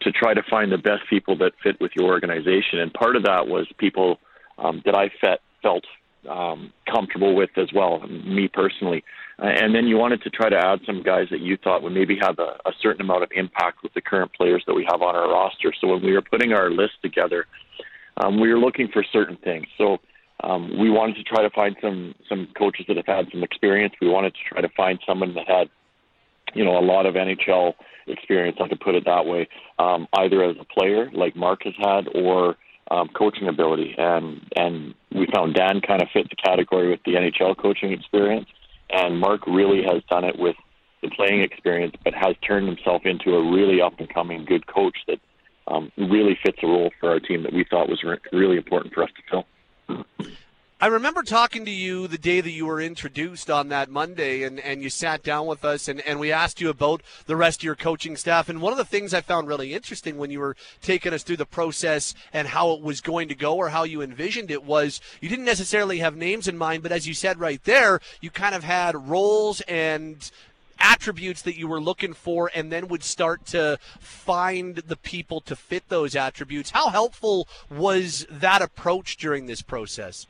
to 0.00 0.10
try 0.10 0.34
to 0.34 0.42
find 0.50 0.72
the 0.72 0.78
best 0.78 1.02
people 1.08 1.36
that 1.38 1.52
fit 1.62 1.80
with 1.80 1.92
your 1.94 2.08
organization. 2.08 2.80
And 2.80 2.92
part 2.92 3.14
of 3.14 3.22
that 3.22 3.46
was 3.46 3.68
people 3.78 4.18
um, 4.58 4.82
that 4.84 4.96
I 4.96 5.10
fet, 5.20 5.40
felt 5.62 5.84
um, 6.28 6.72
comfortable 6.92 7.34
with 7.34 7.50
as 7.56 7.68
well, 7.74 8.00
me 8.08 8.48
personally. 8.52 9.04
Uh, 9.42 9.46
and 9.46 9.74
then 9.74 9.86
you 9.86 9.96
wanted 9.96 10.22
to 10.22 10.30
try 10.30 10.48
to 10.48 10.56
add 10.56 10.80
some 10.86 11.02
guys 11.02 11.26
that 11.30 11.40
you 11.40 11.56
thought 11.56 11.82
would 11.82 11.92
maybe 11.92 12.16
have 12.20 12.38
a, 12.38 12.56
a 12.64 12.72
certain 12.80 13.00
amount 13.00 13.24
of 13.24 13.30
impact 13.34 13.82
with 13.82 13.92
the 13.94 14.00
current 14.00 14.32
players 14.34 14.62
that 14.66 14.74
we 14.74 14.86
have 14.88 15.02
on 15.02 15.16
our 15.16 15.28
roster. 15.28 15.72
So 15.80 15.88
when 15.88 16.02
we 16.02 16.12
were 16.12 16.22
putting 16.22 16.52
our 16.52 16.70
list 16.70 16.94
together, 17.02 17.46
um, 18.18 18.40
we 18.40 18.48
were 18.48 18.58
looking 18.58 18.88
for 18.92 19.04
certain 19.12 19.36
things. 19.38 19.66
So 19.76 19.98
um, 20.44 20.78
we 20.78 20.90
wanted 20.90 21.16
to 21.16 21.22
try 21.22 21.42
to 21.42 21.50
find 21.50 21.76
some 21.80 22.14
some 22.28 22.48
coaches 22.58 22.86
that 22.88 22.96
have 22.96 23.06
had 23.06 23.26
some 23.32 23.42
experience. 23.42 23.94
We 24.00 24.08
wanted 24.08 24.34
to 24.34 24.40
try 24.48 24.60
to 24.60 24.68
find 24.76 24.98
someone 25.06 25.34
that 25.34 25.48
had, 25.48 25.68
you 26.54 26.64
know, 26.64 26.78
a 26.78 26.84
lot 26.84 27.06
of 27.06 27.14
NHL 27.14 27.74
experience. 28.06 28.58
I 28.60 28.68
could 28.68 28.80
put 28.80 28.94
it 28.94 29.04
that 29.06 29.26
way, 29.26 29.48
um, 29.78 30.08
either 30.14 30.42
as 30.44 30.56
a 30.60 30.64
player 30.64 31.10
like 31.12 31.36
Marc 31.36 31.62
has 31.64 31.74
had, 31.78 32.08
or 32.14 32.56
um, 32.90 33.08
coaching 33.08 33.48
ability. 33.48 33.94
And 33.96 34.40
and 34.56 34.94
we 35.12 35.26
found 35.34 35.54
Dan 35.54 35.80
kind 35.80 36.02
of 36.02 36.08
fit 36.12 36.28
the 36.28 36.36
category 36.36 36.90
with 36.90 37.00
the 37.04 37.12
NHL 37.12 37.56
coaching 37.56 37.92
experience, 37.92 38.46
and 38.92 39.18
Marc 39.18 39.46
really 39.46 39.82
has 39.82 40.02
done 40.08 40.24
it 40.24 40.38
with 40.38 40.56
the 41.02 41.10
playing 41.10 41.42
experience, 41.42 41.94
but 42.04 42.14
has 42.14 42.36
turned 42.46 42.68
himself 42.68 43.02
into 43.04 43.34
a 43.34 43.52
really 43.52 43.80
up 43.80 43.98
and 43.98 44.08
coming 44.12 44.44
good 44.44 44.66
coach 44.66 44.96
that 45.08 45.18
um, 45.66 45.90
really 45.96 46.38
fits 46.42 46.58
a 46.62 46.66
role 46.66 46.90
for 47.00 47.10
our 47.10 47.20
team 47.20 47.42
that 47.42 47.52
we 47.52 47.64
thought 47.68 47.88
was 47.88 48.02
re- 48.04 48.18
really 48.32 48.56
important 48.56 48.94
for 48.94 49.02
us 49.02 49.10
to 49.16 49.44
fill. 49.88 50.34
I 50.82 50.88
remember 50.88 51.22
talking 51.22 51.64
to 51.66 51.70
you 51.70 52.08
the 52.08 52.18
day 52.18 52.40
that 52.40 52.50
you 52.50 52.66
were 52.66 52.80
introduced 52.80 53.48
on 53.48 53.68
that 53.68 53.88
Monday, 53.88 54.42
and, 54.42 54.58
and 54.58 54.82
you 54.82 54.90
sat 54.90 55.22
down 55.22 55.46
with 55.46 55.64
us, 55.64 55.86
and, 55.86 56.00
and 56.00 56.18
we 56.18 56.32
asked 56.32 56.60
you 56.60 56.70
about 56.70 57.02
the 57.26 57.36
rest 57.36 57.60
of 57.60 57.62
your 57.62 57.76
coaching 57.76 58.16
staff. 58.16 58.48
And 58.48 58.60
one 58.60 58.72
of 58.72 58.78
the 58.78 58.84
things 58.84 59.14
I 59.14 59.20
found 59.20 59.46
really 59.46 59.74
interesting 59.74 60.18
when 60.18 60.32
you 60.32 60.40
were 60.40 60.56
taking 60.80 61.12
us 61.12 61.22
through 61.22 61.36
the 61.36 61.46
process 61.46 62.16
and 62.32 62.48
how 62.48 62.72
it 62.72 62.82
was 62.82 63.00
going 63.00 63.28
to 63.28 63.36
go 63.36 63.54
or 63.54 63.68
how 63.68 63.84
you 63.84 64.02
envisioned 64.02 64.50
it 64.50 64.64
was 64.64 65.00
you 65.20 65.28
didn't 65.28 65.44
necessarily 65.44 65.98
have 65.98 66.16
names 66.16 66.48
in 66.48 66.58
mind, 66.58 66.82
but 66.82 66.90
as 66.90 67.06
you 67.06 67.14
said 67.14 67.38
right 67.38 67.62
there, 67.62 68.00
you 68.20 68.30
kind 68.30 68.56
of 68.56 68.64
had 68.64 69.08
roles 69.08 69.60
and 69.68 70.32
attributes 70.80 71.42
that 71.42 71.56
you 71.56 71.68
were 71.68 71.80
looking 71.80 72.12
for 72.12 72.50
and 72.56 72.72
then 72.72 72.88
would 72.88 73.04
start 73.04 73.46
to 73.46 73.78
find 74.00 74.78
the 74.78 74.96
people 74.96 75.40
to 75.42 75.54
fit 75.54 75.88
those 75.90 76.16
attributes. 76.16 76.70
How 76.70 76.88
helpful 76.88 77.46
was 77.70 78.26
that 78.28 78.62
approach 78.62 79.16
during 79.16 79.46
this 79.46 79.62
process? 79.62 80.26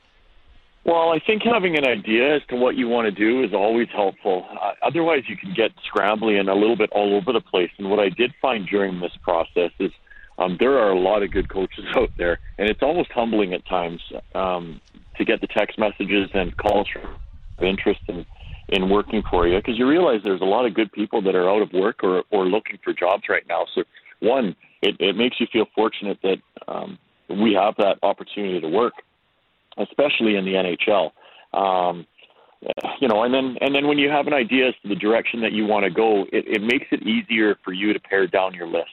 Well, 0.85 1.11
I 1.11 1.19
think 1.25 1.43
having 1.43 1.77
an 1.77 1.85
idea 1.85 2.35
as 2.35 2.41
to 2.49 2.55
what 2.57 2.75
you 2.75 2.89
want 2.89 3.05
to 3.05 3.11
do 3.11 3.43
is 3.43 3.53
always 3.53 3.87
helpful. 3.95 4.45
Uh, 4.61 4.73
otherwise, 4.81 5.23
you 5.27 5.37
can 5.37 5.53
get 5.53 5.71
scrambly 5.89 6.39
and 6.39 6.49
a 6.49 6.53
little 6.53 6.75
bit 6.75 6.89
all 6.91 7.15
over 7.15 7.31
the 7.31 7.39
place. 7.39 7.69
And 7.77 7.89
what 7.89 7.99
I 7.99 8.09
did 8.09 8.33
find 8.41 8.67
during 8.67 8.99
this 8.99 9.13
process 9.21 9.71
is 9.79 9.91
um, 10.37 10.57
there 10.59 10.77
are 10.79 10.91
a 10.91 10.99
lot 10.99 11.23
of 11.23 11.31
good 11.31 11.47
coaches 11.47 11.85
out 11.95 12.09
there, 12.17 12.39
and 12.57 12.69
it's 12.69 12.81
almost 12.81 13.11
humbling 13.13 13.53
at 13.53 13.65
times 13.65 14.01
um, 14.35 14.81
to 15.17 15.23
get 15.23 15.39
the 15.39 15.47
text 15.47 15.79
messages 15.79 16.29
and 16.33 16.55
calls 16.57 16.87
of 16.95 17.63
interest 17.63 18.01
in, 18.09 18.25
in 18.67 18.89
working 18.89 19.23
for 19.29 19.47
you 19.47 19.57
because 19.57 19.77
you 19.77 19.87
realize 19.87 20.19
there's 20.25 20.41
a 20.41 20.45
lot 20.45 20.65
of 20.65 20.73
good 20.73 20.91
people 20.91 21.21
that 21.21 21.35
are 21.35 21.49
out 21.49 21.61
of 21.61 21.71
work 21.71 22.03
or, 22.03 22.23
or 22.29 22.45
looking 22.45 22.77
for 22.83 22.91
jobs 22.91 23.23
right 23.29 23.43
now. 23.47 23.65
So, 23.73 23.83
one, 24.19 24.53
it, 24.81 24.97
it 24.99 25.15
makes 25.15 25.39
you 25.39 25.47
feel 25.53 25.65
fortunate 25.75 26.17
that 26.23 26.37
um, 26.67 26.97
we 27.29 27.53
have 27.53 27.75
that 27.77 27.99
opportunity 28.03 28.59
to 28.59 28.67
work 28.67 28.93
especially 29.77 30.35
in 30.35 30.45
the 30.45 30.53
NHL. 30.53 31.11
Um, 31.57 32.05
you 33.01 33.07
know, 33.07 33.23
and 33.23 33.33
then 33.33 33.57
and 33.61 33.75
then 33.75 33.87
when 33.87 33.97
you 33.97 34.09
have 34.09 34.27
an 34.27 34.33
idea 34.33 34.69
as 34.69 34.73
to 34.83 34.89
the 34.89 34.95
direction 34.95 35.41
that 35.41 35.51
you 35.51 35.65
want 35.65 35.83
to 35.83 35.91
go, 35.91 36.23
it, 36.31 36.45
it 36.47 36.61
makes 36.61 36.85
it 36.91 37.03
easier 37.03 37.57
for 37.63 37.73
you 37.73 37.93
to 37.93 37.99
pare 37.99 38.27
down 38.27 38.53
your 38.53 38.67
list. 38.67 38.91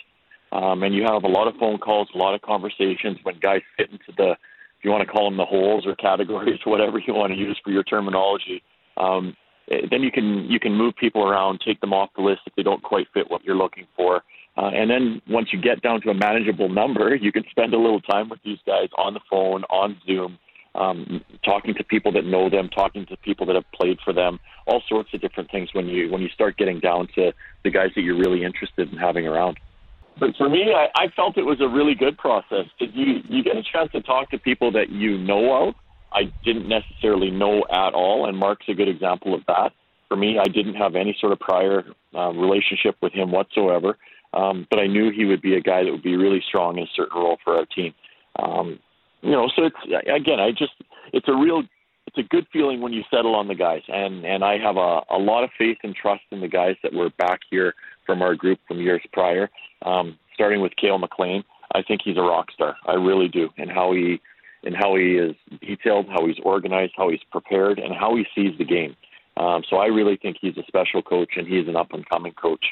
Um, 0.53 0.83
and 0.83 0.95
you 0.95 1.05
have 1.05 1.23
a 1.23 1.29
lot 1.29 1.47
of 1.47 1.55
phone 1.57 1.79
calls, 1.79 2.09
a 2.15 2.19
lot 2.19 2.35
of 2.35 2.43
conversations 2.43 3.19
when 3.23 3.39
guys 3.39 3.61
fit 3.77 3.91
into 3.91 4.13
the, 4.17 4.33
if 4.33 4.85
you 4.85 4.91
want 4.91 5.07
to 5.07 5.13
call 5.13 5.31
them 5.31 5.37
the 5.37 5.45
holes 5.45 5.87
or 5.87 5.95
categories, 5.95 6.59
whatever 6.65 6.99
you 6.99 7.15
want 7.15 7.33
to 7.33 7.39
use 7.39 7.59
for 7.63 7.71
your 7.71 7.85
terminology. 7.85 8.63
Um, 8.97 9.37
eh, 9.71 9.87
then 9.91 10.03
you 10.03 10.11
can 10.11 10.51
you 10.51 10.59
can 10.59 10.75
move 10.75 10.95
people 10.97 11.23
around, 11.23 11.61
take 11.65 11.81
them 11.81 11.93
off 11.93 12.11
the 12.17 12.23
list 12.23 12.41
if 12.47 12.55
they 12.57 12.63
don't 12.63 12.83
quite 12.83 13.07
fit 13.15 13.31
what 13.31 13.45
you're 13.45 13.57
looking 13.57 13.87
for. 13.97 14.23
Uh, 14.57 14.71
and 14.75 14.91
then 14.91 15.23
once 15.29 15.49
you 15.53 15.61
get 15.61 15.81
down 15.81 16.01
to 16.01 16.11
a 16.11 16.15
manageable 16.15 16.69
number, 16.69 17.15
you 17.21 17.31
can 17.31 17.45
spend 17.51 17.73
a 17.73 17.79
little 17.79 18.01
time 18.01 18.29
with 18.29 18.41
these 18.45 18.59
guys 18.67 18.89
on 18.99 19.15
the 19.15 19.21
phone, 19.31 19.63
on 19.65 19.97
Zoom, 20.05 20.39
um, 20.75 21.25
talking 21.45 21.75
to 21.75 21.85
people 21.85 22.13
that 22.13 22.25
know 22.25 22.49
them, 22.49 22.69
talking 22.69 23.07
to 23.07 23.17
people 23.19 23.47
that 23.47 23.55
have 23.55 23.71
played 23.75 23.99
for 24.05 24.13
them, 24.13 24.39
all 24.67 24.83
sorts 24.89 25.11
of 25.13 25.21
different 25.21 25.51
things 25.51 25.71
when 25.73 25.87
you 25.87 26.11
when 26.11 26.23
you 26.23 26.29
start 26.29 26.57
getting 26.57 26.81
down 26.81 27.09
to 27.17 27.33
the 27.65 27.71
guys 27.71 27.91
that 27.97 28.03
you're 28.03 28.19
really 28.19 28.45
interested 28.45 28.93
in 28.93 28.99
having 28.99 29.27
around. 29.27 29.59
But 30.19 30.31
for 30.37 30.49
me, 30.49 30.73
I, 30.75 30.89
I 30.97 31.09
felt 31.17 31.39
it 31.39 31.47
was 31.47 31.61
a 31.61 31.69
really 31.69 31.95
good 31.95 32.19
process. 32.19 32.67
Did 32.79 32.95
you 32.95 33.21
you 33.29 33.43
get 33.43 33.57
a 33.57 33.63
chance 33.63 33.91
to 33.93 34.03
talk 34.03 34.31
to 34.31 34.39
people 34.39 34.73
that 34.73 34.91
you 34.91 35.19
know 35.19 35.69
of? 35.69 35.75
I 36.13 36.33
didn't 36.45 36.69
necessarily 36.69 37.31
know 37.31 37.65
at 37.71 37.95
all, 37.95 38.29
and 38.29 38.37
Marc's 38.37 38.67
a 38.69 38.75
good 38.75 38.89
example 38.89 39.35
of 39.35 39.43
that. 39.47 39.73
For 40.09 40.17
me, 40.17 40.39
I 40.41 40.49
didn't 40.49 40.75
have 40.75 40.97
any 40.97 41.17
sort 41.21 41.33
of 41.33 41.39
prior 41.39 41.85
uh, 42.15 42.31
relationship 42.31 42.97
with 43.01 43.13
him 43.13 43.31
whatsoever, 43.31 43.97
um, 44.35 44.67
but 44.71 44.81
I 44.81 44.89
knew 44.89 45.13
he 45.13 45.25
would 45.25 45.41
be 45.41 45.55
a 45.55 45.61
guy 45.61 45.85
that 45.85 45.91
would 45.91 46.03
be 46.03 46.17
really 46.17 46.43
strong 46.49 46.79
in 46.79 46.85
a 46.85 46.91
certain 46.97 47.17
role 47.17 47.39
for 47.45 47.57
our 47.57 47.67
team. 47.67 47.95
Um, 48.39 48.81
you 49.23 49.33
know, 49.33 49.51
so 49.55 49.65
it's 49.65 49.77
again, 50.07 50.41
I 50.41 50.51
just 50.51 50.73
it's 51.13 51.29
a 51.29 51.35
real 51.35 51.63
it's 52.07 52.19
a 52.19 52.23
good 52.23 52.47
feeling 52.53 52.81
when 52.81 52.93
you 52.93 53.03
settle 53.11 53.35
on 53.35 53.49
the 53.49 53.55
guys, 53.55 53.83
and 53.89 54.25
and 54.25 54.45
I 54.45 54.59
have 54.59 54.77
a 54.77 55.03
a 55.11 55.19
lot 55.19 55.45
of 55.45 55.51
faith 55.59 55.79
and 55.83 55.95
trust 55.95 56.23
in 56.31 56.41
the 56.41 56.49
guys 56.49 56.77
that 56.83 56.93
were 56.93 57.11
back 57.19 57.41
here 57.51 57.75
from 58.07 58.23
our 58.23 58.35
group 58.35 58.59
from 58.67 58.81
years 58.81 59.03
prior. 59.13 59.51
Um, 59.83 60.19
starting 60.35 60.61
with 60.61 60.73
Cail 60.77 60.99
MacLean, 60.99 61.45
I 61.75 61.83
think 61.83 62.01
he's 62.05 62.17
a 62.17 62.23
rock 62.23 62.51
star. 62.53 62.77
I 62.87 62.95
really 62.95 63.29
do, 63.29 63.51
and 63.59 63.71
how 63.71 63.93
he 63.93 64.21
and 64.65 64.75
how 64.77 64.97
he 64.97 65.17
is 65.17 65.35
detailed, 65.61 66.07
how 66.09 66.27
he's 66.27 66.39
organized, 66.43 66.93
how 66.97 67.09
he's 67.09 67.23
prepared, 67.31 67.79
and 67.79 67.95
how 67.95 68.17
he 68.17 68.27
sees 68.35 68.57
the 68.59 68.65
game. 68.65 68.95
Um, 69.37 69.63
so 69.69 69.77
I 69.77 69.87
really 69.87 70.17
think 70.17 70.37
he's 70.41 70.57
a 70.59 70.65
special 70.67 71.03
coach, 71.03 71.31
and 71.37 71.47
he's 71.47 71.69
an 71.69 71.77
up 71.77 71.93
and 71.93 72.09
coming 72.09 72.33
coach. 72.33 72.65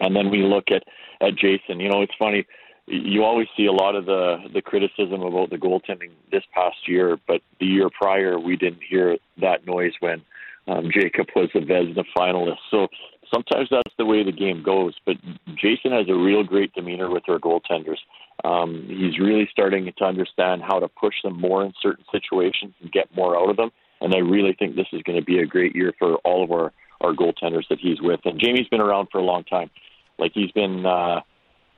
And 0.00 0.14
then 0.14 0.30
we 0.30 0.42
look 0.42 0.70
at 0.70 0.84
at 1.20 1.36
Jason. 1.36 1.80
You 1.80 1.88
know, 1.88 2.02
it's 2.02 2.14
funny 2.18 2.46
you 2.90 3.22
always 3.22 3.46
see 3.56 3.66
a 3.66 3.72
lot 3.72 3.94
of 3.94 4.06
the 4.06 4.38
the 4.52 4.60
criticism 4.60 5.22
about 5.22 5.50
the 5.50 5.56
goaltending 5.56 6.10
this 6.32 6.42
past 6.52 6.76
year, 6.88 7.18
but 7.26 7.40
the 7.60 7.66
year 7.66 7.88
prior 7.90 8.38
we 8.38 8.56
didn't 8.56 8.82
hear 8.88 9.16
that 9.40 9.66
noise 9.66 9.92
when 10.00 10.22
um, 10.66 10.90
Jacob 10.92 11.28
was 11.34 11.48
a 11.54 11.58
Vezina 11.58 12.04
finalist. 12.16 12.58
So 12.70 12.88
sometimes 13.32 13.68
that's 13.70 13.94
the 13.96 14.04
way 14.04 14.24
the 14.24 14.32
game 14.32 14.62
goes. 14.62 14.94
But 15.06 15.16
Jason 15.54 15.92
has 15.92 16.08
a 16.08 16.14
real 16.14 16.42
great 16.42 16.72
demeanor 16.74 17.10
with 17.10 17.22
our 17.28 17.38
goaltenders. 17.38 17.98
Um, 18.44 18.86
he's 18.88 19.18
really 19.18 19.48
starting 19.52 19.90
to 19.96 20.04
understand 20.04 20.62
how 20.62 20.80
to 20.80 20.88
push 20.88 21.14
them 21.22 21.40
more 21.40 21.64
in 21.64 21.72
certain 21.80 22.04
situations 22.10 22.74
and 22.80 22.90
get 22.90 23.14
more 23.14 23.38
out 23.38 23.50
of 23.50 23.56
them. 23.56 23.70
And 24.00 24.14
I 24.14 24.18
really 24.18 24.54
think 24.58 24.74
this 24.74 24.88
is 24.92 25.02
going 25.02 25.18
to 25.18 25.24
be 25.24 25.38
a 25.38 25.46
great 25.46 25.76
year 25.76 25.92
for 25.98 26.16
all 26.16 26.42
of 26.42 26.50
our 26.50 26.72
our 27.02 27.14
goaltenders 27.14 27.66
that 27.70 27.78
he's 27.78 28.00
with. 28.02 28.20
And 28.26 28.38
Jamie's 28.38 28.68
been 28.68 28.80
around 28.80 29.08
for 29.10 29.18
a 29.18 29.24
long 29.24 29.44
time. 29.44 29.70
Like 30.18 30.32
he's 30.34 30.50
been. 30.50 30.84
Uh, 30.84 31.20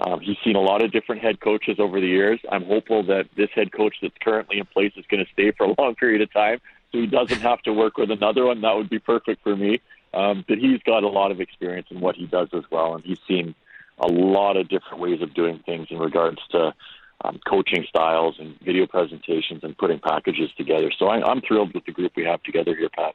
Um, 0.04 0.20
he's 0.20 0.36
seen 0.44 0.56
a 0.56 0.60
lot 0.60 0.82
of 0.82 0.90
different 0.90 1.22
head 1.22 1.40
coaches 1.40 1.76
over 1.78 2.00
the 2.00 2.06
years. 2.06 2.40
I'm 2.50 2.64
hopeful 2.64 3.04
that 3.04 3.28
this 3.36 3.50
head 3.54 3.72
coach 3.72 3.96
that's 4.02 4.16
currently 4.22 4.58
in 4.58 4.66
place 4.66 4.92
is 4.96 5.04
going 5.08 5.24
to 5.24 5.32
stay 5.32 5.52
for 5.52 5.66
a 5.66 5.74
long 5.78 5.94
period 5.94 6.22
of 6.22 6.32
time, 6.32 6.60
so 6.90 6.98
he 6.98 7.06
doesn't 7.06 7.40
have 7.40 7.62
to 7.62 7.72
work 7.72 7.96
with 7.96 8.10
another 8.10 8.46
one. 8.46 8.60
That 8.62 8.76
would 8.76 8.90
be 8.90 8.98
perfect 8.98 9.42
for 9.42 9.56
me. 9.56 9.80
Um, 10.14 10.44
but 10.46 10.58
he's 10.58 10.80
got 10.82 11.04
a 11.04 11.08
lot 11.08 11.30
of 11.30 11.40
experience 11.40 11.86
in 11.90 12.00
what 12.00 12.16
he 12.16 12.26
does 12.26 12.48
as 12.52 12.64
well, 12.70 12.94
and 12.94 13.04
he's 13.04 13.18
seen 13.26 13.54
a 13.98 14.08
lot 14.08 14.56
of 14.56 14.68
different 14.68 14.98
ways 14.98 15.22
of 15.22 15.32
doing 15.34 15.62
things 15.64 15.86
in 15.90 15.98
regards 15.98 16.38
to 16.50 16.74
um, 17.24 17.40
coaching 17.48 17.84
styles 17.88 18.36
and 18.38 18.58
video 18.60 18.86
presentations 18.86 19.62
and 19.62 19.78
putting 19.78 20.00
packages 20.00 20.50
together. 20.56 20.90
So 20.98 21.06
I, 21.06 21.22
I'm 21.22 21.40
thrilled 21.40 21.72
with 21.72 21.84
the 21.86 21.92
group 21.92 22.12
we 22.16 22.24
have 22.24 22.42
together 22.42 22.74
here, 22.76 22.90
Pat. 22.90 23.14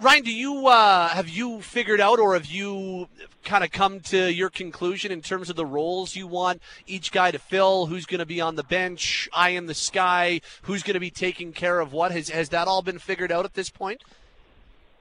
Ryan, 0.00 0.22
do 0.22 0.32
you 0.32 0.68
uh, 0.68 1.08
have 1.08 1.28
you 1.28 1.60
figured 1.60 2.00
out, 2.00 2.20
or 2.20 2.34
have 2.34 2.46
you 2.46 3.08
kind 3.42 3.64
of 3.64 3.72
come 3.72 3.98
to 3.98 4.32
your 4.32 4.48
conclusion 4.48 5.10
in 5.10 5.22
terms 5.22 5.50
of 5.50 5.56
the 5.56 5.66
roles 5.66 6.14
you 6.14 6.28
want 6.28 6.62
each 6.86 7.10
guy 7.10 7.32
to 7.32 7.38
fill? 7.40 7.86
Who's 7.86 8.06
going 8.06 8.20
to 8.20 8.26
be 8.26 8.40
on 8.40 8.54
the 8.54 8.62
bench, 8.62 9.28
eye 9.32 9.50
in 9.50 9.66
the 9.66 9.74
sky? 9.74 10.40
Who's 10.62 10.84
going 10.84 10.94
to 10.94 11.00
be 11.00 11.10
taking 11.10 11.52
care 11.52 11.80
of 11.80 11.92
what? 11.92 12.12
Has 12.12 12.28
has 12.28 12.50
that 12.50 12.68
all 12.68 12.80
been 12.80 13.00
figured 13.00 13.32
out 13.32 13.44
at 13.44 13.54
this 13.54 13.70
point? 13.70 14.04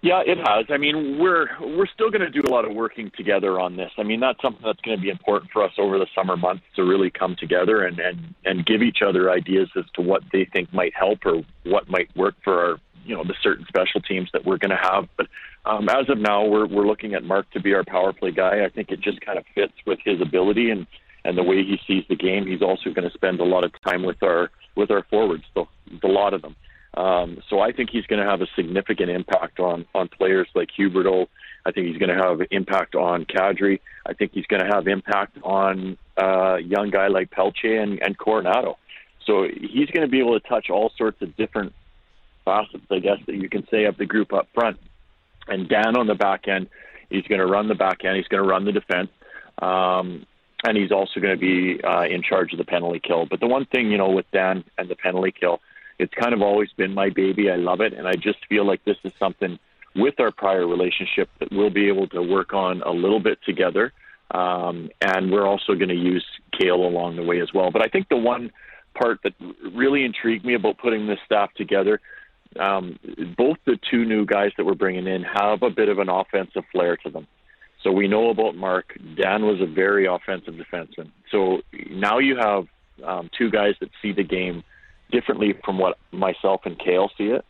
Yeah, 0.02 0.22
it 0.26 0.38
has. 0.38 0.68
I 0.70 0.78
mean, 0.78 1.18
we're 1.18 1.48
we're 1.60 1.88
still 1.88 2.12
going 2.12 2.22
to 2.22 2.30
do 2.30 2.44
a 2.48 2.52
lot 2.52 2.66
of 2.66 2.76
working 2.76 3.12
together 3.18 3.60
on 3.60 3.76
this. 3.76 3.92
I 3.98 4.04
mean, 4.04 4.20
that's 4.20 4.40
something 4.42 4.62
that's 4.64 4.82
going 4.82 4.96
to 4.96 5.02
be 5.02 5.10
important 5.10 5.52
for 5.52 5.64
us 5.64 5.72
over 5.80 5.98
the 5.98 6.06
summer 6.14 6.38
months 6.38 6.64
to 6.76 6.84
really 6.84 7.10
come 7.10 7.36
together 7.40 7.84
and 7.84 8.00
and 8.00 8.36
and 8.46 8.66
give 8.66 8.84
each 8.84 9.00
other 9.02 9.32
ideas 9.32 9.70
as 9.76 9.86
to 9.96 10.02
what 10.02 10.22
they 10.32 10.46
think 10.46 10.72
might 10.72 10.94
help 10.96 11.26
or 11.26 11.44
what 11.64 11.90
might 11.90 12.16
work 12.16 12.36
for 12.44 12.64
our 12.64 12.78
you 13.06 13.16
know 13.16 13.24
the 13.24 13.34
certain 13.42 13.66
special 13.68 14.00
teams 14.02 14.30
that 14.34 14.46
we're 14.46 14.58
going 14.58 14.70
to 14.70 14.78
have. 14.78 15.08
But 15.18 15.28
um, 15.66 15.90
as 15.90 16.10
of 16.10 16.20
now, 16.20 16.46
we're 16.46 16.68
we're 16.68 16.86
looking 16.86 17.16
at 17.16 17.24
Marc 17.24 17.50
to 17.52 17.60
be 17.60 17.74
our 17.74 17.84
power 17.84 18.14
play 18.14 18.32
guy. 18.32 18.64
I 18.64 18.70
think 18.70 18.92
it 18.92 19.02
just 19.02 19.22
kind 19.22 19.40
of 19.40 19.46
fits 19.56 19.74
with 19.88 19.98
his 20.06 20.22
ability 20.22 20.70
and 20.70 20.86
and 21.26 21.38
the 21.38 21.44
way 21.44 21.64
he 21.64 21.80
sees 21.88 22.04
the 22.08 22.16
game. 22.16 22.46
He's 22.46 22.62
also 22.62 22.92
going 22.92 23.10
to 23.10 23.14
spend 23.14 23.40
a 23.40 23.46
lot 23.46 23.64
of 23.64 23.72
time 23.82 24.04
with 24.04 24.22
our 24.22 24.52
with 24.76 24.92
our 24.92 25.04
forwards, 25.10 25.44
the, 25.56 25.66
the 26.02 26.08
lot 26.08 26.36
of 26.36 26.44
them. 26.44 26.56
Um, 26.94 27.42
so 27.50 27.60
I 27.60 27.72
think 27.72 27.90
he's 27.92 28.06
going 28.06 28.24
to 28.24 28.30
have 28.30 28.42
a 28.42 28.48
significant 28.56 29.10
impact 29.10 29.60
on 29.60 29.86
on 29.94 30.08
players 30.08 30.48
like 30.56 30.70
Huberdeau. 30.78 31.28
I 31.66 31.72
think 31.72 31.88
he's 31.88 31.98
going 31.98 32.16
to 32.16 32.24
have 32.24 32.42
impact 32.50 32.96
on 32.96 33.26
Kadri. 33.26 33.80
I 34.06 34.14
think 34.14 34.32
he's 34.34 34.46
going 34.46 34.62
to 34.62 34.74
have 34.74 34.88
impact 34.88 35.38
on 35.44 35.98
uh, 36.18 36.56
young 36.56 36.90
guy 36.90 37.08
like 37.08 37.30
Pelletier 37.30 37.82
and, 37.82 38.02
and 38.02 38.18
Coronato. 38.18 38.76
So 39.26 39.44
he's 39.44 39.90
going 39.90 40.06
to 40.06 40.08
be 40.08 40.20
able 40.20 40.40
to 40.40 40.48
touch 40.48 40.70
all 40.70 40.92
sorts 40.98 41.22
of 41.22 41.36
different 41.36 41.74
facets, 42.46 42.86
I 42.90 43.00
guess, 43.00 43.18
that 43.28 43.36
you 43.36 43.50
can 43.50 43.68
say 43.70 43.84
of 43.84 43.98
the 43.98 44.06
group 44.06 44.32
up 44.32 44.48
front. 44.54 44.78
And 45.50 45.68
Dan 45.68 45.98
on 45.98 46.08
the 46.08 46.16
back 46.16 46.48
end, 46.48 46.70
he's 47.10 47.24
going 47.24 47.40
to 47.40 47.46
run 47.46 47.68
the 47.68 47.76
back 47.76 48.06
end. 48.06 48.16
He's 48.16 48.28
going 48.28 48.42
to 48.42 48.50
run 48.50 48.64
the 48.64 48.72
defense. 48.72 49.10
Um, 49.62 50.26
and 50.64 50.78
he's 50.78 50.92
also 50.92 51.20
going 51.20 51.38
to 51.38 51.40
be 51.40 51.84
uh, 51.84 52.04
in 52.04 52.24
charge 52.24 52.54
of 52.54 52.58
the 52.58 52.66
penalty 52.66 53.02
kill. 53.06 53.26
But 53.26 53.42
the 53.42 53.48
one 53.48 53.66
thing, 53.66 53.92
you 53.92 53.98
know, 53.98 54.10
with 54.10 54.26
Dan 54.32 54.64
and 54.78 54.90
the 54.90 54.96
penalty 54.96 55.34
kill, 55.38 55.60
it's 56.00 56.14
kind 56.14 56.34
of 56.34 56.42
always 56.42 56.70
been 56.74 56.94
my 56.94 57.10
baby. 57.10 57.50
I 57.50 57.56
love 57.56 57.82
it. 57.82 57.94
And 57.94 58.08
I 58.08 58.14
just 58.14 58.46
feel 58.48 58.66
like 58.66 58.84
this 58.86 58.98
is 59.04 59.12
something 59.18 59.60
with 59.96 60.20
our 60.20 60.32
prior 60.32 60.68
relationship 60.68 61.30
that 61.40 61.52
we'll 61.52 61.70
be 61.70 61.88
able 61.88 62.08
to 62.10 62.22
work 62.22 62.54
on 62.54 62.82
a 62.84 62.92
little 62.92 63.20
bit 63.20 63.40
together. 63.46 63.94
Um, 64.30 64.90
and 65.02 65.32
we're 65.32 65.48
also 65.48 65.74
going 65.74 65.90
to 65.90 65.96
use 65.96 66.26
Cail 66.60 66.76
along 66.76 67.16
the 67.16 67.24
way 67.24 67.42
as 67.42 67.54
well. 67.54 67.72
But 67.72 67.82
I 67.82 67.88
think 67.88 68.10
the 68.10 68.18
one 68.18 68.52
part 68.94 69.20
that 69.24 69.34
really 69.74 70.04
intrigued 70.04 70.46
me 70.46 70.54
about 70.54 70.78
putting 70.78 71.08
this 71.08 71.20
staff 71.26 71.54
together 71.54 72.02
um, 72.60 73.00
both 73.38 73.58
the 73.66 73.78
two 73.90 74.06
new 74.06 74.26
guys 74.26 74.52
that 74.58 74.66
we're 74.66 74.76
bringing 74.76 75.08
in 75.08 75.24
have 75.24 75.64
a 75.64 75.70
bit 75.70 75.90
of 75.90 76.00
an 76.00 76.10
offensive 76.10 76.64
flair 76.72 76.98
to 76.98 77.10
them. 77.10 77.28
So 77.84 77.92
we 77.92 78.08
know 78.08 78.30
about 78.30 78.56
Marc. 78.56 78.98
Dan 79.16 79.46
was 79.46 79.62
a 79.62 79.66
very 79.66 80.08
offensive 80.08 80.56
defenseman. 80.56 81.12
So 81.32 81.62
now 81.90 82.20
you 82.20 82.38
have 82.38 82.68
um, 83.04 83.30
two 83.38 83.52
guys 83.52 83.76
that 83.80 83.90
see 84.02 84.12
the 84.12 84.24
game 84.24 84.64
differently 85.12 85.56
from 85.64 85.78
what 85.78 85.98
myself 86.12 86.62
and 86.66 86.78
Cail 86.78 87.10
see 87.18 87.26
it. 87.26 87.46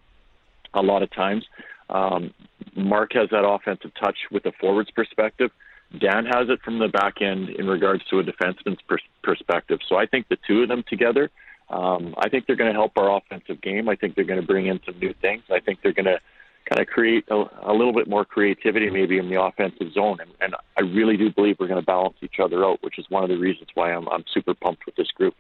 A 0.74 0.82
lot 0.82 1.02
of 1.02 1.12
times, 1.12 1.46
um, 1.90 2.34
Marc 2.76 3.14
has 3.14 3.30
that 3.32 3.48
offensive 3.48 3.92
touch 4.00 4.18
with 4.32 4.46
a 4.46 4.52
forwards 4.60 4.92
perspective. 4.92 5.52
Dan 5.98 6.26
has 6.26 6.50
it 6.50 6.62
from 6.62 6.80
the 6.80 6.90
back 6.90 7.22
end 7.22 7.50
in 7.50 7.68
regards 7.68 8.04
to 8.10 8.20
a 8.20 8.24
defenseman's 8.24 8.82
pers- 8.88 9.02
perspective. 9.24 9.80
So 9.88 9.96
I 9.96 10.06
think 10.06 10.28
the 10.28 10.38
two 10.46 10.64
of 10.64 10.68
them 10.68 10.84
together 10.88 11.32
um, 11.70 12.16
I 12.18 12.30
think 12.30 12.46
they're 12.46 12.56
going 12.56 12.72
to 12.72 12.78
help 12.78 12.98
our 12.98 13.18
offensive 13.18 13.62
game. 13.62 13.90
I 13.90 13.96
think 13.96 14.16
they're 14.16 14.24
going 14.24 14.40
to 14.40 14.46
bring 14.46 14.68
in 14.68 14.80
some 14.86 14.98
new 15.00 15.14
things. 15.22 15.44
I 15.52 15.60
think 15.60 15.80
they're 15.82 15.94
going 15.94 16.06
to 16.06 16.20
kind 16.70 16.82
of 16.82 16.88
create 16.88 17.26
a, 17.30 17.44
a 17.64 17.74
little 17.74 17.94
bit 17.94 18.08
more 18.08 18.26
creativity 18.26 18.90
maybe 18.90 19.18
in 19.18 19.30
the 19.30 19.42
offensive 19.42 19.92
zone. 19.94 20.20
And, 20.22 20.32
and 20.40 20.56
I 20.78 20.82
really 20.82 21.18
do 21.18 21.32
believe 21.32 21.58
we're 21.60 21.68
going 21.68 21.80
to 21.82 21.86
balance 21.86 22.16
each 22.22 22.40
other 22.42 22.64
out, 22.66 22.82
which 22.84 23.00
is 23.00 23.06
one 23.10 23.24
of 23.24 23.30
the 23.30 23.38
reasons 23.38 23.70
why 23.74 23.92
I'm, 23.94 24.08
I'm 24.10 24.24
super 24.34 24.54
pumped 24.54 24.86
with 24.86 24.96
this 24.96 25.12
group. 25.12 25.36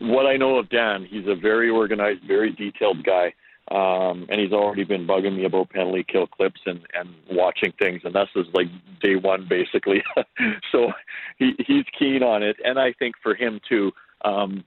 What 0.00 0.26
I 0.26 0.36
know 0.36 0.58
of 0.58 0.68
Dan, 0.68 1.06
he's 1.08 1.26
a 1.26 1.34
very 1.34 1.70
organized, 1.70 2.24
very 2.26 2.52
detailed 2.52 3.04
guy. 3.04 3.34
Um, 3.68 4.26
and 4.28 4.40
he's 4.40 4.52
already 4.52 4.84
been 4.84 5.08
bugging 5.08 5.36
me 5.36 5.44
about 5.44 5.70
penalty 5.70 6.04
kill 6.08 6.28
clips 6.28 6.60
and, 6.66 6.86
and 6.94 7.08
watching 7.28 7.72
things, 7.80 8.02
and 8.04 8.14
this 8.14 8.28
is 8.36 8.46
like 8.54 8.68
day 9.02 9.16
one 9.16 9.48
basically. 9.50 10.04
so 10.70 10.92
he, 11.36 11.54
he's 11.66 11.84
keen 11.98 12.22
on 12.22 12.44
it, 12.44 12.56
and 12.64 12.78
I 12.78 12.92
think 12.92 13.16
for 13.20 13.34
him 13.34 13.60
too, 13.68 13.90
um, 14.24 14.62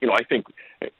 you 0.00 0.06
know, 0.06 0.14
I 0.14 0.22
think, 0.24 0.46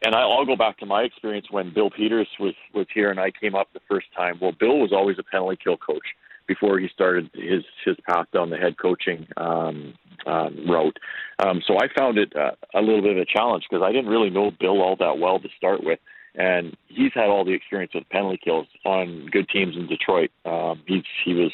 and 0.04 0.14
I'll 0.14 0.44
go 0.44 0.56
back 0.56 0.78
to 0.78 0.86
my 0.86 1.02
experience 1.02 1.46
when 1.50 1.72
Bill 1.72 1.90
Peters 1.90 2.28
was 2.40 2.54
was 2.74 2.86
here 2.92 3.10
and 3.10 3.20
I 3.20 3.30
came 3.30 3.54
up 3.54 3.68
the 3.72 3.80
first 3.88 4.06
time. 4.16 4.38
Well, 4.40 4.52
Bill 4.58 4.78
was 4.78 4.92
always 4.92 5.18
a 5.18 5.22
penalty 5.22 5.58
kill 5.62 5.76
coach 5.76 6.06
before 6.46 6.78
he 6.78 6.88
started 6.88 7.30
his 7.34 7.62
his 7.84 7.96
path 8.08 8.26
down 8.32 8.50
the 8.50 8.56
head 8.56 8.76
coaching 8.78 9.26
um, 9.36 9.94
um, 10.26 10.68
route. 10.68 10.98
Um, 11.44 11.62
so 11.66 11.76
I 11.78 11.88
found 11.96 12.18
it 12.18 12.34
uh, 12.36 12.52
a 12.74 12.80
little 12.80 13.02
bit 13.02 13.12
of 13.12 13.18
a 13.18 13.26
challenge 13.26 13.64
because 13.68 13.84
I 13.84 13.92
didn't 13.92 14.10
really 14.10 14.30
know 14.30 14.50
Bill 14.50 14.80
all 14.82 14.96
that 14.96 15.18
well 15.18 15.38
to 15.38 15.48
start 15.56 15.82
with, 15.84 15.98
and 16.34 16.76
he's 16.88 17.12
had 17.14 17.28
all 17.28 17.44
the 17.44 17.52
experience 17.52 17.92
with 17.94 18.08
penalty 18.08 18.40
kills 18.42 18.66
on 18.84 19.26
good 19.30 19.48
teams 19.48 19.76
in 19.76 19.86
Detroit. 19.86 20.30
Um, 20.44 20.82
he's 20.86 21.04
he 21.24 21.34
was 21.34 21.52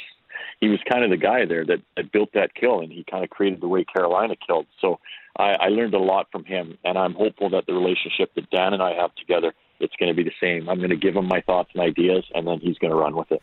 he 0.61 0.68
was 0.68 0.79
kind 0.90 1.05
of 1.05 1.11
the 1.11 1.16
guy 1.16 1.44
there 1.44 1.64
that, 1.64 1.81
that 1.96 2.12
built 2.12 2.31
that 2.35 2.55
kill, 2.55 2.81
and 2.81 2.92
he 2.92 3.05
kind 3.11 3.25
of 3.25 3.31
created 3.31 3.61
the 3.61 3.68
way 3.68 3.85
Carolina 3.85 4.35
killed. 4.46 4.66
So 4.81 5.01
I, 5.37 5.55
I 5.61 5.68
learned 5.68 5.94
a 5.94 5.98
lot 5.98 6.29
from 6.31 6.44
him, 6.44 6.79
and 6.85 6.96
I'm 6.96 7.14
hopeful 7.14 7.51
that 7.51 7.66
the 7.66 7.75
relationship 7.75 8.33
that 8.37 8.48
Dan 8.51 8.72
and 8.72 8.83
I 8.83 8.94
have 8.94 9.14
together, 9.16 9.53
it's 9.81 9.94
going 9.98 10.11
to 10.11 10.14
be 10.14 10.22
the 10.22 10.35
same. 10.40 10.68
I'm 10.68 10.79
going 10.79 10.90
to 10.90 10.96
give 10.96 11.16
him 11.16 11.27
my 11.27 11.40
thoughts 11.40 11.70
and 11.75 11.83
ideas, 11.83 12.25
and 12.35 12.46
then 12.46 12.61
he's 12.61 12.79
going 12.79 12.92
to 12.92 12.96
run 12.96 13.16
with 13.16 13.33
it. 13.33 13.42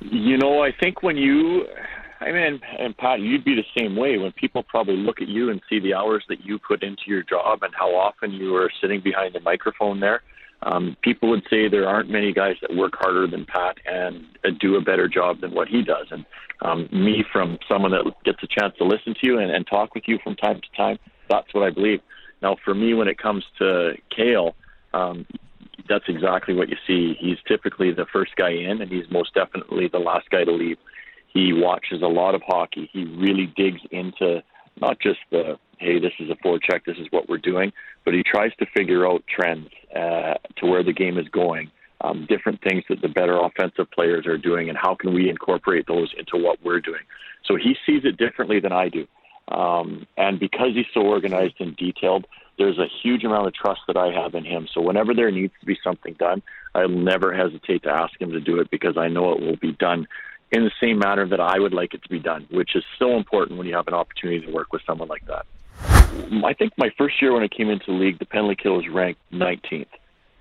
You 0.00 0.38
know, 0.38 0.62
I 0.62 0.72
think 0.72 1.02
when 1.02 1.16
you, 1.16 1.66
I 2.20 2.32
mean, 2.32 2.60
and 2.78 2.96
Pat, 2.96 3.20
you'd 3.20 3.44
be 3.44 3.54
the 3.54 3.64
same 3.78 3.96
way. 3.96 4.16
When 4.16 4.32
people 4.32 4.62
probably 4.62 4.96
look 4.96 5.20
at 5.20 5.28
you 5.28 5.50
and 5.50 5.60
see 5.68 5.80
the 5.80 5.94
hours 5.94 6.24
that 6.28 6.44
you 6.44 6.58
put 6.58 6.82
into 6.82 7.02
your 7.06 7.22
job 7.22 7.62
and 7.62 7.74
how 7.74 7.94
often 7.94 8.32
you 8.32 8.54
are 8.56 8.70
sitting 8.80 9.00
behind 9.02 9.34
the 9.34 9.40
microphone 9.40 10.00
there, 10.00 10.22
um, 10.62 10.96
people 11.02 11.28
would 11.30 11.42
say 11.50 11.68
there 11.68 11.86
aren't 11.86 12.10
many 12.10 12.32
guys 12.32 12.56
that 12.62 12.74
work 12.74 12.94
harder 12.96 13.26
than 13.26 13.44
Pat 13.44 13.76
and 13.84 14.24
uh, 14.44 14.48
do 14.58 14.76
a 14.76 14.80
better 14.80 15.08
job 15.08 15.40
than 15.40 15.54
what 15.54 15.68
he 15.68 15.82
does. 15.82 16.06
And 16.10 16.24
um, 16.62 16.88
me, 16.90 17.24
from 17.30 17.58
someone 17.68 17.90
that 17.92 18.10
gets 18.24 18.42
a 18.42 18.46
chance 18.46 18.74
to 18.78 18.84
listen 18.84 19.14
to 19.20 19.26
you 19.26 19.38
and, 19.38 19.50
and 19.50 19.66
talk 19.66 19.94
with 19.94 20.04
you 20.06 20.18
from 20.24 20.34
time 20.36 20.60
to 20.60 20.76
time, 20.76 20.98
that's 21.28 21.52
what 21.52 21.64
I 21.64 21.70
believe. 21.70 22.00
Now, 22.40 22.56
for 22.64 22.74
me, 22.74 22.94
when 22.94 23.08
it 23.08 23.18
comes 23.18 23.44
to 23.58 23.94
Cail, 24.14 24.54
um, 24.94 25.26
that's 25.88 26.04
exactly 26.08 26.54
what 26.54 26.68
you 26.68 26.76
see. 26.86 27.16
He's 27.18 27.38
typically 27.46 27.92
the 27.92 28.06
first 28.10 28.34
guy 28.36 28.50
in, 28.50 28.80
and 28.80 28.90
he's 28.90 29.04
most 29.10 29.34
definitely 29.34 29.88
the 29.88 29.98
last 29.98 30.30
guy 30.30 30.44
to 30.44 30.52
leave. 30.52 30.78
He 31.32 31.52
watches 31.52 32.02
a 32.02 32.06
lot 32.06 32.34
of 32.34 32.42
hockey. 32.46 32.88
He 32.92 33.04
really 33.04 33.52
digs 33.56 33.80
into 33.90 34.42
not 34.80 34.98
just 35.00 35.18
the 35.30 35.58
hey, 35.78 35.98
this 35.98 36.12
is 36.18 36.30
a 36.30 36.36
forecheck, 36.36 36.84
this 36.86 36.96
is 36.96 37.06
what 37.10 37.28
we're 37.28 37.38
doing, 37.38 37.72
but 38.04 38.14
he 38.14 38.22
tries 38.22 38.54
to 38.56 38.66
figure 38.74 39.06
out 39.06 39.22
trends 39.28 39.68
uh, 39.94 40.34
to 40.56 40.66
where 40.66 40.82
the 40.82 40.92
game 40.92 41.18
is 41.18 41.28
going, 41.28 41.70
um, 42.00 42.26
different 42.28 42.60
things 42.62 42.82
that 42.88 43.02
the 43.02 43.08
better 43.08 43.38
offensive 43.38 43.90
players 43.90 44.26
are 44.26 44.38
doing, 44.38 44.68
and 44.68 44.78
how 44.78 44.94
can 44.94 45.12
we 45.12 45.28
incorporate 45.28 45.86
those 45.86 46.12
into 46.18 46.42
what 46.42 46.58
we're 46.64 46.80
doing. 46.80 47.02
So 47.44 47.56
he 47.56 47.76
sees 47.86 48.04
it 48.04 48.16
differently 48.16 48.60
than 48.60 48.72
I 48.72 48.88
do. 48.88 49.06
Um, 49.48 50.06
and 50.16 50.40
because 50.40 50.70
he's 50.74 50.86
so 50.92 51.02
organized 51.02 51.54
and 51.60 51.76
detailed, 51.76 52.26
there's 52.58 52.78
a 52.78 52.88
huge 53.02 53.22
amount 53.22 53.46
of 53.46 53.54
trust 53.54 53.80
that 53.86 53.96
I 53.96 54.10
have 54.12 54.34
in 54.34 54.44
him. 54.44 54.66
So 54.72 54.80
whenever 54.80 55.14
there 55.14 55.30
needs 55.30 55.52
to 55.60 55.66
be 55.66 55.78
something 55.84 56.14
done, 56.14 56.42
I'll 56.74 56.88
never 56.88 57.34
hesitate 57.34 57.82
to 57.84 57.90
ask 57.90 58.20
him 58.20 58.32
to 58.32 58.40
do 58.40 58.60
it 58.60 58.70
because 58.70 58.96
I 58.96 59.08
know 59.08 59.32
it 59.32 59.40
will 59.40 59.56
be 59.56 59.72
done 59.72 60.08
in 60.52 60.64
the 60.64 60.70
same 60.80 60.98
manner 60.98 61.26
that 61.26 61.40
I 61.40 61.58
would 61.58 61.74
like 61.74 61.94
it 61.94 62.02
to 62.02 62.08
be 62.08 62.18
done, 62.18 62.46
which 62.50 62.76
is 62.76 62.84
so 62.98 63.16
important 63.16 63.58
when 63.58 63.66
you 63.66 63.74
have 63.74 63.88
an 63.88 63.94
opportunity 63.94 64.46
to 64.46 64.52
work 64.52 64.72
with 64.72 64.82
someone 64.86 65.08
like 65.08 65.26
that. 65.26 65.46
I 66.44 66.54
think 66.54 66.72
my 66.78 66.90
first 66.96 67.20
year 67.20 67.32
when 67.32 67.42
I 67.42 67.48
came 67.48 67.68
into 67.68 67.86
the 67.86 67.92
league, 67.92 68.18
the 68.18 68.26
penalty 68.26 68.56
kill 68.56 68.76
was 68.76 68.88
ranked 68.88 69.20
19th. 69.32 69.86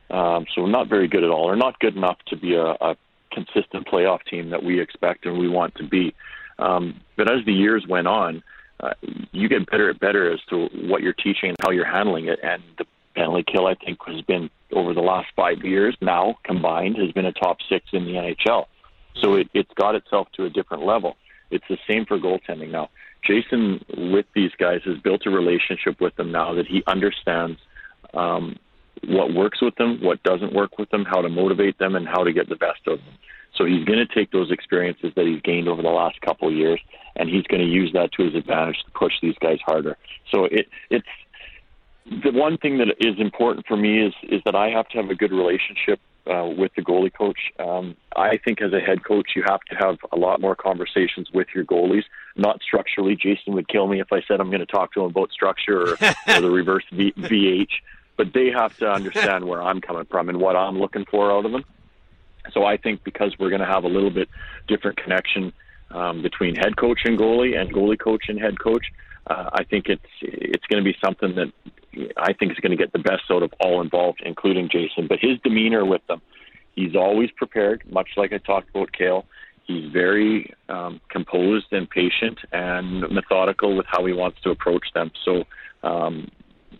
Um, 0.10 0.46
so 0.54 0.66
not 0.66 0.88
very 0.88 1.08
good 1.08 1.24
at 1.24 1.30
all, 1.30 1.50
or 1.50 1.56
not 1.56 1.80
good 1.80 1.96
enough 1.96 2.18
to 2.28 2.38
be 2.38 2.54
a, 2.54 2.66
a 2.66 2.96
consistent 3.32 3.88
playoff 3.88 4.24
team 4.24 4.52
that 4.52 4.64
we 4.64 4.80
expect 4.80 5.26
and 5.26 5.38
we 5.38 5.50
want 5.50 5.76
to 5.76 5.84
be. 5.84 6.14
Um, 6.60 7.02
but 7.18 7.30
as 7.32 7.44
the 7.46 7.54
years 7.54 7.86
went 7.88 8.08
on, 8.08 8.44
uh, 8.80 8.92
you 9.32 9.50
get 9.50 9.70
better 9.70 9.90
and 9.90 10.00
better 10.00 10.32
as 10.32 10.40
to 10.50 10.68
what 10.88 11.02
you're 11.02 11.14
teaching 11.14 11.50
and 11.50 11.58
how 11.62 11.72
you're 11.72 11.86
handling 11.86 12.28
it. 12.28 12.40
And 12.44 12.62
the 12.78 12.86
penalty 13.16 13.44
kill, 13.52 13.68
I 13.68 13.76
think, 13.76 14.00
has 14.08 14.22
been 14.22 14.50
over 14.72 14.94
the 14.94 15.02
last 15.02 15.28
five 15.36 15.64
years 15.64 15.96
now 16.02 16.38
combined 16.44 16.98
has 16.98 17.12
been 17.12 17.26
a 17.26 17.32
top 17.32 17.58
six 17.68 17.86
in 17.94 18.06
the 18.06 18.14
NHL. 18.14 18.66
So 19.22 19.36
it, 19.36 19.50
it's 19.54 19.72
got 19.76 19.96
itself 19.96 20.28
to 20.34 20.46
a 20.46 20.50
different 20.50 20.86
level 20.86 21.18
It's 21.52 21.66
the 21.70 21.78
same 21.88 22.06
for 22.06 22.18
goaltending 22.18 22.72
now. 22.72 22.90
Jason, 23.24 23.84
with 23.98 24.26
these 24.36 24.52
guys, 24.58 24.82
has 24.86 24.98
built 25.00 25.26
a 25.26 25.30
relationship 25.30 26.00
with 26.00 26.16
them 26.16 26.32
now 26.32 26.54
that 26.54 26.68
he 26.68 26.84
understands 26.86 27.60
um, 28.14 28.58
what 29.08 29.34
works 29.34 29.62
with 29.62 29.76
them, 29.76 30.00
what 30.02 30.22
doesn't 30.24 30.54
work 30.54 30.78
with 30.78 30.90
them, 30.90 31.06
how 31.06 31.22
to 31.22 31.30
motivate 31.30 31.78
them, 31.80 31.96
and 31.96 32.08
how 32.08 32.24
to 32.24 32.32
get 32.32 32.50
the 32.50 32.56
best 32.56 32.82
of 32.88 33.00
them. 33.00 33.14
So 33.56 33.66
he's 33.66 33.86
going 33.86 34.00
to 34.00 34.06
take 34.06 34.32
those 34.32 34.52
experiences 34.52 35.14
that 35.16 35.26
he's 35.26 35.42
gained 35.42 35.68
over 35.68 35.82
the 35.82 35.90
last 35.90 36.20
couple 36.22 36.50
of 36.50 36.54
years, 36.54 36.80
and 37.16 37.30
he's 37.30 37.44
going 37.44 37.62
to 37.62 37.68
use 37.68 37.92
that 37.94 38.12
to 38.14 38.24
his 38.24 38.36
advantage 38.36 38.78
to 38.86 38.92
push 38.92 39.14
these 39.22 39.36
guys 39.42 39.60
harder. 39.66 39.98
So 40.32 40.46
it, 40.46 40.68
it's 40.90 41.08
the 42.06 42.32
one 42.32 42.58
thing 42.58 42.78
that 42.80 42.90
is 43.00 43.20
important 43.20 43.66
for 43.66 43.78
me 43.78 44.06
is 44.06 44.14
is 44.24 44.42
that 44.46 44.56
I 44.56 44.70
have 44.70 44.88
to 44.90 44.98
have 44.98 45.10
a 45.10 45.16
good 45.16 45.32
relationship 45.32 46.00
uh, 46.28 46.50
with 46.58 46.72
the 46.76 46.82
goalie 46.82 47.14
coach. 47.14 47.40
Um, 47.60 47.96
I 48.16 48.38
think 48.38 48.62
as 48.62 48.74
a 48.74 48.80
head 48.80 49.04
coach, 49.04 49.32
you 49.36 49.44
have 49.48 49.62
to 49.70 49.76
have 49.76 49.98
a 50.12 50.18
lot 50.18 50.42
more 50.42 50.56
conversations 50.56 51.30
with 51.34 51.48
your 51.54 51.66
goalies, 51.66 52.04
not 52.36 52.62
structurally. 52.62 53.16
Jason 53.16 53.54
would 53.54 53.68
kill 53.68 53.88
me 53.88 54.00
if 54.00 54.12
I 54.12 54.22
said 54.28 54.40
I'm 54.40 54.50
going 54.50 54.60
to 54.60 54.66
talk 54.66 54.94
to 54.94 55.02
him 55.02 55.08
about 55.08 55.32
structure 55.32 55.82
or, 55.82 55.98
or 56.28 56.42
the 56.42 56.52
reverse 56.52 56.86
v, 56.92 57.14
VH, 57.18 57.70
but 58.18 58.34
they 58.34 58.50
have 58.50 58.76
to 58.78 58.90
understand 58.90 59.46
where 59.46 59.62
I'm 59.62 59.82
coming 59.82 60.06
from 60.06 60.30
and 60.30 60.40
what 60.40 60.56
I'm 60.56 60.80
looking 60.80 61.06
for 61.06 61.32
out 61.32 61.46
of 61.46 61.52
them. 61.52 61.66
So 62.54 62.66
I 62.66 62.78
think 62.78 63.04
because 63.04 63.34
we're 63.40 63.50
going 63.50 63.62
to 63.62 63.68
have 63.68 63.84
a 63.84 63.90
little 63.90 64.12
bit 64.12 64.30
different 64.68 64.98
connection 64.98 65.52
um, 65.92 66.22
between 66.22 66.56
head 66.56 66.78
coach 66.78 67.00
and 67.06 67.18
goalie 67.18 67.60
and 67.60 67.74
goalie 67.74 68.00
coach 68.00 68.26
and 68.28 68.40
head 68.40 68.60
coach, 68.60 68.86
uh, 69.28 69.50
I 69.54 69.64
think 69.64 69.88
it's 69.88 70.06
it's 70.22 70.66
going 70.68 70.84
to 70.84 70.88
be 70.88 70.96
something 71.04 71.36
that 71.36 71.52
I 72.18 72.34
think 72.34 72.52
is 72.52 72.60
going 72.60 72.72
to 72.72 72.78
get 72.78 72.94
the 72.94 73.00
best 73.00 73.24
out 73.30 73.44
of 73.44 73.54
all 73.60 73.82
involved, 73.82 74.22
including 74.26 74.70
Jason. 74.70 75.08
But 75.08 75.20
his 75.20 75.40
demeanor 75.44 75.86
with 75.86 76.06
them, 76.08 76.22
he's 76.76 76.96
always 76.96 77.32
prepared, 77.32 77.84
much 77.92 78.10
like 78.18 78.34
I 78.34 78.38
talked 78.38 78.70
about 78.70 78.92
Cail. 78.92 79.26
He's 79.66 79.92
very 79.92 80.54
um, 80.70 81.02
composed 81.10 81.68
and 81.72 81.90
patient 81.90 82.40
and 82.52 83.02
methodical 83.12 83.76
with 83.76 83.88
how 83.90 84.06
he 84.06 84.14
wants 84.14 84.40
to 84.42 84.52
approach 84.52 84.88
them. 84.94 85.12
So 85.24 85.46
um, 85.84 86.30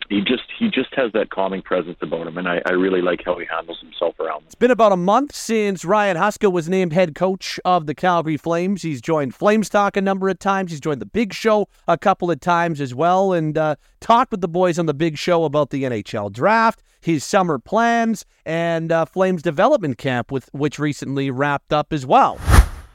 he 0.08 0.20
just 0.20 0.44
he 0.58 0.68
just 0.68 0.94
has 0.94 1.12
that 1.12 1.30
calming 1.30 1.62
presence 1.62 1.98
about 2.00 2.26
him, 2.26 2.38
and 2.38 2.48
I, 2.48 2.60
I 2.66 2.72
really 2.72 3.02
like 3.02 3.22
how 3.24 3.38
he 3.38 3.46
handles 3.46 3.78
himself 3.80 4.18
around. 4.20 4.44
It's 4.46 4.54
been 4.54 4.70
about 4.70 4.92
a 4.92 4.96
month 4.96 5.34
since 5.34 5.84
Ryan 5.84 6.16
Huska 6.16 6.50
was 6.50 6.68
named 6.68 6.92
head 6.92 7.14
coach 7.14 7.58
of 7.64 7.86
the 7.86 7.94
Calgary 7.94 8.36
Flames. 8.36 8.82
He's 8.82 9.00
joined 9.00 9.34
Flames 9.34 9.68
Talk 9.68 9.96
a 9.96 10.00
number 10.00 10.28
of 10.28 10.38
times. 10.38 10.70
He's 10.70 10.80
joined 10.80 11.00
the 11.00 11.06
Big 11.06 11.32
Show 11.32 11.68
a 11.88 11.98
couple 11.98 12.30
of 12.30 12.40
times 12.40 12.80
as 12.80 12.94
well, 12.94 13.32
and 13.32 13.56
uh, 13.56 13.76
talked 14.00 14.30
with 14.30 14.40
the 14.40 14.48
boys 14.48 14.78
on 14.78 14.86
the 14.86 14.94
Big 14.94 15.18
Show 15.18 15.44
about 15.44 15.70
the 15.70 15.84
NHL 15.84 16.32
draft, 16.32 16.82
his 17.00 17.24
summer 17.24 17.58
plans, 17.58 18.24
and 18.44 18.92
uh, 18.92 19.04
Flames 19.04 19.42
development 19.42 19.98
camp, 19.98 20.30
with 20.30 20.48
which 20.52 20.78
recently 20.78 21.30
wrapped 21.30 21.72
up 21.72 21.92
as 21.92 22.06
well. 22.06 22.38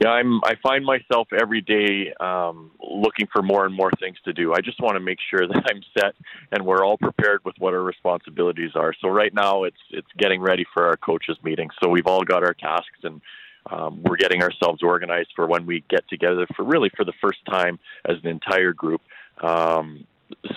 Yeah, 0.02 0.10
I'm. 0.10 0.40
I 0.42 0.54
find 0.60 0.84
myself 0.84 1.28
every 1.38 1.60
day 1.60 2.12
um, 2.18 2.72
looking 2.80 3.28
for 3.32 3.40
more 3.40 3.66
and 3.66 3.74
more 3.74 3.90
things 4.00 4.16
to 4.24 4.32
do. 4.32 4.52
I 4.52 4.60
just 4.60 4.80
want 4.80 4.96
to 4.96 5.00
make 5.00 5.18
sure 5.30 5.46
that 5.46 5.62
I'm 5.70 5.82
set 5.96 6.14
and 6.50 6.66
we're 6.66 6.84
all 6.84 6.96
prepared 6.98 7.44
with 7.44 7.54
what 7.58 7.72
our 7.72 7.82
responsibilities 7.82 8.72
are. 8.74 8.94
So 9.00 9.08
right 9.08 9.32
now, 9.32 9.62
it's 9.62 9.76
it's 9.90 10.08
getting 10.18 10.40
ready 10.40 10.66
for 10.74 10.86
our 10.86 10.96
coaches 10.96 11.36
meeting. 11.44 11.68
So 11.80 11.88
we've 11.88 12.06
all 12.06 12.24
got 12.24 12.42
our 12.42 12.54
tasks 12.54 12.98
and 13.04 13.20
um, 13.70 14.02
we're 14.02 14.16
getting 14.16 14.42
ourselves 14.42 14.82
organized 14.82 15.30
for 15.36 15.46
when 15.46 15.66
we 15.66 15.84
get 15.88 16.08
together 16.08 16.48
for 16.56 16.64
really 16.64 16.90
for 16.96 17.04
the 17.04 17.12
first 17.20 17.38
time 17.48 17.78
as 18.04 18.16
an 18.24 18.28
entire 18.28 18.72
group. 18.72 19.02
Um, 19.40 20.04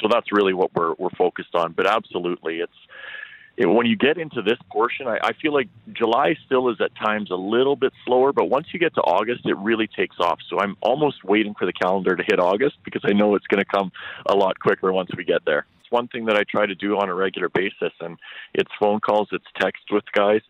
so 0.01 0.07
that's 0.09 0.31
really 0.31 0.55
what 0.55 0.73
we're 0.73 0.95
we're 0.97 1.15
focused 1.17 1.53
on. 1.53 1.73
But 1.73 1.85
absolutely, 1.85 2.61
it's 2.61 2.71
it, 2.71 3.24
when 3.57 3.85
you 3.85 3.95
get 3.95 4.17
into 4.17 4.41
this 4.41 4.57
portion, 4.69 5.07
I, 5.07 5.17
I 5.23 5.33
feel 5.33 5.53
like 5.53 5.69
July 5.93 6.35
still 6.45 6.69
is 6.69 6.77
at 6.81 6.93
times 6.95 7.31
a 7.31 7.35
little 7.35 7.75
bit 7.75 7.93
slower, 8.05 8.33
but 8.33 8.49
once 8.49 8.67
you 8.73 8.79
get 8.79 8.93
to 8.95 9.01
August, 9.01 9.45
it 9.45 9.57
really 9.57 9.87
takes 9.87 10.17
off. 10.19 10.39
So 10.49 10.59
I'm 10.59 10.75
almost 10.81 11.23
waiting 11.23 11.53
for 11.57 11.65
the 11.65 11.73
calendar 11.73 12.15
to 12.15 12.23
hit 12.23 12.39
August 12.39 12.75
because 12.83 13.01
I 13.05 13.13
know 13.13 13.35
it's 13.35 13.47
going 13.47 13.63
to 13.63 13.65
come 13.65 13.91
a 14.25 14.35
lot 14.35 14.59
quicker 14.59 14.91
once 14.91 15.09
we 15.15 15.23
get 15.23 15.45
there. 15.45 15.65
It's 15.79 15.91
one 15.91 16.07
thing 16.09 16.25
that 16.25 16.35
I 16.35 16.43
try 16.43 16.65
to 16.65 16.75
do 16.75 16.97
on 16.97 17.07
a 17.07 17.13
regular 17.13 17.47
basis, 17.47 17.93
and 18.01 18.17
it's 18.53 18.71
phone 18.79 18.99
calls, 18.99 19.29
it's 19.31 19.45
text 19.59 19.83
with 19.89 20.03
guys, 20.11 20.41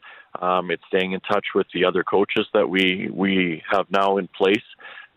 um, 0.41 0.72
it's 0.72 0.84
staying 0.88 1.12
in 1.12 1.20
touch 1.20 1.47
with 1.53 1.68
the 1.74 1.86
other 1.86 2.03
coaches 2.03 2.47
that 2.53 2.70
we 2.70 3.10
we 3.14 3.62
have 3.70 3.86
now 3.91 4.18
in 4.18 4.28
place, 4.30 4.64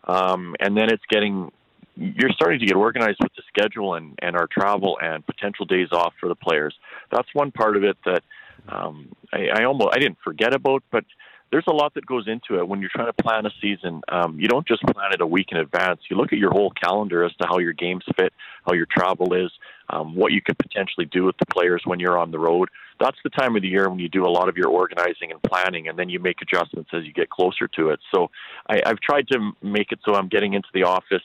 um, 0.05 0.57
and 0.61 0.77
then 0.77 0.91
it's 0.91 1.05
getting 1.09 1.51
you're 1.99 2.31
starting 2.31 2.61
to 2.61 2.67
get 2.67 2.77
organized 2.77 3.19
with 3.21 3.33
the 3.37 3.43
schedule 3.49 3.95
and, 3.95 4.19
and 4.23 4.37
our 4.37 4.47
travel 4.47 4.99
and 5.03 5.27
potential 5.27 5.67
days 5.67 5.89
off 5.93 6.15
for 6.21 6.29
the 6.29 6.35
players. 6.35 6.75
That's 7.11 7.29
one 7.35 7.51
part 7.51 7.77
of 7.77 7.85
it 7.85 7.97
that 8.05 8.23
um, 8.69 9.13
I, 9.33 9.49
I 9.61 9.65
almost 9.65 9.91
I 9.95 9.99
didn't 9.99 10.19
forget 10.23 10.55
about, 10.55 10.83
but 10.91 11.05
there's 11.51 11.65
a 11.67 11.73
lot 11.73 11.95
that 11.95 12.05
goes 12.05 12.29
into 12.29 12.61
it 12.61 12.69
when 12.69 12.81
you're 12.81 12.91
trying 12.95 13.07
to 13.07 13.23
plan 13.23 13.47
a 13.47 13.51
season. 13.61 14.03
Um, 14.09 14.39
you 14.39 14.49
don't 14.49 14.67
just 14.67 14.83
plan 14.83 15.13
it 15.13 15.21
a 15.21 15.27
week 15.27 15.49
in 15.51 15.57
advance. 15.57 16.01
You 16.11 16.17
look 16.17 16.33
at 16.33 16.39
your 16.39 16.51
whole 16.51 16.71
calendar 16.71 17.25
as 17.25 17.33
to 17.41 17.49
how 17.49 17.59
your 17.59 17.73
games 17.73 18.05
fit, 18.17 18.33
how 18.67 18.75
your 18.75 18.87
travel 18.87 19.33
is, 19.33 19.51
um, 19.89 20.15
what 20.15 20.33
you 20.33 20.43
could 20.43 20.59
potentially 20.59 21.07
do 21.07 21.25
with 21.25 21.37
the 21.39 21.47
players 21.47 21.83
when 21.85 22.01
you're 22.01 22.19
on 22.19 22.31
the 22.31 22.39
road. 22.39 22.69
That's 23.01 23.17
the 23.25 23.31
time 23.31 23.57
of 23.57 23.63
the 23.63 23.69
year 23.69 23.89
when 23.89 23.99
you 23.99 24.09
do 24.09 24.27
a 24.27 24.29
lot 24.29 24.49
of 24.49 24.57
your 24.57 24.69
organizing 24.69 25.31
and 25.31 25.43
planning, 25.43 25.89
and 25.89 25.99
then 25.99 26.11
you 26.11 26.19
make 26.19 26.43
adjustments 26.43 26.91
as 26.93 27.05
you 27.05 27.13
get 27.13 27.31
closer 27.31 27.67
to 27.69 27.91
it. 27.91 28.01
So 28.15 28.31
I, 28.69 28.81
I've 28.85 29.01
tried 29.01 29.29
to 29.29 29.53
make 29.63 29.91
it 29.91 30.01
so 30.05 30.15
I'm 30.15 30.29
getting 30.29 30.53
into 30.53 30.69
the 30.75 30.83
office 30.83 31.23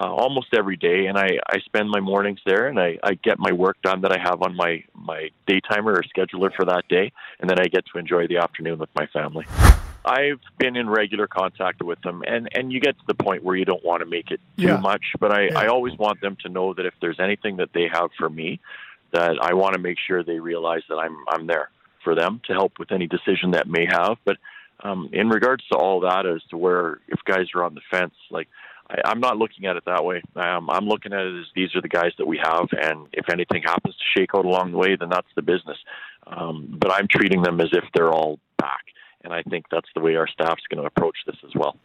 uh, 0.00 0.12
almost 0.12 0.48
every 0.56 0.76
day, 0.76 1.06
and 1.06 1.16
I, 1.16 1.38
I 1.48 1.60
spend 1.60 1.88
my 1.88 2.00
mornings 2.00 2.40
there, 2.44 2.66
and 2.66 2.80
I, 2.80 2.98
I 3.02 3.14
get 3.14 3.38
my 3.38 3.52
work 3.52 3.76
done 3.82 4.00
that 4.02 4.12
I 4.12 4.18
have 4.18 4.42
on 4.42 4.56
my 4.56 4.82
my 4.94 5.30
day 5.46 5.60
timer 5.60 5.92
or 5.92 6.02
scheduler 6.02 6.52
for 6.54 6.64
that 6.66 6.88
day, 6.88 7.12
and 7.38 7.48
then 7.48 7.60
I 7.60 7.64
get 7.64 7.84
to 7.92 7.98
enjoy 7.98 8.26
the 8.26 8.38
afternoon 8.38 8.78
with 8.78 8.90
my 8.94 9.06
family. 9.06 9.46
I've 10.04 10.40
been 10.58 10.76
in 10.76 10.90
regular 10.90 11.26
contact 11.26 11.82
with 11.82 12.00
them, 12.02 12.22
and 12.26 12.48
and 12.54 12.72
you 12.72 12.80
get 12.80 12.98
to 12.98 13.04
the 13.06 13.14
point 13.14 13.44
where 13.44 13.56
you 13.56 13.64
don't 13.64 13.84
want 13.84 14.00
to 14.00 14.06
make 14.06 14.30
it 14.30 14.40
too 14.58 14.66
Yeah. 14.68 14.76
much, 14.78 15.04
but 15.20 15.32
I 15.32 15.44
Yeah. 15.44 15.60
I 15.60 15.66
always 15.68 15.96
want 15.96 16.20
them 16.20 16.36
to 16.42 16.48
know 16.48 16.74
that 16.74 16.86
if 16.86 16.94
there's 17.00 17.20
anything 17.20 17.56
that 17.58 17.72
they 17.72 17.88
have 17.92 18.10
for 18.18 18.28
me, 18.28 18.60
that 19.12 19.38
I 19.40 19.54
want 19.54 19.74
to 19.74 19.80
make 19.80 19.98
sure 19.98 20.22
they 20.22 20.40
realize 20.40 20.82
that 20.88 20.96
I'm 20.96 21.16
I'm 21.28 21.46
there 21.46 21.70
for 22.02 22.14
them 22.14 22.40
to 22.48 22.52
help 22.52 22.78
with 22.78 22.90
any 22.92 23.06
decision 23.06 23.52
that 23.52 23.68
may 23.68 23.86
have, 23.86 24.18
but. 24.24 24.38
Um, 24.80 25.08
in 25.12 25.30
regards 25.30 25.64
to 25.68 25.78
all 25.78 26.00
that, 26.00 26.26
as 26.26 26.42
to 26.50 26.58
where 26.58 26.98
if 27.08 27.20
guys 27.24 27.46
are 27.54 27.62
on 27.64 27.74
the 27.74 27.80
fence, 27.90 28.12
like 28.30 28.48
I, 28.88 29.00
I'm 29.04 29.20
not 29.20 29.36
looking 29.36 29.66
at 29.66 29.76
it 29.76 29.84
that 29.86 30.04
way. 30.04 30.22
Um, 30.36 30.70
I'm 30.70 30.86
looking 30.86 31.12
at 31.12 31.20
it 31.20 31.40
as 31.40 31.46
these 31.54 31.74
are 31.74 31.80
the 31.80 31.88
guys 31.88 32.12
that 32.18 32.26
we 32.26 32.38
have, 32.42 32.68
and 32.72 33.08
if 33.12 33.28
anything 33.30 33.62
happens 33.62 33.96
to 33.96 34.20
shake 34.20 34.30
out 34.34 34.44
along 34.44 34.72
the 34.72 34.78
way, 34.78 34.96
then 34.96 35.08
that's 35.08 35.28
the 35.36 35.42
business. 35.42 35.78
Um, 36.26 36.76
but 36.78 36.92
I'm 36.92 37.08
treating 37.08 37.42
them 37.42 37.60
as 37.60 37.68
if 37.72 37.84
they're 37.94 38.12
all 38.12 38.38
back, 38.58 38.84
and 39.22 39.32
I 39.32 39.42
think 39.42 39.66
that's 39.70 39.88
the 39.94 40.00
way 40.00 40.16
our 40.16 40.28
staff's 40.28 40.62
going 40.70 40.80
to 40.80 40.86
approach 40.86 41.16
this 41.26 41.36
as 41.44 41.54
well. 41.54 41.76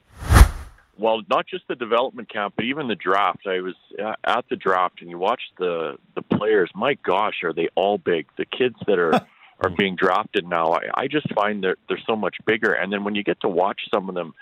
Well, 0.97 1.21
not 1.29 1.47
just 1.47 1.65
the 1.69 1.75
development 1.75 2.27
camp, 2.29 2.55
but 2.57 2.65
even 2.65 2.89
the 2.89 2.95
draft. 2.95 3.47
I 3.47 3.61
was 3.61 3.75
uh, 4.03 4.15
at 4.25 4.43
the 4.49 4.57
draft, 4.57 5.01
and 5.01 5.09
you 5.09 5.17
watch 5.17 5.41
the 5.57 5.97
the 6.15 6.21
players. 6.21 6.69
My 6.75 6.95
gosh, 6.95 7.41
are 7.43 7.53
they 7.53 7.69
all 7.75 7.97
big? 7.97 8.27
The 8.37 8.43
kids 8.45 8.75
that 8.85 8.99
are 8.99 9.13
are 9.61 9.69
being 9.69 9.95
drafted 9.95 10.45
now. 10.45 10.73
I, 10.73 11.03
I 11.03 11.07
just 11.07 11.33
find 11.33 11.63
they're 11.63 11.77
they're 11.87 12.01
so 12.05 12.17
much 12.17 12.35
bigger. 12.45 12.73
And 12.73 12.91
then 12.91 13.05
when 13.05 13.15
you 13.15 13.23
get 13.23 13.39
to 13.41 13.47
watch 13.47 13.79
some 13.93 14.09
of 14.09 14.15
them 14.15 14.33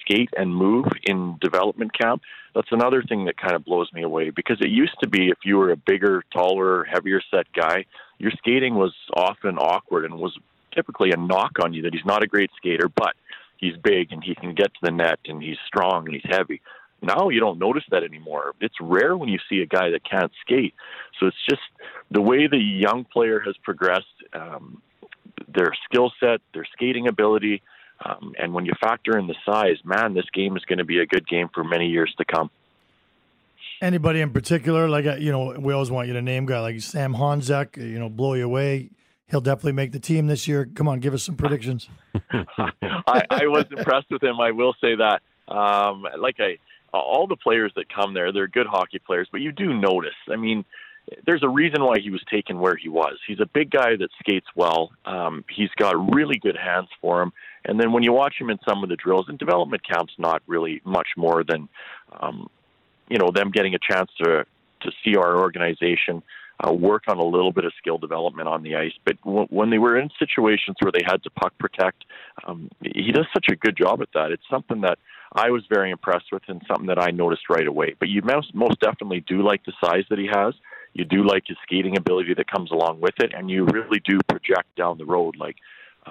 skate 0.00 0.30
and 0.36 0.54
move 0.54 0.86
in 1.04 1.38
development 1.40 1.96
camp, 1.96 2.22
that's 2.54 2.70
another 2.70 3.02
thing 3.02 3.24
that 3.24 3.36
kind 3.36 3.54
of 3.54 3.64
blows 3.64 3.92
me 3.92 4.02
away 4.02 4.30
because 4.30 4.60
it 4.60 4.68
used 4.68 4.96
to 5.02 5.08
be 5.08 5.28
if 5.28 5.38
you 5.44 5.56
were 5.56 5.72
a 5.72 5.76
bigger, 5.76 6.24
taller, 6.32 6.84
heavier 6.84 7.20
set 7.30 7.46
guy, 7.52 7.84
your 8.18 8.30
skating 8.38 8.74
was 8.74 8.94
often 9.14 9.58
awkward 9.58 10.04
and 10.04 10.14
was 10.14 10.38
typically 10.72 11.10
a 11.10 11.16
knock 11.16 11.52
on 11.60 11.72
you 11.72 11.82
that 11.82 11.92
he's 11.92 12.04
not 12.04 12.22
a 12.22 12.26
great 12.26 12.50
skater, 12.56 12.88
but 12.88 13.14
he's 13.56 13.76
big 13.82 14.12
and 14.12 14.22
he 14.22 14.34
can 14.34 14.54
get 14.54 14.72
to 14.74 14.80
the 14.82 14.90
net 14.90 15.18
and 15.26 15.42
he's 15.42 15.56
strong 15.66 16.06
and 16.06 16.14
he's 16.14 16.36
heavy. 16.36 16.60
Now 17.02 17.28
you 17.28 17.40
don't 17.40 17.58
notice 17.58 17.84
that 17.90 18.02
anymore. 18.02 18.54
It's 18.60 18.76
rare 18.80 19.16
when 19.16 19.28
you 19.28 19.38
see 19.48 19.60
a 19.60 19.66
guy 19.66 19.90
that 19.90 20.08
can't 20.08 20.32
skate. 20.40 20.74
So 21.18 21.26
it's 21.26 21.44
just 21.48 21.62
the 22.10 22.22
way 22.22 22.46
the 22.46 22.56
young 22.58 23.04
player 23.04 23.40
has 23.40 23.56
progressed, 23.62 24.06
um, 24.32 24.80
their 25.48 25.72
skill 25.84 26.12
set, 26.20 26.40
their 26.52 26.66
skating 26.72 27.08
ability, 27.08 27.62
um, 28.00 28.34
and 28.38 28.52
when 28.52 28.66
you 28.66 28.72
factor 28.80 29.18
in 29.18 29.26
the 29.26 29.34
size, 29.46 29.76
man, 29.84 30.14
this 30.14 30.26
game 30.32 30.56
is 30.56 30.64
going 30.64 30.78
to 30.78 30.84
be 30.84 30.98
a 30.98 31.06
good 31.06 31.26
game 31.26 31.48
for 31.54 31.64
many 31.64 31.88
years 31.88 32.12
to 32.18 32.24
come. 32.24 32.50
Anybody 33.80 34.20
in 34.20 34.32
particular? 34.32 34.88
Like 34.88 35.06
uh, 35.06 35.16
you 35.16 35.32
know, 35.32 35.56
we 35.58 35.72
always 35.72 35.90
want 35.90 36.08
you 36.08 36.14
to 36.14 36.22
name 36.22 36.46
guy 36.46 36.60
like 36.60 36.80
Sam 36.80 37.14
Honzek. 37.14 37.76
You 37.76 37.98
know, 37.98 38.08
blow 38.08 38.34
you 38.34 38.44
away. 38.44 38.90
He'll 39.28 39.40
definitely 39.40 39.72
make 39.72 39.92
the 39.92 39.98
team 40.00 40.26
this 40.26 40.46
year. 40.46 40.68
Come 40.74 40.86
on, 40.86 41.00
give 41.00 41.14
us 41.14 41.22
some 41.22 41.36
predictions. 41.36 41.88
I, 42.30 43.22
I 43.30 43.46
was 43.46 43.64
impressed 43.76 44.10
with 44.10 44.22
him. 44.22 44.38
I 44.40 44.50
will 44.50 44.74
say 44.80 44.94
that. 44.96 45.22
Um, 45.48 46.06
like 46.18 46.36
I, 46.38 46.58
all 46.92 47.26
the 47.26 47.36
players 47.36 47.72
that 47.76 47.92
come 47.92 48.14
there, 48.14 48.32
they're 48.32 48.48
good 48.48 48.66
hockey 48.66 48.98
players, 48.98 49.28
but 49.32 49.40
you 49.40 49.50
do 49.50 49.74
notice. 49.74 50.14
I 50.30 50.36
mean, 50.36 50.64
there's 51.26 51.42
a 51.42 51.48
reason 51.48 51.82
why 51.82 51.98
he 52.00 52.10
was 52.10 52.22
taken 52.30 52.60
where 52.60 52.76
he 52.76 52.88
was. 52.88 53.18
He's 53.26 53.40
a 53.40 53.46
big 53.46 53.70
guy 53.70 53.96
that 53.96 54.08
skates 54.20 54.46
well. 54.54 54.92
Um, 55.04 55.44
he's 55.54 55.70
got 55.76 56.14
really 56.14 56.38
good 56.38 56.56
hands 56.56 56.88
for 57.00 57.22
him. 57.22 57.32
And 57.64 57.80
then 57.80 57.92
when 57.92 58.02
you 58.02 58.12
watch 58.12 58.34
him 58.38 58.50
in 58.50 58.58
some 58.66 58.82
of 58.82 58.88
the 58.88 58.96
drills, 58.96 59.26
and 59.28 59.38
development 59.38 59.82
camp's 59.86 60.14
not 60.18 60.42
really 60.46 60.80
much 60.84 61.08
more 61.16 61.44
than, 61.44 61.68
um, 62.20 62.48
you 63.08 63.18
know, 63.18 63.30
them 63.30 63.50
getting 63.50 63.74
a 63.74 63.78
chance 63.78 64.10
to 64.22 64.44
to 64.82 64.92
see 65.02 65.16
our 65.16 65.38
organization 65.38 66.22
uh, 66.62 66.72
work 66.72 67.04
on 67.08 67.18
a 67.18 67.24
little 67.24 67.52
bit 67.52 67.64
of 67.64 67.72
skill 67.78 67.98
development 67.98 68.48
on 68.48 68.62
the 68.62 68.76
ice. 68.76 68.92
But 69.04 69.20
w- 69.22 69.46
when 69.50 69.70
they 69.70 69.78
were 69.78 69.98
in 69.98 70.10
situations 70.18 70.76
where 70.80 70.92
they 70.92 71.02
had 71.04 71.22
to 71.24 71.30
puck 71.30 71.52
protect, 71.58 72.04
um, 72.46 72.70
he 72.82 73.10
does 73.10 73.26
such 73.32 73.46
a 73.50 73.56
good 73.56 73.76
job 73.76 74.02
at 74.02 74.08
that. 74.14 74.30
It's 74.30 74.48
something 74.50 74.82
that 74.82 74.98
I 75.34 75.50
was 75.50 75.64
very 75.68 75.90
impressed 75.90 76.26
with 76.32 76.42
and 76.48 76.62
something 76.68 76.86
that 76.86 76.98
I 76.98 77.10
noticed 77.10 77.48
right 77.48 77.66
away. 77.66 77.94
But 77.98 78.08
you 78.08 78.22
most, 78.22 78.54
most 78.54 78.78
definitely 78.80 79.20
do 79.20 79.42
like 79.42 79.64
the 79.64 79.72
size 79.82 80.04
that 80.10 80.18
he 80.18 80.28
has. 80.32 80.54
You 80.92 81.04
do 81.04 81.24
like 81.24 81.44
his 81.46 81.56
skating 81.64 81.96
ability 81.96 82.34
that 82.34 82.46
comes 82.46 82.70
along 82.70 83.00
with 83.00 83.14
it, 83.18 83.32
and 83.34 83.50
you 83.50 83.64
really 83.64 84.00
do 84.04 84.20
project 84.28 84.68
down 84.76 84.98
the 84.98 85.04
road 85.04 85.36
like, 85.36 85.56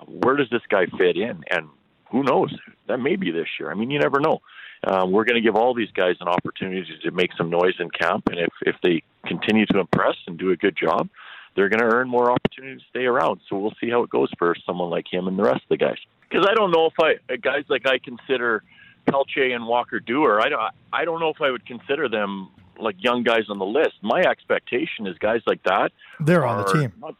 where 0.05 0.35
does 0.35 0.49
this 0.49 0.61
guy 0.69 0.85
fit 0.97 1.17
in? 1.17 1.43
And 1.49 1.69
who 2.11 2.23
knows? 2.23 2.55
That 2.87 2.97
may 2.97 3.15
be 3.15 3.31
this 3.31 3.47
year. 3.59 3.71
I 3.71 3.75
mean, 3.75 3.89
you 3.89 3.99
never 3.99 4.19
know. 4.19 4.41
Um, 4.85 5.11
we're 5.11 5.23
going 5.23 5.35
to 5.35 5.41
give 5.41 5.55
all 5.55 5.73
these 5.73 5.91
guys 5.91 6.15
an 6.19 6.27
opportunity 6.27 6.85
to 7.03 7.11
make 7.11 7.31
some 7.37 7.49
noise 7.49 7.75
in 7.79 7.89
camp, 7.89 8.27
and 8.27 8.39
if 8.39 8.51
if 8.61 8.75
they 8.83 9.01
continue 9.25 9.65
to 9.67 9.79
impress 9.79 10.15
and 10.27 10.37
do 10.37 10.51
a 10.51 10.57
good 10.57 10.75
job, 10.75 11.09
they're 11.55 11.69
going 11.69 11.79
to 11.79 11.95
earn 11.95 12.09
more 12.09 12.31
opportunity 12.31 12.79
to 12.79 12.85
stay 12.89 13.05
around. 13.05 13.39
So 13.49 13.57
we'll 13.57 13.73
see 13.79 13.89
how 13.89 14.03
it 14.03 14.09
goes 14.09 14.29
for 14.37 14.55
someone 14.65 14.89
like 14.89 15.05
him 15.11 15.27
and 15.27 15.39
the 15.39 15.43
rest 15.43 15.63
of 15.63 15.69
the 15.69 15.77
guys. 15.77 15.97
Because 16.29 16.45
I 16.49 16.53
don't 16.53 16.71
know 16.71 16.87
if 16.87 16.93
I 16.99 17.37
guys 17.37 17.63
like 17.69 17.87
I 17.87 17.99
consider 17.99 18.63
Pelletier 19.05 19.55
and 19.55 19.65
Walker 19.65 19.99
Duehr. 19.99 20.41
I 20.41 20.49
don't 20.49 20.61
I 20.91 21.05
don't 21.05 21.19
know 21.19 21.29
if 21.29 21.41
I 21.41 21.49
would 21.49 21.65
consider 21.65 22.09
them 22.09 22.49
like 22.77 22.95
young 22.99 23.23
guys 23.23 23.43
on 23.49 23.59
the 23.59 23.65
list. 23.65 23.93
My 24.01 24.21
expectation 24.21 25.07
is 25.07 25.17
guys 25.19 25.41
like 25.45 25.63
that. 25.63 25.91
They're 26.19 26.45
on 26.45 26.65
the 26.65 26.73
team. 26.73 26.93
Not, 26.99 27.15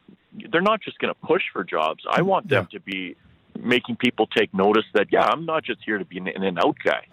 they're 0.51 0.61
not 0.61 0.81
just 0.81 0.99
going 0.99 1.13
to 1.13 1.19
push 1.27 1.43
for 1.51 1.63
jobs. 1.63 2.03
I 2.09 2.21
want 2.21 2.49
them 2.49 2.67
yeah. 2.71 2.79
to 2.79 2.84
be 2.84 3.15
making 3.59 3.97
people 3.97 4.27
take 4.27 4.53
notice 4.53 4.86
that 4.93 5.07
yeah, 5.11 5.25
I'm 5.25 5.45
not 5.45 5.63
just 5.63 5.79
here 5.86 5.97
to 5.97 6.05
be 6.05 6.17
an 6.17 6.27
in 6.27 6.43
and 6.43 6.59
out 6.59 6.77
guy. 6.84 7.05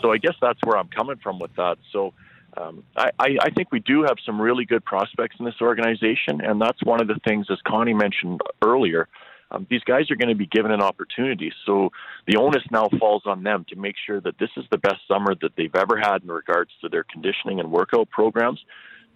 So 0.00 0.12
I 0.12 0.18
guess 0.18 0.34
that's 0.40 0.58
where 0.64 0.78
I'm 0.78 0.88
coming 0.88 1.16
from 1.16 1.38
with 1.38 1.54
that. 1.56 1.76
So 1.92 2.14
um, 2.56 2.84
I, 2.96 3.10
I 3.18 3.50
think 3.50 3.70
we 3.70 3.80
do 3.80 4.02
have 4.02 4.16
some 4.24 4.40
really 4.40 4.64
good 4.64 4.84
prospects 4.84 5.36
in 5.38 5.44
this 5.44 5.60
organization, 5.60 6.40
and 6.40 6.60
that's 6.60 6.82
one 6.82 7.00
of 7.00 7.08
the 7.08 7.20
things, 7.26 7.46
as 7.50 7.58
Connie 7.66 7.94
mentioned 7.94 8.40
earlier. 8.62 9.08
Um, 9.52 9.66
these 9.68 9.82
guys 9.82 10.10
are 10.10 10.16
going 10.16 10.28
to 10.28 10.36
be 10.36 10.46
given 10.46 10.70
an 10.70 10.80
opportunity, 10.80 11.52
so 11.66 11.90
the 12.26 12.36
onus 12.36 12.62
now 12.70 12.88
falls 12.98 13.22
on 13.26 13.42
them 13.42 13.66
to 13.68 13.76
make 13.76 13.96
sure 14.04 14.20
that 14.20 14.38
this 14.38 14.50
is 14.56 14.64
the 14.70 14.78
best 14.78 15.00
summer 15.08 15.34
that 15.42 15.52
they've 15.56 15.74
ever 15.74 15.98
had 15.98 16.22
in 16.22 16.30
regards 16.30 16.70
to 16.82 16.88
their 16.88 17.04
conditioning 17.04 17.58
and 17.58 17.70
workout 17.70 18.10
programs. 18.10 18.60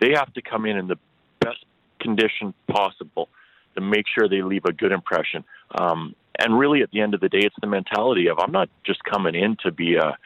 They 0.01 0.13
have 0.15 0.33
to 0.35 0.43
come 0.43 0.67
in 0.67 0.77
in 0.77 0.89
the 0.89 0.99
best 1.41 1.65
condition 2.01 2.53
possible 2.69 3.29
to 3.75 3.81
make 3.81 4.07
sure 4.07 4.29
they 4.29 4.43
leave 4.43 4.65
a 4.65 4.73
good 4.73 4.93
impression. 4.93 5.45
Um, 5.79 6.15
and 6.39 6.59
really, 6.59 6.83
at 6.83 6.91
the 6.91 7.01
end 7.01 7.15
of 7.15 7.21
the 7.21 7.29
day, 7.29 7.41
it's 7.41 7.57
the 7.61 7.67
mentality 7.67 8.29
of 8.29 8.39
I'm 8.39 8.53
not 8.53 8.69
just 8.85 9.05
coming 9.05 9.35
in 9.35 9.57
to 9.63 9.71
be 9.71 9.97
a 9.97 10.17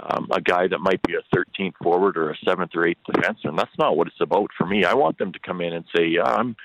um, 0.00 0.28
a 0.32 0.40
guy 0.40 0.66
that 0.66 0.80
might 0.80 1.00
be 1.02 1.14
a 1.14 1.36
13th 1.36 1.74
forward 1.80 2.16
or 2.16 2.30
a 2.30 2.36
seventh 2.44 2.72
or 2.74 2.84
eighth 2.84 2.98
defenseman. 3.08 3.56
That's 3.56 3.78
not 3.78 3.96
what 3.96 4.08
it's 4.08 4.20
about 4.20 4.50
for 4.58 4.66
me. 4.66 4.84
I 4.84 4.94
want 4.94 5.18
them 5.18 5.32
to 5.32 5.38
come 5.38 5.60
in 5.60 5.72
and 5.72 5.84
say, 5.94 6.06
"Yeah, 6.06 6.24
I'm 6.24 6.56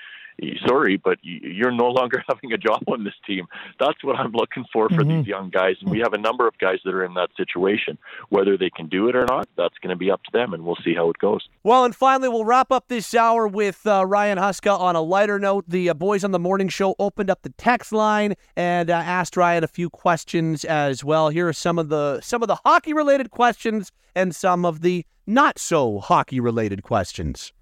sorry, 0.66 0.96
but 0.96 1.18
you're 1.22 1.70
no 1.70 1.88
longer 1.88 2.22
having 2.28 2.52
a 2.52 2.58
job 2.58 2.82
on 2.88 3.04
this 3.04 3.14
team. 3.26 3.46
That's 3.78 4.02
what 4.02 4.16
I'm 4.16 4.32
looking 4.32 4.64
for 4.72 4.88
for 4.88 4.96
mm-hmm. 4.96 5.18
these 5.18 5.26
young 5.26 5.50
guys. 5.50 5.76
And 5.80 5.90
we 5.90 5.98
have 6.00 6.12
a 6.12 6.18
number 6.18 6.46
of 6.46 6.56
guys 6.58 6.78
that 6.84 6.94
are 6.94 7.04
in 7.04 7.14
that 7.14 7.30
situation. 7.36 7.98
Whether 8.28 8.56
they 8.56 8.70
can 8.70 8.88
do 8.88 9.08
it 9.08 9.16
or 9.16 9.26
not, 9.26 9.48
that's 9.56 9.76
going 9.78 9.90
to 9.90 9.96
be 9.96 10.10
up 10.10 10.22
to 10.24 10.30
them, 10.32 10.54
and 10.54 10.64
we'll 10.64 10.78
see 10.84 10.94
how 10.94 11.10
it 11.10 11.18
goes. 11.18 11.48
Well, 11.62 11.84
and 11.84 11.94
finally, 11.94 12.28
we'll 12.28 12.44
wrap 12.44 12.72
up 12.72 12.88
this 12.88 13.14
hour 13.14 13.46
with 13.46 13.86
uh, 13.86 14.04
Ryan 14.06 14.38
Huska 14.38 14.78
on 14.78 14.96
a 14.96 15.02
lighter 15.02 15.38
note. 15.38 15.64
The 15.68 15.90
uh, 15.90 15.94
boys 15.94 16.24
on 16.24 16.32
the 16.32 16.38
morning 16.38 16.68
show 16.68 16.94
opened 16.98 17.30
up 17.30 17.42
the 17.42 17.50
text 17.50 17.92
line 17.92 18.34
and 18.56 18.90
uh, 18.90 18.94
asked 18.94 19.36
Ryan 19.36 19.64
a 19.64 19.68
few 19.68 19.90
questions 19.90 20.64
as 20.64 21.04
well. 21.04 21.28
Here 21.28 21.48
are 21.48 21.52
some 21.52 21.78
of 21.78 21.88
the 21.88 22.20
some 22.22 22.42
of 22.42 22.48
the 22.48 22.58
hockey 22.64 22.92
related 22.92 23.30
questions 23.30 23.92
and 24.14 24.34
some 24.34 24.64
of 24.64 24.80
the 24.80 25.04
not 25.26 25.58
so 25.58 25.98
hockey 25.98 26.40
related 26.40 26.82
questions. 26.82 27.52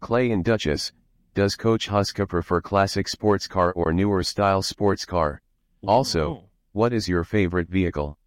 Clay 0.00 0.30
and 0.30 0.44
Duchess, 0.44 0.92
does 1.34 1.56
Coach 1.56 1.88
Huska 1.88 2.28
prefer 2.28 2.60
classic 2.60 3.08
sports 3.08 3.46
car 3.46 3.72
or 3.72 3.92
newer 3.92 4.22
style 4.22 4.62
sports 4.62 5.04
car? 5.04 5.40
Also, 5.86 6.44
what 6.72 6.92
is 6.92 7.08
your 7.08 7.24
favorite 7.24 7.68
vehicle? 7.68 8.18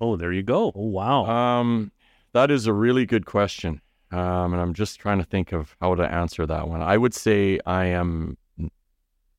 Oh, 0.00 0.16
there 0.16 0.32
you 0.32 0.42
go. 0.42 0.72
Oh, 0.74 0.88
wow. 0.88 1.26
Um, 1.26 1.92
that 2.32 2.50
is 2.50 2.66
a 2.66 2.72
really 2.72 3.06
good 3.06 3.26
question. 3.26 3.80
Um, 4.10 4.52
and 4.52 4.60
I'm 4.60 4.74
just 4.74 4.98
trying 5.00 5.18
to 5.18 5.24
think 5.24 5.52
of 5.52 5.76
how 5.80 5.94
to 5.94 6.02
answer 6.02 6.46
that 6.46 6.68
one. 6.68 6.82
I 6.82 6.96
would 6.96 7.14
say 7.14 7.60
I 7.66 7.86
am, 7.86 8.36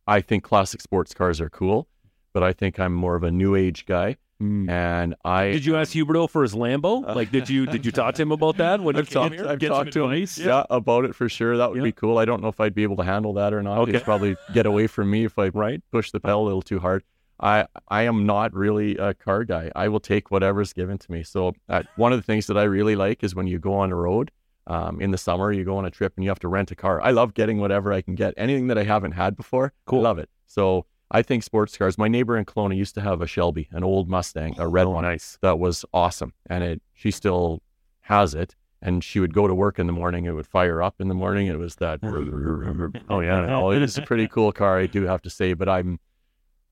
I 0.07 0.21
think 0.21 0.43
classic 0.43 0.81
sports 0.81 1.13
cars 1.13 1.39
are 1.41 1.49
cool, 1.49 1.87
but 2.33 2.43
I 2.43 2.53
think 2.53 2.79
I'm 2.79 2.93
more 2.93 3.15
of 3.15 3.23
a 3.23 3.31
new 3.31 3.55
age 3.55 3.85
guy. 3.85 4.17
Mm. 4.41 4.69
And 4.69 5.15
I 5.23 5.51
did 5.51 5.65
you 5.65 5.77
ask 5.77 5.93
Huberdeau 5.93 6.29
for 6.29 6.41
his 6.41 6.53
Lambo? 6.53 7.07
Uh, 7.07 7.15
like, 7.15 7.31
did 7.31 7.49
you 7.49 7.65
did 7.73 7.85
you 7.85 7.91
talk 7.91 8.15
to 8.15 8.21
him 8.21 8.31
about 8.31 8.57
that 8.57 8.81
when 8.81 8.95
I've 8.95 9.09
talked, 9.09 9.39
I've 9.39 9.59
talked 9.59 9.93
to 9.93 10.05
him, 10.05 10.27
yeah. 10.37 10.45
yeah. 10.45 10.63
about 10.69 11.05
it 11.05 11.15
for 11.15 11.29
sure. 11.29 11.57
That 11.57 11.69
would 11.69 11.77
yeah. 11.77 11.83
be 11.83 11.91
cool. 11.91 12.17
I 12.17 12.25
don't 12.25 12.41
know 12.41 12.49
if 12.49 12.59
I'd 12.59 12.73
be 12.73 12.83
able 12.83 12.97
to 12.97 13.03
handle 13.03 13.33
that 13.33 13.53
or 13.53 13.61
not. 13.61 13.79
Okay. 13.79 13.93
He'd 13.93 14.03
probably 14.03 14.35
get 14.53 14.65
away 14.65 14.87
from 14.87 15.09
me 15.09 15.25
if 15.25 15.37
I 15.37 15.49
right. 15.49 15.81
push 15.91 16.11
the 16.11 16.19
pedal 16.19 16.43
a 16.43 16.45
little 16.45 16.61
too 16.61 16.79
hard. 16.79 17.03
I 17.39 17.67
I 17.87 18.03
am 18.03 18.25
not 18.25 18.53
really 18.53 18.97
a 18.97 19.13
car 19.13 19.43
guy. 19.43 19.71
I 19.75 19.87
will 19.87 19.99
take 19.99 20.31
whatever's 20.31 20.73
given 20.73 20.97
to 20.97 21.11
me. 21.11 21.23
So 21.23 21.53
uh, 21.69 21.83
one 21.95 22.11
of 22.11 22.19
the 22.19 22.23
things 22.23 22.47
that 22.47 22.57
I 22.57 22.63
really 22.63 22.95
like 22.95 23.23
is 23.23 23.35
when 23.35 23.47
you 23.47 23.59
go 23.59 23.73
on 23.73 23.89
the 23.89 23.95
road. 23.95 24.31
Um, 24.65 25.01
in 25.01 25.11
the 25.11 25.17
summer, 25.17 25.51
you 25.51 25.65
go 25.65 25.75
on 25.75 25.83
a 25.83 25.91
trip 25.91 26.13
and 26.15 26.23
you 26.23 26.29
have 26.29 26.39
to 26.39 26.47
rent 26.47 26.71
a 26.71 26.75
car. 26.75 27.01
I 27.01 27.11
love 27.11 27.33
getting 27.33 27.57
whatever 27.57 27.91
I 27.91 28.01
can 28.01 28.15
get. 28.15 28.33
Anything 28.37 28.67
that 28.67 28.77
I 28.77 28.85
haven't 28.85 29.11
had 29.11 29.35
before, 29.35 29.73
cool. 29.85 29.99
I 29.99 30.03
love 30.03 30.19
it. 30.19 30.29
So 30.45 30.85
I 31.13 31.21
think 31.21 31.43
sports 31.43 31.77
cars. 31.77 31.97
My 31.97 32.07
neighbor 32.07 32.35
in 32.37 32.45
Kelowna 32.45 32.75
used 32.75 32.95
to 32.95 33.01
have 33.01 33.21
a 33.21 33.27
Shelby, 33.27 33.69
an 33.71 33.83
old 33.83 34.09
Mustang, 34.09 34.55
a 34.57 34.67
red 34.67 34.87
oh, 34.87 34.91
one. 34.91 35.03
Nice. 35.03 35.37
That 35.41 35.59
was 35.59 35.85
awesome, 35.93 36.33
and 36.49 36.63
it. 36.63 36.81
She 36.95 37.11
still 37.11 37.61
has 38.01 38.33
it, 38.33 38.55
and 38.81 39.03
she 39.03 39.19
would 39.19 39.33
go 39.33 39.47
to 39.47 39.53
work 39.53 39.77
in 39.77 39.85
the 39.85 39.93
morning. 39.93 40.25
It 40.25 40.31
would 40.31 40.47
fire 40.47 40.81
up 40.81 40.95
in 40.99 41.07
the 41.07 41.13
morning. 41.13 41.47
It 41.47 41.59
was 41.59 41.75
that. 41.75 41.99
oh 43.09 43.19
yeah, 43.19 43.55
oh, 43.55 43.71
it 43.71 43.83
is 43.83 43.97
a 43.97 44.01
pretty 44.01 44.27
cool 44.27 44.51
car. 44.51 44.79
I 44.79 44.87
do 44.87 45.03
have 45.03 45.21
to 45.21 45.29
say, 45.29 45.53
but 45.53 45.69
I'm. 45.69 45.99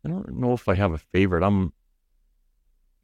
I 0.03 0.09
don't 0.09 0.33
know 0.33 0.53
if 0.53 0.67
I 0.67 0.73
have 0.73 0.93
a 0.93 0.97
favorite. 0.97 1.43
I'm 1.43 1.73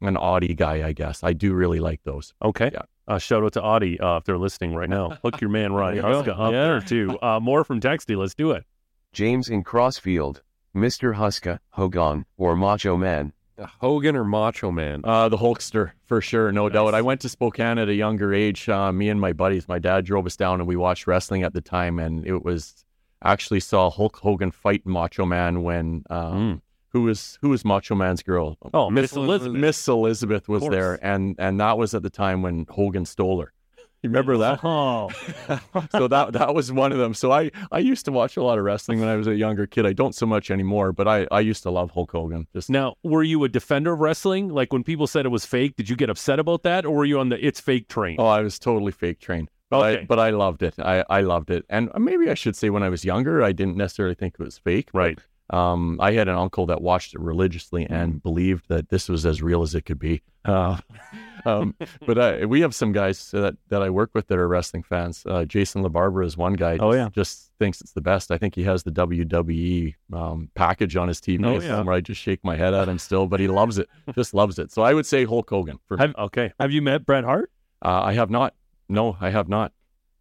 an 0.00 0.16
Audi 0.16 0.54
guy, 0.54 0.86
I 0.86 0.92
guess. 0.92 1.22
I 1.22 1.32
do 1.32 1.54
really 1.54 1.78
like 1.78 2.02
those. 2.02 2.34
Okay. 2.42 2.70
Yeah. 2.72 2.82
Uh, 3.06 3.18
shout 3.18 3.42
out 3.42 3.52
to 3.54 3.62
Audi 3.62 3.98
uh, 4.00 4.16
if 4.16 4.24
they're 4.24 4.38
listening 4.38 4.74
right 4.74 4.88
now. 4.88 5.10
Hook 5.22 5.40
your 5.40 5.50
man 5.50 5.72
Ryan 5.72 5.98
Huska 6.04 6.38
up 6.38 6.52
yeah. 6.52 6.64
there 6.64 6.80
too. 6.80 7.18
Uh, 7.22 7.38
more 7.40 7.64
from 7.64 7.80
Texty. 7.80 8.16
Let's 8.16 8.34
do 8.34 8.50
it. 8.50 8.64
James 9.12 9.48
in 9.48 9.62
Crossfield. 9.62 10.42
Mr. 10.74 11.16
Huska, 11.16 11.58
Hogan, 11.70 12.26
or 12.36 12.56
Macho 12.56 12.96
Man? 12.96 13.32
Hogan 13.80 14.16
or 14.16 14.24
Macho 14.24 14.70
Man? 14.70 15.00
Uh, 15.04 15.28
the 15.28 15.36
Hulkster, 15.36 15.92
for 16.06 16.20
sure, 16.20 16.52
no 16.52 16.68
nice. 16.68 16.74
doubt. 16.74 16.94
I 16.94 17.02
went 17.02 17.20
to 17.22 17.28
Spokane 17.28 17.78
at 17.78 17.88
a 17.88 17.94
younger 17.94 18.32
age. 18.32 18.68
Uh, 18.68 18.92
me 18.92 19.08
and 19.08 19.20
my 19.20 19.32
buddies, 19.32 19.68
my 19.68 19.78
dad 19.78 20.04
drove 20.04 20.26
us 20.26 20.36
down 20.36 20.60
and 20.60 20.68
we 20.68 20.76
watched 20.76 21.06
wrestling 21.06 21.42
at 21.42 21.54
the 21.54 21.60
time. 21.60 21.98
And 21.98 22.26
it 22.26 22.44
was 22.44 22.84
actually 23.22 23.60
saw 23.60 23.90
Hulk 23.90 24.16
Hogan 24.16 24.50
fight 24.50 24.86
Macho 24.86 25.24
Man 25.24 25.62
when. 25.62 26.04
Um, 26.10 26.34
mm. 26.34 26.60
Who 26.92 27.02
was 27.02 27.38
who 27.42 27.50
was 27.50 27.66
Macho 27.66 27.94
Man's 27.94 28.22
girl? 28.22 28.56
Oh, 28.72 28.88
Miss 28.88 29.12
Elizabeth. 29.12 29.60
Miss 29.60 29.86
Elizabeth 29.86 30.48
was 30.48 30.66
there, 30.66 30.98
and 31.02 31.36
and 31.38 31.60
that 31.60 31.76
was 31.76 31.92
at 31.92 32.02
the 32.02 32.08
time 32.08 32.40
when 32.40 32.64
Hogan 32.70 33.04
stole 33.04 33.42
her. 33.42 33.52
You 34.02 34.10
remember 34.10 34.38
that? 34.38 34.60
Oh. 34.62 35.10
so 35.90 36.06
that 36.06 36.32
that 36.34 36.54
was 36.54 36.70
one 36.70 36.92
of 36.92 36.98
them. 36.98 37.14
So 37.14 37.32
I, 37.32 37.50
I 37.72 37.80
used 37.80 38.04
to 38.04 38.12
watch 38.12 38.36
a 38.36 38.42
lot 38.44 38.56
of 38.56 38.64
wrestling 38.64 39.00
when 39.00 39.08
I 39.08 39.16
was 39.16 39.26
a 39.26 39.34
younger 39.34 39.66
kid. 39.66 39.86
I 39.86 39.92
don't 39.92 40.14
so 40.14 40.24
much 40.24 40.52
anymore, 40.52 40.92
but 40.92 41.08
I, 41.08 41.26
I 41.32 41.40
used 41.40 41.64
to 41.64 41.70
love 41.70 41.90
Hulk 41.90 42.12
Hogan. 42.12 42.46
Just 42.52 42.70
now, 42.70 42.94
were 43.02 43.24
you 43.24 43.42
a 43.42 43.48
defender 43.48 43.94
of 43.94 43.98
wrestling? 43.98 44.50
Like 44.50 44.72
when 44.72 44.84
people 44.84 45.08
said 45.08 45.26
it 45.26 45.30
was 45.30 45.44
fake, 45.44 45.74
did 45.74 45.88
you 45.88 45.96
get 45.96 46.10
upset 46.10 46.38
about 46.38 46.62
that, 46.62 46.86
or 46.86 46.94
were 46.94 47.04
you 47.04 47.18
on 47.18 47.30
the 47.30 47.44
it's 47.44 47.60
fake 47.60 47.88
train? 47.88 48.16
Oh, 48.20 48.26
I 48.26 48.40
was 48.40 48.60
totally 48.60 48.92
fake 48.92 49.18
train. 49.18 49.48
But, 49.68 49.84
okay. 49.84 50.02
I, 50.02 50.04
but 50.04 50.18
I 50.20 50.30
loved 50.30 50.62
it. 50.62 50.74
I, 50.78 51.04
I 51.10 51.20
loved 51.22 51.50
it. 51.50 51.64
And 51.68 51.90
maybe 51.98 52.30
I 52.30 52.34
should 52.34 52.54
say 52.54 52.70
when 52.70 52.84
I 52.84 52.88
was 52.88 53.04
younger, 53.04 53.42
I 53.42 53.50
didn't 53.50 53.76
necessarily 53.76 54.14
think 54.14 54.36
it 54.38 54.42
was 54.42 54.58
fake. 54.58 54.90
Right. 54.94 55.18
Um, 55.50 55.98
I 56.00 56.12
had 56.12 56.28
an 56.28 56.36
uncle 56.36 56.66
that 56.66 56.82
watched 56.82 57.14
it 57.14 57.20
religiously 57.20 57.86
and 57.88 58.22
believed 58.22 58.66
that 58.68 58.90
this 58.90 59.08
was 59.08 59.26
as 59.26 59.42
real 59.42 59.62
as 59.62 59.74
it 59.74 59.82
could 59.82 59.98
be. 59.98 60.22
Uh, 60.44 60.78
um, 61.44 61.74
but 62.06 62.18
I, 62.18 62.44
we 62.44 62.60
have 62.60 62.74
some 62.74 62.92
guys 62.92 63.30
that, 63.30 63.56
that 63.68 63.82
I 63.82 63.90
work 63.90 64.10
with 64.14 64.28
that 64.28 64.38
are 64.38 64.48
wrestling 64.48 64.82
fans. 64.82 65.24
Uh, 65.26 65.44
Jason 65.44 65.82
LaBarbera 65.82 66.24
is 66.26 66.36
one 66.36 66.54
guy. 66.54 66.78
Oh 66.80 66.92
yeah, 66.92 67.08
just 67.12 67.50
thinks 67.58 67.80
it's 67.80 67.92
the 67.92 68.00
best. 68.00 68.30
I 68.30 68.38
think 68.38 68.54
he 68.54 68.64
has 68.64 68.82
the 68.82 68.90
WWE 68.90 69.94
um, 70.12 70.50
package 70.54 70.96
on 70.96 71.08
his 71.08 71.20
TV 71.20 71.44
oh, 71.44 71.60
yeah. 71.60 71.82
Where 71.82 71.94
I 71.94 72.00
just 72.00 72.20
shake 72.20 72.42
my 72.44 72.56
head 72.56 72.74
at 72.74 72.88
him 72.88 72.98
still, 72.98 73.26
but 73.26 73.40
he 73.40 73.48
loves 73.48 73.78
it. 73.78 73.88
just 74.14 74.34
loves 74.34 74.58
it. 74.58 74.72
So 74.72 74.82
I 74.82 74.94
would 74.94 75.06
say 75.06 75.24
Hulk 75.24 75.48
Hogan. 75.48 75.78
For, 75.86 75.96
have, 75.96 76.14
okay. 76.16 76.52
Have 76.60 76.72
you 76.72 76.82
met 76.82 77.04
Bret 77.04 77.24
Hart? 77.24 77.50
Uh, 77.82 78.02
I 78.02 78.12
have 78.12 78.30
not. 78.30 78.54
No, 78.88 79.16
I 79.20 79.30
have 79.30 79.48
not. 79.48 79.72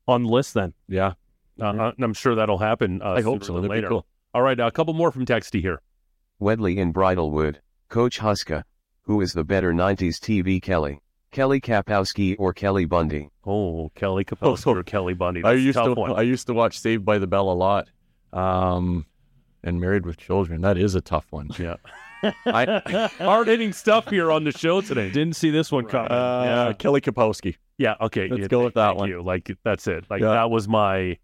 On 0.08 0.24
the 0.24 0.30
list 0.30 0.54
then. 0.54 0.74
Yeah. 0.88 1.14
Uh, 1.60 1.92
I'm 2.00 2.14
sure 2.14 2.36
that'll 2.36 2.60
happen. 2.60 3.02
Uh, 3.02 3.14
I 3.14 3.22
hope 3.22 3.44
so. 3.44 3.54
Later. 3.54 3.88
Cool. 3.88 4.06
All 4.34 4.42
right, 4.42 4.60
a 4.60 4.70
couple 4.72 4.94
more 4.94 5.12
from 5.12 5.26
Texty 5.26 5.62
here. 5.62 5.82
Wedley 6.40 6.78
in 6.78 6.92
Bridlewood, 6.92 7.62
Coach 7.90 8.20
Huska, 8.20 8.64
who 9.02 9.22
is 9.22 9.34
the 9.34 9.44
better 9.44 9.74
90s 9.74 10.18
TV 10.20 10.62
Kelly? 10.62 11.02
Kelly 11.32 11.62
Kapowski 11.62 12.36
or 12.40 12.54
Kelly 12.54 12.86
Bundy? 12.86 13.30
Oh, 13.46 13.92
Kelly 13.96 14.26
Kapowski 14.26 14.68
or 14.68 14.84
Kelly 14.84 15.14
Bundy. 15.14 15.42
That's 15.44 15.52
I 15.52 15.56
used 15.56 15.78
to 15.78 15.94
one. 15.94 16.14
I 16.14 16.22
used 16.22 16.48
to 16.48 16.54
watch 16.54 16.80
Saved 16.80 17.06
by 17.06 17.18
the 17.18 17.28
Bell 17.28 17.50
a 17.50 17.54
lot, 17.54 17.90
um, 18.34 19.06
and 19.64 19.80
Married 19.80 20.06
with 20.06 20.18
Children. 20.18 20.62
That 20.62 20.78
is 20.78 20.96
a 20.96 21.02
tough 21.02 21.26
one. 21.30 21.50
Yeah. 21.58 21.76
I, 22.46 23.10
hard 23.20 23.48
hitting 23.48 23.74
stuff 23.74 24.10
here 24.10 24.32
on 24.32 24.44
the 24.44 24.52
show 24.52 24.82
today. 24.82 25.10
Didn't 25.10 25.36
see 25.36 25.50
this 25.50 25.72
one 25.72 25.86
coming. 25.86 26.12
Uh, 26.12 26.44
yeah. 26.70 26.74
Kelly 26.74 27.02
Kapowski. 27.02 27.56
Yeah, 27.78 27.96
okay. 28.02 28.28
Let's 28.28 28.42
yeah, 28.42 28.48
go 28.48 28.64
with 28.64 28.74
that 28.74 28.96
one. 28.96 29.10
You. 29.10 29.22
Like 29.22 29.56
that's 29.64 29.88
it. 29.88 30.06
Like 30.10 30.22
yeah. 30.22 30.30
that 30.30 30.50
was 30.50 30.68
my 30.68 31.18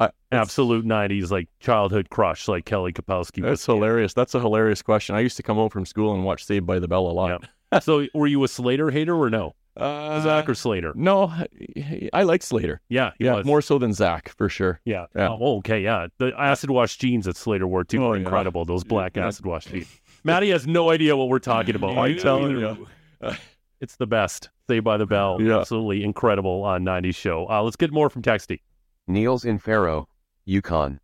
I, 0.00 0.10
absolute 0.32 0.86
'90s 0.86 1.30
like 1.30 1.48
childhood 1.60 2.08
crush, 2.08 2.48
like 2.48 2.64
Kelly 2.64 2.92
Kapowski. 2.92 3.42
That's 3.42 3.64
hilarious. 3.66 4.14
That's 4.14 4.34
a 4.34 4.40
hilarious 4.40 4.80
question. 4.80 5.16
I 5.16 5.20
used 5.20 5.36
to 5.36 5.42
come 5.42 5.56
home 5.56 5.68
from 5.68 5.84
school 5.84 6.14
and 6.14 6.24
watch 6.24 6.44
Saved 6.44 6.66
by 6.66 6.78
the 6.78 6.88
Bell 6.88 7.06
a 7.06 7.12
lot. 7.12 7.44
so 7.82 8.06
were 8.14 8.26
you 8.26 8.42
a 8.44 8.48
Slater 8.48 8.90
hater 8.90 9.14
or 9.14 9.30
no? 9.30 9.54
Uh, 9.76 10.20
Zach 10.22 10.48
or 10.48 10.54
Slater? 10.54 10.92
No, 10.96 11.26
I, 11.28 12.08
I 12.12 12.22
like 12.24 12.42
Slater. 12.42 12.80
Yeah, 12.88 13.12
he 13.18 13.26
Yeah, 13.26 13.36
was. 13.36 13.46
more 13.46 13.62
so 13.62 13.78
than 13.78 13.92
Zach 13.92 14.30
for 14.36 14.48
sure. 14.48 14.80
Yeah. 14.84 15.06
Yeah. 15.14 15.28
Oh, 15.30 15.58
okay. 15.58 15.80
Yeah. 15.80 16.08
The 16.18 16.32
acid 16.36 16.70
wash 16.70 16.96
jeans 16.96 17.26
that 17.26 17.36
Slater 17.36 17.66
wore 17.68 17.84
too 17.84 18.04
Oh, 18.04 18.08
were 18.08 18.16
yeah. 18.16 18.22
incredible. 18.22 18.64
Those 18.64 18.82
black 18.82 19.16
Yeah. 19.16 19.28
acid 19.28 19.46
wash 19.46 19.66
jeans. 19.66 19.86
Matty 20.24 20.50
has 20.50 20.66
no 20.66 20.90
idea 20.90 21.16
what 21.16 21.28
we're 21.28 21.38
talking 21.38 21.76
about. 21.76 21.96
I'm 21.96 22.16
telling 22.18 22.58
you. 22.58 22.86
It's 23.80 23.94
the 23.94 24.08
best. 24.08 24.50
Saved 24.68 24.84
by 24.84 24.96
the 24.96 25.06
Bell. 25.06 25.38
Yeah. 25.40 25.60
Absolutely 25.60 26.02
incredible 26.02 26.64
on 26.64 26.84
90s 26.84 27.14
show. 27.14 27.46
Uh, 27.48 27.62
let's 27.62 27.76
get 27.76 27.92
more 27.92 28.10
from 28.10 28.22
Texty. 28.22 28.58
Niels 29.06 29.44
in 29.44 29.58
Faro, 29.60 30.08
Yukon. 30.44 30.98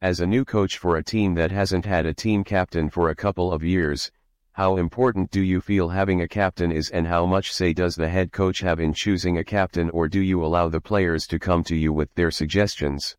As 0.00 0.18
a 0.18 0.26
new 0.26 0.46
coach 0.46 0.78
for 0.78 0.96
a 0.96 1.04
team 1.04 1.34
that 1.34 1.50
hasn't 1.50 1.84
had 1.84 2.06
a 2.06 2.14
team 2.14 2.44
captain 2.44 2.88
for 2.88 3.10
a 3.10 3.14
couple 3.14 3.52
of 3.52 3.62
years, 3.62 4.10
how 4.52 4.76
important 4.76 5.30
do 5.30 5.40
you 5.40 5.60
feel 5.60 5.88
having 5.88 6.20
a 6.20 6.28
captain 6.28 6.70
is 6.70 6.90
and 6.90 7.06
how 7.06 7.24
much 7.24 7.52
say 7.52 7.72
does 7.72 7.94
the 7.96 8.08
head 8.08 8.32
coach 8.32 8.60
have 8.60 8.78
in 8.80 8.92
choosing 8.92 9.38
a 9.38 9.44
captain 9.44 9.88
or 9.90 10.08
do 10.08 10.20
you 10.20 10.44
allow 10.44 10.68
the 10.68 10.80
players 10.80 11.26
to 11.28 11.38
come 11.38 11.64
to 11.64 11.74
you 11.74 11.92
with 11.92 12.14
their 12.14 12.30
suggestions? 12.30 13.16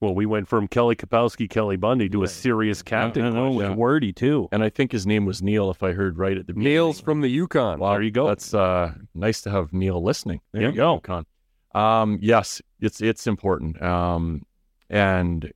Well, 0.00 0.14
we 0.14 0.26
went 0.26 0.46
from 0.46 0.68
Kelly 0.68 0.94
Kapowski, 0.94 1.50
Kelly 1.50 1.76
Bundy 1.76 2.08
to 2.10 2.22
a 2.22 2.28
serious 2.28 2.82
captain. 2.82 3.24
I 3.24 3.30
know, 3.30 3.54
question. 3.54 3.72
yeah. 3.72 3.76
Wordy 3.76 4.12
too. 4.12 4.48
And 4.52 4.62
I 4.62 4.68
think 4.68 4.92
his 4.92 5.04
name 5.08 5.26
was 5.26 5.42
Neil, 5.42 5.70
if 5.70 5.82
I 5.82 5.90
heard 5.90 6.16
right 6.18 6.38
at 6.38 6.46
the 6.46 6.52
beginning. 6.52 6.72
Neil's 6.74 7.00
from 7.00 7.20
the 7.20 7.28
Yukon. 7.28 7.80
Wow, 7.80 7.94
There 7.94 8.02
you 8.02 8.12
go. 8.12 8.28
That's 8.28 8.54
uh, 8.54 8.92
nice 9.14 9.40
to 9.42 9.50
have 9.50 9.72
Neil 9.72 10.00
listening. 10.00 10.40
There 10.52 10.62
you 10.62 10.72
go. 10.72 11.00
Con. 11.00 11.26
Um, 11.74 12.18
yes, 12.22 12.62
it's 12.80 13.00
it's 13.00 13.26
important. 13.26 13.82
Um, 13.82 14.42
and 14.88 15.52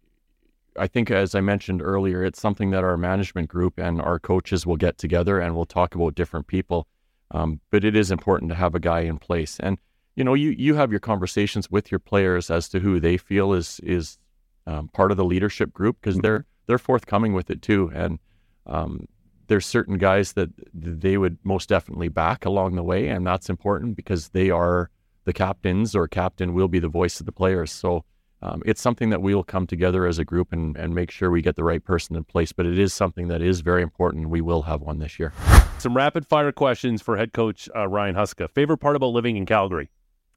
I 0.76 0.86
think, 0.86 1.10
as 1.10 1.34
I 1.34 1.40
mentioned 1.40 1.82
earlier, 1.82 2.24
it's 2.24 2.40
something 2.40 2.70
that 2.70 2.84
our 2.84 2.96
management 2.96 3.48
group 3.48 3.78
and 3.78 4.00
our 4.00 4.18
coaches 4.18 4.66
will 4.66 4.76
get 4.76 4.98
together 4.98 5.38
and 5.38 5.54
we'll 5.54 5.66
talk 5.66 5.94
about 5.94 6.14
different 6.14 6.46
people. 6.46 6.86
Um, 7.30 7.60
but 7.70 7.84
it 7.84 7.96
is 7.96 8.10
important 8.10 8.50
to 8.50 8.54
have 8.54 8.74
a 8.74 8.80
guy 8.80 9.00
in 9.00 9.18
place, 9.18 9.58
and 9.58 9.78
you 10.16 10.24
know, 10.24 10.34
you 10.34 10.50
you 10.50 10.74
have 10.74 10.90
your 10.90 11.00
conversations 11.00 11.70
with 11.70 11.90
your 11.90 11.98
players 11.98 12.50
as 12.50 12.68
to 12.70 12.80
who 12.80 13.00
they 13.00 13.16
feel 13.16 13.54
is 13.54 13.80
is 13.82 14.18
um, 14.66 14.88
part 14.88 15.10
of 15.10 15.16
the 15.16 15.24
leadership 15.24 15.72
group 15.72 15.96
because 16.00 16.18
they're 16.18 16.44
they're 16.66 16.78
forthcoming 16.78 17.32
with 17.32 17.50
it 17.50 17.62
too, 17.62 17.90
and 17.94 18.18
um, 18.66 19.06
there's 19.46 19.66
certain 19.66 19.98
guys 19.98 20.34
that 20.34 20.50
they 20.74 21.16
would 21.16 21.38
most 21.42 21.68
definitely 21.68 22.08
back 22.08 22.44
along 22.44 22.74
the 22.74 22.82
way, 22.82 23.08
and 23.08 23.26
that's 23.26 23.48
important 23.48 23.96
because 23.96 24.28
they 24.30 24.50
are 24.50 24.90
the 25.24 25.32
captains 25.32 25.94
or 25.94 26.08
captain 26.08 26.52
will 26.52 26.68
be 26.68 26.78
the 26.78 26.88
voice 26.88 27.20
of 27.20 27.26
the 27.26 27.32
players. 27.32 27.70
So 27.70 28.04
um, 28.42 28.62
it's 28.66 28.80
something 28.80 29.10
that 29.10 29.22
we 29.22 29.34
will 29.34 29.44
come 29.44 29.66
together 29.66 30.04
as 30.04 30.18
a 30.18 30.24
group 30.24 30.52
and, 30.52 30.76
and 30.76 30.94
make 30.94 31.10
sure 31.10 31.30
we 31.30 31.42
get 31.42 31.54
the 31.56 31.64
right 31.64 31.82
person 31.82 32.16
in 32.16 32.24
place. 32.24 32.52
But 32.52 32.66
it 32.66 32.78
is 32.78 32.92
something 32.92 33.28
that 33.28 33.40
is 33.40 33.60
very 33.60 33.82
important. 33.82 34.30
We 34.30 34.40
will 34.40 34.62
have 34.62 34.80
one 34.80 34.98
this 34.98 35.18
year. 35.18 35.32
Some 35.78 35.96
rapid 35.96 36.26
fire 36.26 36.52
questions 36.52 37.00
for 37.00 37.16
head 37.16 37.32
coach 37.32 37.68
uh, 37.74 37.86
Ryan 37.88 38.14
Huska. 38.14 38.50
Favorite 38.50 38.78
part 38.78 38.96
about 38.96 39.08
living 39.08 39.36
in 39.36 39.46
Calgary? 39.46 39.90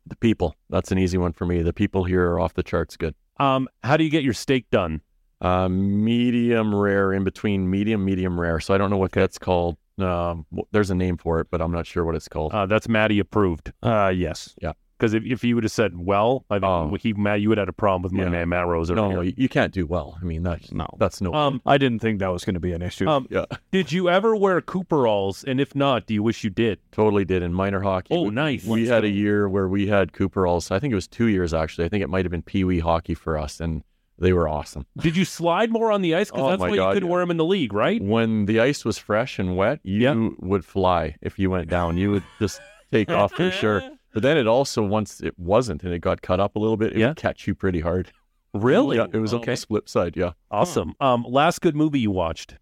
The 0.05 0.15
people. 0.15 0.55
That's 0.69 0.91
an 0.91 0.99
easy 0.99 1.17
one 1.17 1.33
for 1.33 1.45
me. 1.45 1.63
The 1.63 1.73
people 1.73 2.03
here 2.03 2.29
are 2.31 2.39
off 2.39 2.53
the 2.53 2.63
charts 2.63 2.95
good. 2.95 3.15
Um, 3.39 3.67
how 3.83 3.97
do 3.97 4.03
you 4.03 4.09
get 4.11 4.23
your 4.23 4.33
steak 4.33 4.69
done? 4.69 5.01
Uh, 5.41 5.67
medium 5.67 6.73
rare, 6.73 7.11
in 7.11 7.23
between 7.23 7.69
medium, 7.69 8.05
medium 8.05 8.39
rare. 8.39 8.59
So 8.59 8.73
I 8.73 8.77
don't 8.77 8.89
know 8.89 8.97
what 8.97 9.11
that's 9.11 9.37
called. 9.37 9.77
Um, 9.97 10.45
there's 10.71 10.91
a 10.91 10.95
name 10.95 11.17
for 11.17 11.39
it, 11.39 11.47
but 11.49 11.61
I'm 11.61 11.71
not 11.71 11.85
sure 11.87 12.05
what 12.05 12.15
it's 12.15 12.27
called. 12.27 12.53
Uh, 12.53 12.65
that's 12.65 12.87
Matty 12.87 13.19
approved. 13.19 13.73
Uh, 13.81 14.11
yes. 14.15 14.55
Yeah. 14.61 14.73
Because 14.97 15.13
if, 15.13 15.23
if 15.25 15.43
you 15.43 15.55
would 15.55 15.65
have 15.65 15.73
said 15.73 15.97
well, 15.97 16.45
I 16.49 16.55
think 16.55 16.63
Oh. 16.63 16.95
he 16.99 17.11
Matt, 17.13 17.41
you 17.41 17.49
would 17.49 17.57
have 17.57 17.63
had 17.67 17.69
a 17.69 17.73
problem 17.73 18.01
with 18.03 18.13
my 18.13 18.23
Yeah. 18.23 18.29
man 18.29 18.49
Matt 18.49 18.65
Rose 18.67 18.89
over 18.89 19.01
no, 19.01 19.09
here. 19.09 19.23
you, 19.23 19.33
you 19.35 19.49
can't 19.49 19.73
do 19.73 19.85
well. 19.85 20.17
I 20.21 20.23
mean, 20.23 20.43
that's 20.43 20.71
No. 20.71 20.87
that's 20.97 21.19
no. 21.19 21.33
Um, 21.33 21.61
I 21.65 21.77
didn't 21.77 21.99
think 21.99 22.19
that 22.19 22.29
was 22.29 22.45
going 22.45 22.53
to 22.53 22.61
be 22.61 22.71
an 22.71 22.81
issue. 22.81 23.07
um, 23.09 23.27
yeah, 23.29 23.43
did 23.71 23.91
you 23.91 24.09
ever 24.09 24.35
wear 24.37 24.61
Cooperalls? 24.61 25.43
And 25.43 25.59
if 25.59 25.75
not, 25.75 26.05
do 26.07 26.13
you 26.13 26.23
wish 26.23 26.43
you 26.43 26.49
did? 26.49 26.79
totally 26.91 27.25
did 27.25 27.43
in 27.43 27.53
minor 27.53 27.81
hockey. 27.81 28.15
Oh, 28.15 28.23
we, 28.23 28.29
nice. 28.29 28.63
We 28.65 28.87
had 28.87 29.03
a 29.03 29.09
year 29.09 29.49
where 29.49 29.67
we 29.67 29.87
had 29.87 30.13
Cooperalls. 30.13 30.71
I 30.71 30.79
think 30.79 30.91
it 30.93 30.95
was 30.95 31.07
two 31.07 31.25
years 31.27 31.53
actually. 31.53 31.85
I 31.85 31.89
think 31.89 32.03
it 32.03 32.09
might 32.09 32.23
have 32.23 32.31
been 32.31 32.41
Pee 32.41 32.63
Wee 32.63 32.79
hockey 32.79 33.15
for 33.15 33.37
us, 33.37 33.59
and 33.59 33.83
they 34.17 34.31
were 34.31 34.47
awesome. 34.47 34.85
Did 34.97 35.17
you 35.17 35.25
slide 35.25 35.71
more 35.71 35.91
on 35.91 36.01
the 36.03 36.15
ice? 36.15 36.31
Because 36.31 36.43
Oh, 36.45 36.49
that's 36.51 36.59
my 36.61 36.69
why 36.69 36.75
you 36.75 36.93
couldn't 36.93 37.07
yeah. 37.09 37.11
wear 37.11 37.19
them 37.21 37.31
in 37.31 37.37
the 37.37 37.43
league, 37.43 37.73
right? 37.73 38.01
When 38.01 38.45
the 38.45 38.61
ice 38.61 38.85
was 38.85 38.97
fresh 38.97 39.39
and 39.39 39.57
wet, 39.57 39.81
you 39.83 39.99
Yeah. 39.99 40.29
would 40.39 40.63
fly 40.63 41.17
if 41.21 41.37
you 41.37 41.49
went 41.49 41.69
down. 41.69 41.97
You 41.97 42.11
would 42.11 42.23
just 42.39 42.61
take 42.93 43.09
off 43.11 43.33
for 43.33 43.51
sure. 43.51 43.83
But 44.15 44.23
then 44.23 44.37
it 44.37 44.47
also, 44.47 44.81
once 44.81 45.19
it 45.21 45.37
wasn't 45.37 45.83
and 45.83 45.93
it 45.93 45.99
got 45.99 46.21
cut 46.21 46.39
up 46.39 46.55
a 46.55 46.59
little 46.59 46.77
bit, 46.77 46.93
it 46.93 46.99
Yeah. 46.99 47.09
would 47.09 47.17
catch 47.17 47.45
you 47.47 47.53
pretty 47.53 47.81
hard. 47.81 48.11
Really? 48.53 48.95
Yeah, 48.95 49.07
it 49.11 49.17
was 49.17 49.33
okay. 49.33 49.51
almost 49.51 49.67
flip 49.67 49.89
side. 49.89 50.15
Yeah. 50.15 50.31
Awesome. 50.49 50.93
Um, 51.01 51.25
last 51.27 51.59
good 51.59 51.75
movie 51.75 51.99
you 51.99 52.11
watched? 52.11 52.55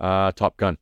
Uh, 0.00 0.32
Top 0.32 0.56
Gun. 0.56 0.78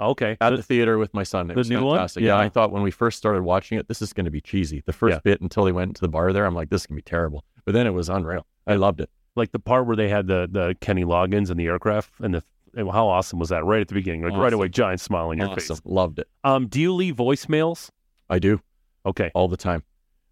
Okay. 0.00 0.36
At 0.40 0.50
the 0.56 0.62
theater 0.64 0.98
with 0.98 1.14
my 1.14 1.22
son. 1.22 1.48
It 1.50 1.54
the 1.54 1.58
was 1.60 1.70
new 1.70 1.84
one? 1.84 1.96
Yeah. 2.16 2.22
Yeah. 2.22 2.38
I 2.38 2.48
thought 2.48 2.72
when 2.72 2.82
we 2.82 2.90
first 2.90 3.18
started 3.18 3.42
watching 3.44 3.78
it, 3.78 3.86
this 3.86 4.02
is 4.02 4.12
going 4.12 4.24
to 4.24 4.32
be 4.32 4.40
cheesy. 4.40 4.82
The 4.84 4.92
first 4.92 5.14
Yeah. 5.14 5.20
bit 5.22 5.40
until 5.40 5.64
they 5.64 5.70
went 5.72 5.94
to 5.96 6.00
the 6.00 6.08
bar 6.08 6.32
there, 6.32 6.44
I'm 6.44 6.54
like, 6.56 6.70
this 6.70 6.82
is 6.82 6.86
going 6.88 6.96
to 6.96 7.04
be 7.04 7.08
terrible. 7.08 7.44
But 7.64 7.72
then 7.74 7.86
it 7.86 7.90
was 7.90 8.08
unreal. 8.08 8.46
I 8.66 8.74
loved 8.74 9.00
it. 9.00 9.10
like 9.34 9.52
the 9.52 9.58
part 9.58 9.86
where 9.86 9.96
they 9.96 10.08
had 10.10 10.26
the 10.26 10.46
the 10.50 10.76
Kenny 10.82 11.04
Loggins 11.04 11.48
and 11.50 11.58
the 11.58 11.66
aircraft 11.66 12.12
and 12.20 12.34
the 12.34 12.42
and 12.74 12.90
how 12.90 13.06
awesome 13.08 13.38
was 13.38 13.48
that 13.48 13.64
right 13.64 13.80
at 13.80 13.88
the 13.88 13.94
beginning? 13.94 14.22
Like 14.22 14.34
right 14.34 14.52
away, 14.52 14.68
giant 14.68 15.00
smile 15.00 15.28
on 15.28 15.38
your 15.38 15.48
awesome. 15.48 15.76
face. 15.76 15.80
Loved 15.86 16.18
it. 16.18 16.28
Um, 16.44 16.66
do 16.66 16.78
you 16.80 16.92
leave 16.92 17.14
voicemails? 17.16 17.88
I 18.28 18.38
do 18.40 18.60
Okay. 19.06 19.30
all 19.34 19.48
the 19.48 19.56
time. 19.56 19.82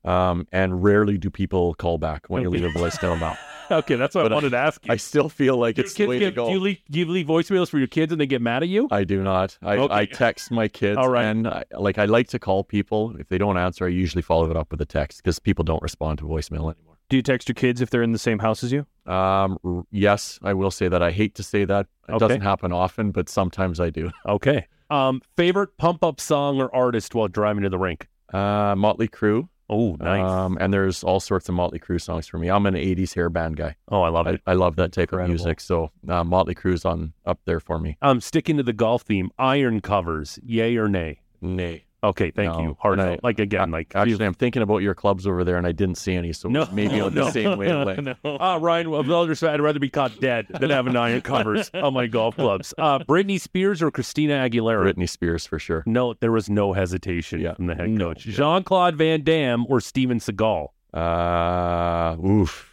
Um, 0.04 0.46
and 0.50 0.82
rarely 0.82 1.18
do 1.18 1.28
people 1.30 1.74
call 1.74 1.98
back 1.98 2.26
when 2.28 2.42
you 2.42 2.48
leave 2.50 2.64
a 2.64 2.70
voicemail 2.70 3.18
now. 3.20 3.36
Okay, 3.72 3.94
that's 3.94 4.16
what 4.16 4.22
But 4.24 4.32
I 4.32 4.34
I- 4.34 4.38
wanted 4.38 4.50
to 4.50 4.56
ask 4.56 4.84
you. 4.84 4.92
I 4.92 4.96
still 4.96 5.28
feel 5.28 5.56
like 5.56 5.78
it's 5.78 5.94
the 5.94 6.04
way 6.08 6.18
to 6.18 6.32
go. 6.32 6.46
Do 6.48 6.54
you, 6.54 6.58
leave, 6.58 6.78
do 6.90 6.98
you 6.98 7.04
leave 7.06 7.26
voicemails 7.28 7.68
for 7.70 7.78
your 7.78 7.86
kids 7.86 8.10
and 8.10 8.20
they 8.20 8.26
get 8.26 8.42
mad 8.42 8.64
at 8.64 8.68
you? 8.68 8.88
I 8.90 9.04
do 9.04 9.22
not. 9.22 9.56
I, 9.62 9.76
Okay. 9.76 9.94
I 9.94 10.04
text 10.06 10.50
my 10.50 10.66
kids. 10.66 10.96
All 10.96 11.08
right. 11.08 11.24
And 11.24 11.46
I, 11.46 11.62
like 11.78 11.96
I 11.96 12.06
like 12.06 12.26
to 12.30 12.40
call 12.40 12.64
people. 12.64 13.14
If 13.16 13.28
they 13.28 13.38
don't 13.38 13.56
answer, 13.56 13.84
I 13.84 13.90
usually 13.90 14.22
follow 14.22 14.50
it 14.50 14.56
up 14.56 14.72
with 14.72 14.80
a 14.80 14.84
text 14.86 15.18
because 15.22 15.38
people 15.38 15.62
don't 15.62 15.80
respond 15.84 16.18
to 16.18 16.24
voicemail 16.24 16.74
anymore. 16.74 16.96
Do 17.10 17.16
you 17.16 17.22
text 17.22 17.48
your 17.48 17.54
kids 17.54 17.80
if 17.80 17.90
they're 17.90 18.02
in 18.02 18.10
the 18.10 18.18
same 18.18 18.40
house 18.40 18.64
as 18.64 18.72
you? 18.72 18.86
Um, 19.06 19.56
r- 19.64 19.84
yes, 19.92 20.40
I 20.42 20.52
will 20.52 20.72
say 20.72 20.88
that. 20.88 21.00
I 21.00 21.12
hate 21.12 21.36
to 21.36 21.44
say 21.44 21.64
that. 21.64 21.86
It 22.08 22.12
Okay. 22.14 22.18
doesn't 22.26 22.40
happen 22.40 22.72
often, 22.72 23.12
but 23.12 23.28
sometimes 23.28 23.78
I 23.78 23.90
do. 23.90 24.10
Okay. 24.26 24.66
Um, 24.90 25.22
favorite 25.36 25.76
pump 25.76 26.02
up 26.02 26.20
song 26.20 26.60
or 26.60 26.74
artist 26.74 27.14
while 27.14 27.28
driving 27.28 27.62
to 27.62 27.68
the 27.68 27.78
rink? 27.78 28.08
Uh, 28.32 28.74
Motley 28.76 29.08
Crue. 29.08 29.48
Oh, 29.68 29.96
nice. 30.00 30.28
Um, 30.28 30.58
and 30.60 30.72
there's 30.74 31.04
all 31.04 31.20
sorts 31.20 31.48
of 31.48 31.54
Motley 31.54 31.78
Crue 31.78 32.00
songs 32.00 32.26
for 32.26 32.38
me. 32.38 32.48
I'm 32.48 32.66
an 32.66 32.74
'80s 32.74 33.14
hair 33.14 33.30
band 33.30 33.56
guy. 33.56 33.76
oh, 33.88 34.02
I 34.02 34.08
love 34.08 34.26
I, 34.26 34.30
it. 34.32 34.40
I 34.46 34.54
love 34.54 34.74
that 34.76 34.90
type 34.92 35.12
Incredible. 35.12 35.24
of 35.26 35.28
music. 35.44 35.60
So 35.60 35.90
uh, 36.08 36.24
Motley 36.24 36.54
Crue's 36.56 36.84
on 36.84 37.12
up 37.24 37.38
there 37.44 37.60
for 37.60 37.78
me. 37.78 37.96
Um, 38.02 38.20
sticking 38.20 38.56
to 38.56 38.64
the 38.64 38.72
golf 38.72 39.02
theme, 39.02 39.30
iron 39.38 39.80
covers, 39.80 40.40
yay 40.42 40.76
or 40.76 40.88
nay? 40.88 41.20
Nay. 41.40 41.84
Okay, 42.02 42.30
thank 42.30 42.52
No. 42.52 42.60
you. 42.62 42.76
Hard 42.80 42.96
no. 42.96 43.18
Like 43.22 43.38
again, 43.40 43.70
like 43.70 43.94
Actually, 43.94 44.24
I'm 44.24 44.32
thinking 44.32 44.62
about 44.62 44.78
your 44.78 44.94
clubs 44.94 45.26
over 45.26 45.44
there, 45.44 45.58
and 45.58 45.66
I 45.66 45.72
didn't 45.72 45.96
see 45.96 46.14
any, 46.14 46.32
so 46.32 46.48
no, 46.48 46.66
maybe 46.72 46.98
on 47.00 47.14
the 47.14 47.20
no. 47.24 47.30
same 47.30 47.58
wavelength. 47.58 48.16
Ah, 48.24 48.58
Ryan, 48.60 48.90
with 48.90 49.10
all 49.10 49.24
due 49.24 49.30
respect, 49.30 49.52
I'd 49.52 49.60
rather 49.60 49.78
be 49.80 49.90
caught 49.90 50.18
dead 50.18 50.46
than 50.48 50.70
having 50.70 50.96
iron 50.96 51.20
covers 51.20 51.70
on 51.74 51.92
my 51.92 52.06
golf 52.06 52.36
clubs. 52.36 52.72
Uh, 52.78 53.00
Britney 53.00 53.38
Spears 53.38 53.82
or 53.82 53.90
Christina 53.90 54.34
Aguilera? 54.48 54.94
Britney 54.94 55.08
Spears 55.08 55.44
for 55.44 55.58
sure. 55.58 55.82
No, 55.84 56.14
there 56.20 56.32
was 56.32 56.48
no 56.48 56.72
hesitation 56.72 57.40
Yeah. 57.40 57.52
from 57.54 57.66
the 57.66 57.74
head 57.74 57.90
No. 57.90 58.08
coach. 58.14 58.22
Jean 58.24 58.62
Claude 58.62 58.96
Van 58.96 59.22
Damme 59.22 59.66
or 59.68 59.80
Steven 59.82 60.18
Seagal? 60.20 60.68
Uh, 60.94 62.16
oof. 62.26 62.66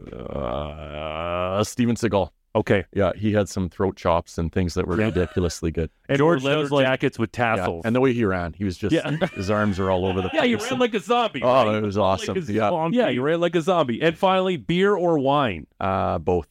Uh, 0.00 1.64
Steven 1.64 1.96
Seagal. 1.96 2.30
Okay. 2.58 2.84
Yeah, 2.92 3.12
he 3.16 3.32
had 3.32 3.48
some 3.48 3.68
throat 3.68 3.96
chops 3.96 4.36
and 4.38 4.52
things 4.52 4.74
that 4.74 4.86
were 4.86 4.96
ridiculously 4.96 5.70
good. 5.70 5.90
And 6.08 6.18
George 6.18 6.42
leather 6.42 6.66
like- 6.68 6.86
jackets 6.86 7.18
with 7.18 7.30
Yeah, 7.38 7.56
tassels. 7.56 7.82
And 7.84 7.94
the 7.94 8.00
way 8.00 8.12
he 8.12 8.24
ran, 8.24 8.52
he 8.52 8.64
was 8.64 8.76
just 8.76 8.92
Yeah. 8.92 9.10
his 9.34 9.50
arms 9.50 9.78
are 9.78 9.90
all 9.90 10.04
over 10.06 10.20
the 10.20 10.28
place. 10.28 10.40
yeah, 10.42 10.44
you 10.44 10.58
place. 10.58 10.70
ran 10.70 10.80
like 10.80 10.94
a 10.94 11.00
zombie. 11.00 11.42
Oh, 11.42 11.66
right? 11.66 11.74
it 11.76 11.82
was 11.82 11.96
awesome. 12.08 12.36
a 12.36 12.40
Yeah. 12.40 12.70
zombie. 12.70 12.96
Yeah, 12.96 13.08
you 13.08 13.22
ran 13.22 13.40
like 13.40 13.54
a 13.54 13.60
zombie. 13.62 14.02
And 14.02 14.16
finally, 14.18 14.56
beer 14.56 14.94
or 14.96 15.18
wine? 15.18 15.66
Uh, 15.78 16.18
both. 16.18 16.46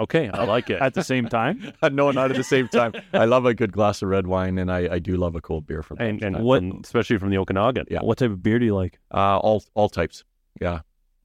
Okay, 0.00 0.28
I 0.30 0.44
like 0.44 0.68
it. 0.70 0.80
At 0.82 0.94
the 0.94 1.04
same 1.04 1.28
time? 1.28 1.72
no, 1.92 2.10
not 2.10 2.30
at 2.30 2.36
the 2.36 2.42
same 2.42 2.66
time. 2.66 2.92
I 3.12 3.26
love 3.26 3.44
a 3.46 3.54
good 3.54 3.70
glass 3.72 4.02
of 4.02 4.08
red 4.08 4.26
wine, 4.26 4.58
and 4.58 4.72
I, 4.72 4.94
I 4.94 4.98
do 4.98 5.16
love 5.16 5.36
a 5.36 5.40
cold 5.40 5.66
beer 5.66 5.82
from 5.82 5.98
and 6.00 6.20
and 6.22 6.34
to 6.34 6.38
time. 6.38 6.42
what, 6.44 6.62
especially 6.82 7.18
from 7.18 7.30
the 7.30 7.36
Okanagan. 7.38 7.86
Yeah. 7.88 8.00
What 8.00 8.18
type 8.18 8.30
of 8.30 8.42
beer 8.42 8.58
do 8.58 8.64
you 8.64 8.74
like? 8.74 8.98
Uh, 9.14 9.38
all 9.38 9.62
all 9.74 9.88
types. 9.88 10.24
Yeah. 10.60 10.80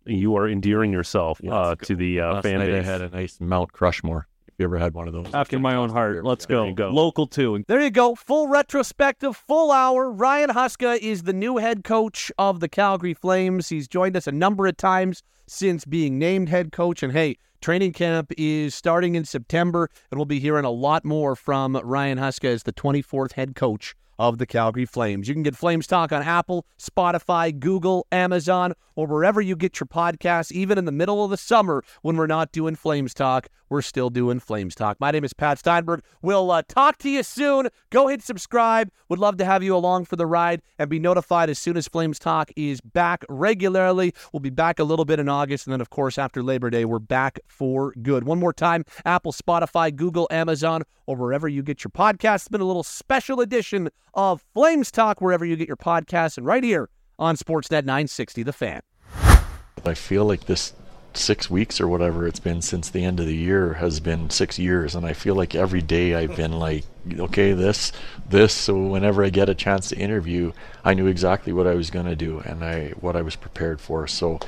You 0.07 0.35
are 0.37 0.47
endearing 0.47 0.91
yourself 0.91 1.39
Yeah, 1.43 1.53
uh, 1.53 1.75
to 1.75 1.95
the 1.95 2.21
uh, 2.21 2.33
Last 2.33 2.43
fan 2.43 2.59
night 2.59 2.73
I 2.73 2.81
had 2.81 3.01
a 3.01 3.09
nice 3.09 3.39
Mount 3.39 3.73
Crushmore. 3.73 4.23
If 4.47 4.53
you 4.57 4.65
ever 4.65 4.77
had 4.77 4.93
one 4.93 5.07
of 5.07 5.13
those. 5.13 5.27
After 5.33 5.59
my 5.59 5.75
own 5.75 5.89
heart. 5.89 6.23
Let's 6.25 6.45
go. 6.45 6.73
go. 6.73 6.89
Local 6.89 7.27
too. 7.27 7.63
There 7.67 7.79
you 7.79 7.91
go. 7.91 8.15
Full 8.15 8.47
retrospective, 8.47 9.35
full 9.35 9.71
hour. 9.71 10.11
Ryan 10.11 10.49
Huska 10.49 10.97
is 10.97 11.23
the 11.23 11.33
new 11.33 11.57
head 11.57 11.83
coach 11.83 12.31
of 12.39 12.59
the 12.59 12.67
Calgary 12.67 13.13
Flames. 13.13 13.69
He's 13.69 13.87
joined 13.87 14.17
us 14.17 14.25
a 14.25 14.31
number 14.31 14.65
of 14.65 14.77
times 14.77 15.21
since 15.45 15.85
being 15.85 16.17
named 16.17 16.49
head 16.49 16.71
coach. 16.71 17.03
And 17.03 17.13
hey, 17.13 17.37
training 17.61 17.93
camp 17.93 18.31
is 18.37 18.73
starting 18.73 19.15
in 19.15 19.25
September, 19.25 19.89
and 20.09 20.17
we'll 20.17 20.25
be 20.25 20.39
hearing 20.39 20.65
a 20.65 20.71
lot 20.71 21.05
more 21.05 21.35
from 21.35 21.75
Ryan 21.75 22.17
Huska 22.17 22.45
as 22.45 22.63
the 22.63 22.73
24th 22.73 23.33
head 23.33 23.55
coach 23.55 23.95
of 24.19 24.37
the 24.37 24.45
Calgary 24.45 24.85
Flames. 24.85 25.27
You 25.27 25.33
can 25.33 25.43
get 25.43 25.55
Flames 25.55 25.87
Talk 25.87 26.11
on 26.11 26.21
Apple, 26.21 26.65
Spotify, 26.79 27.57
Google, 27.57 28.07
Amazon, 28.11 28.73
or 28.95 29.07
wherever 29.07 29.41
you 29.41 29.55
get 29.55 29.79
your 29.79 29.87
podcasts. 29.87 30.51
Even 30.51 30.77
in 30.77 30.85
the 30.85 30.91
middle 30.91 31.23
of 31.23 31.29
the 31.29 31.37
summer 31.37 31.83
when 32.01 32.17
we're 32.17 32.27
not 32.27 32.51
doing 32.51 32.75
Flames 32.75 33.13
Talk, 33.13 33.47
we're 33.69 33.81
still 33.81 34.09
doing 34.09 34.39
Flames 34.39 34.75
Talk. 34.75 34.97
My 34.99 35.11
name 35.11 35.23
is 35.23 35.33
Pat 35.33 35.59
Steinberg. 35.59 36.03
We'll 36.21 36.51
uh, 36.51 36.61
talk 36.67 36.97
to 36.99 37.09
you 37.09 37.23
soon. 37.23 37.69
Go 37.89 38.07
hit 38.07 38.21
subscribe. 38.21 38.89
Would 39.09 39.19
love 39.19 39.37
to 39.37 39.45
have 39.45 39.63
you 39.63 39.75
along 39.75 40.05
for 40.05 40.15
the 40.15 40.25
ride 40.25 40.61
and 40.77 40.89
be 40.89 40.99
notified 40.99 41.49
as 41.49 41.59
soon 41.59 41.77
as 41.77 41.87
Flames 41.87 42.19
Talk 42.19 42.51
is 42.55 42.81
back 42.81 43.25
regularly. 43.29 44.13
We'll 44.31 44.39
be 44.39 44.49
back 44.49 44.79
a 44.79 44.83
little 44.83 45.05
bit 45.05 45.19
in 45.19 45.29
August, 45.29 45.67
and 45.67 45.73
then, 45.73 45.81
of 45.81 45.89
course, 45.89 46.17
after 46.17 46.43
Labor 46.43 46.69
Day, 46.69 46.85
we're 46.85 46.99
back 46.99 47.39
for 47.47 47.93
good. 48.01 48.23
One 48.25 48.39
more 48.39 48.53
time 48.53 48.85
Apple, 49.05 49.31
Spotify, 49.31 49.95
Google, 49.95 50.27
Amazon, 50.31 50.83
or 51.05 51.15
wherever 51.15 51.47
you 51.47 51.63
get 51.63 51.83
your 51.83 51.91
podcasts. 51.91 52.35
It's 52.35 52.47
been 52.49 52.61
a 52.61 52.65
little 52.65 52.83
special 52.83 53.41
edition 53.41 53.89
of 54.13 54.43
Flames 54.53 54.91
Talk, 54.91 55.21
wherever 55.21 55.45
you 55.45 55.55
get 55.55 55.67
your 55.67 55.77
podcasts, 55.77 56.37
and 56.37 56.45
right 56.45 56.63
here 56.63 56.89
on 57.19 57.35
Sportsnet 57.35 57.83
960, 57.83 58.43
The 58.43 58.53
Fan. 58.53 58.81
I 59.85 59.93
feel 59.93 60.25
like 60.25 60.45
this 60.45 60.73
six 61.17 61.49
weeks 61.49 61.81
or 61.81 61.87
whatever 61.87 62.27
it's 62.27 62.39
been 62.39 62.61
since 62.61 62.89
the 62.89 63.03
end 63.03 63.19
of 63.19 63.25
the 63.25 63.35
year 63.35 63.73
has 63.75 63.99
been 63.99 64.29
six 64.29 64.57
years. 64.59 64.95
And 64.95 65.05
i 65.05 65.13
feel 65.13 65.35
like 65.35 65.55
every 65.55 65.81
day 65.81 66.15
i've 66.15 66.35
been 66.35 66.53
like 66.53 66.83
okay 67.17 67.53
this 67.53 67.91
this. 68.29 68.53
So 68.53 68.77
whenever 68.77 69.23
i 69.23 69.29
get 69.29 69.49
a 69.49 69.55
chance 69.55 69.89
to 69.89 69.97
interview 69.97 70.51
i 70.83 70.93
knew 70.93 71.07
exactly 71.07 71.53
what 71.53 71.67
i 71.67 71.75
was 71.75 71.89
going 71.89 72.05
to 72.05 72.15
do 72.15 72.39
and 72.39 72.63
i 72.63 72.89
what 72.99 73.15
i 73.15 73.21
was 73.21 73.35
prepared 73.35 73.79
for. 73.81 74.07
So 74.07 74.39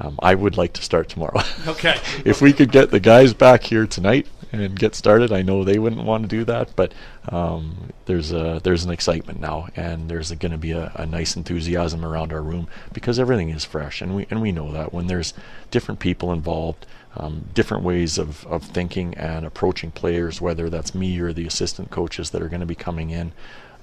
um, 0.00 0.18
i 0.22 0.34
would 0.34 0.56
like 0.56 0.72
to 0.74 0.82
start 0.82 1.08
tomorrow. 1.08 1.40
Okay. 1.66 1.98
if 2.24 2.40
we 2.40 2.52
could 2.52 2.70
get 2.70 2.90
the 2.90 3.00
guys 3.00 3.34
back 3.34 3.64
here 3.64 3.86
tonight 3.86 4.26
and 4.60 4.78
get 4.78 4.94
started. 4.94 5.32
I 5.32 5.42
know 5.42 5.64
they 5.64 5.78
wouldn't 5.78 6.04
want 6.04 6.24
to 6.24 6.28
do 6.28 6.44
that 6.44 6.74
but 6.76 6.92
um, 7.28 7.90
there's 8.06 8.32
a 8.32 8.60
there's 8.62 8.84
an 8.84 8.90
excitement 8.90 9.40
now 9.40 9.68
and 9.76 10.08
there's 10.10 10.30
going 10.32 10.52
to 10.52 10.58
be 10.58 10.72
a, 10.72 10.92
a 10.94 11.06
nice 11.06 11.36
enthusiasm 11.36 12.04
around 12.04 12.32
our 12.32 12.42
room 12.42 12.68
because 12.92 13.18
everything 13.18 13.50
is 13.50 13.64
fresh 13.64 14.00
and 14.00 14.14
we 14.14 14.26
and 14.30 14.40
we 14.40 14.52
know 14.52 14.72
that 14.72 14.92
when 14.92 15.06
there's 15.06 15.34
different 15.70 16.00
people 16.00 16.32
involved 16.32 16.86
um, 17.16 17.46
different 17.54 17.84
ways 17.84 18.18
of, 18.18 18.44
of 18.46 18.64
thinking 18.64 19.14
and 19.14 19.46
approaching 19.46 19.90
players 19.90 20.40
whether 20.40 20.68
that's 20.68 20.94
me 20.94 21.18
or 21.18 21.32
the 21.32 21.46
assistant 21.46 21.90
coaches 21.90 22.30
that 22.30 22.42
are 22.42 22.48
going 22.48 22.60
to 22.60 22.66
be 22.66 22.74
coming 22.74 23.10
in 23.10 23.32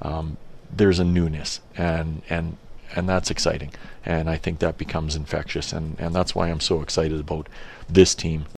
um, 0.02 0.38
there's 0.76 1.00
a 1.00 1.06
newness 1.06 1.62
and 1.78 2.22
and 2.30 2.58
and 2.94 3.08
that's 3.08 3.32
exciting 3.32 3.72
and 4.06 4.30
I 4.30 4.36
think 4.36 4.60
that 4.60 4.78
becomes 4.78 5.16
infectious 5.16 5.72
and 5.74 6.00
and 6.00 6.14
that's 6.14 6.36
why 6.36 6.50
I'm 6.50 6.60
so 6.60 6.82
excited 6.82 7.20
about 7.20 7.48
this 7.90 8.14
team 8.16 8.46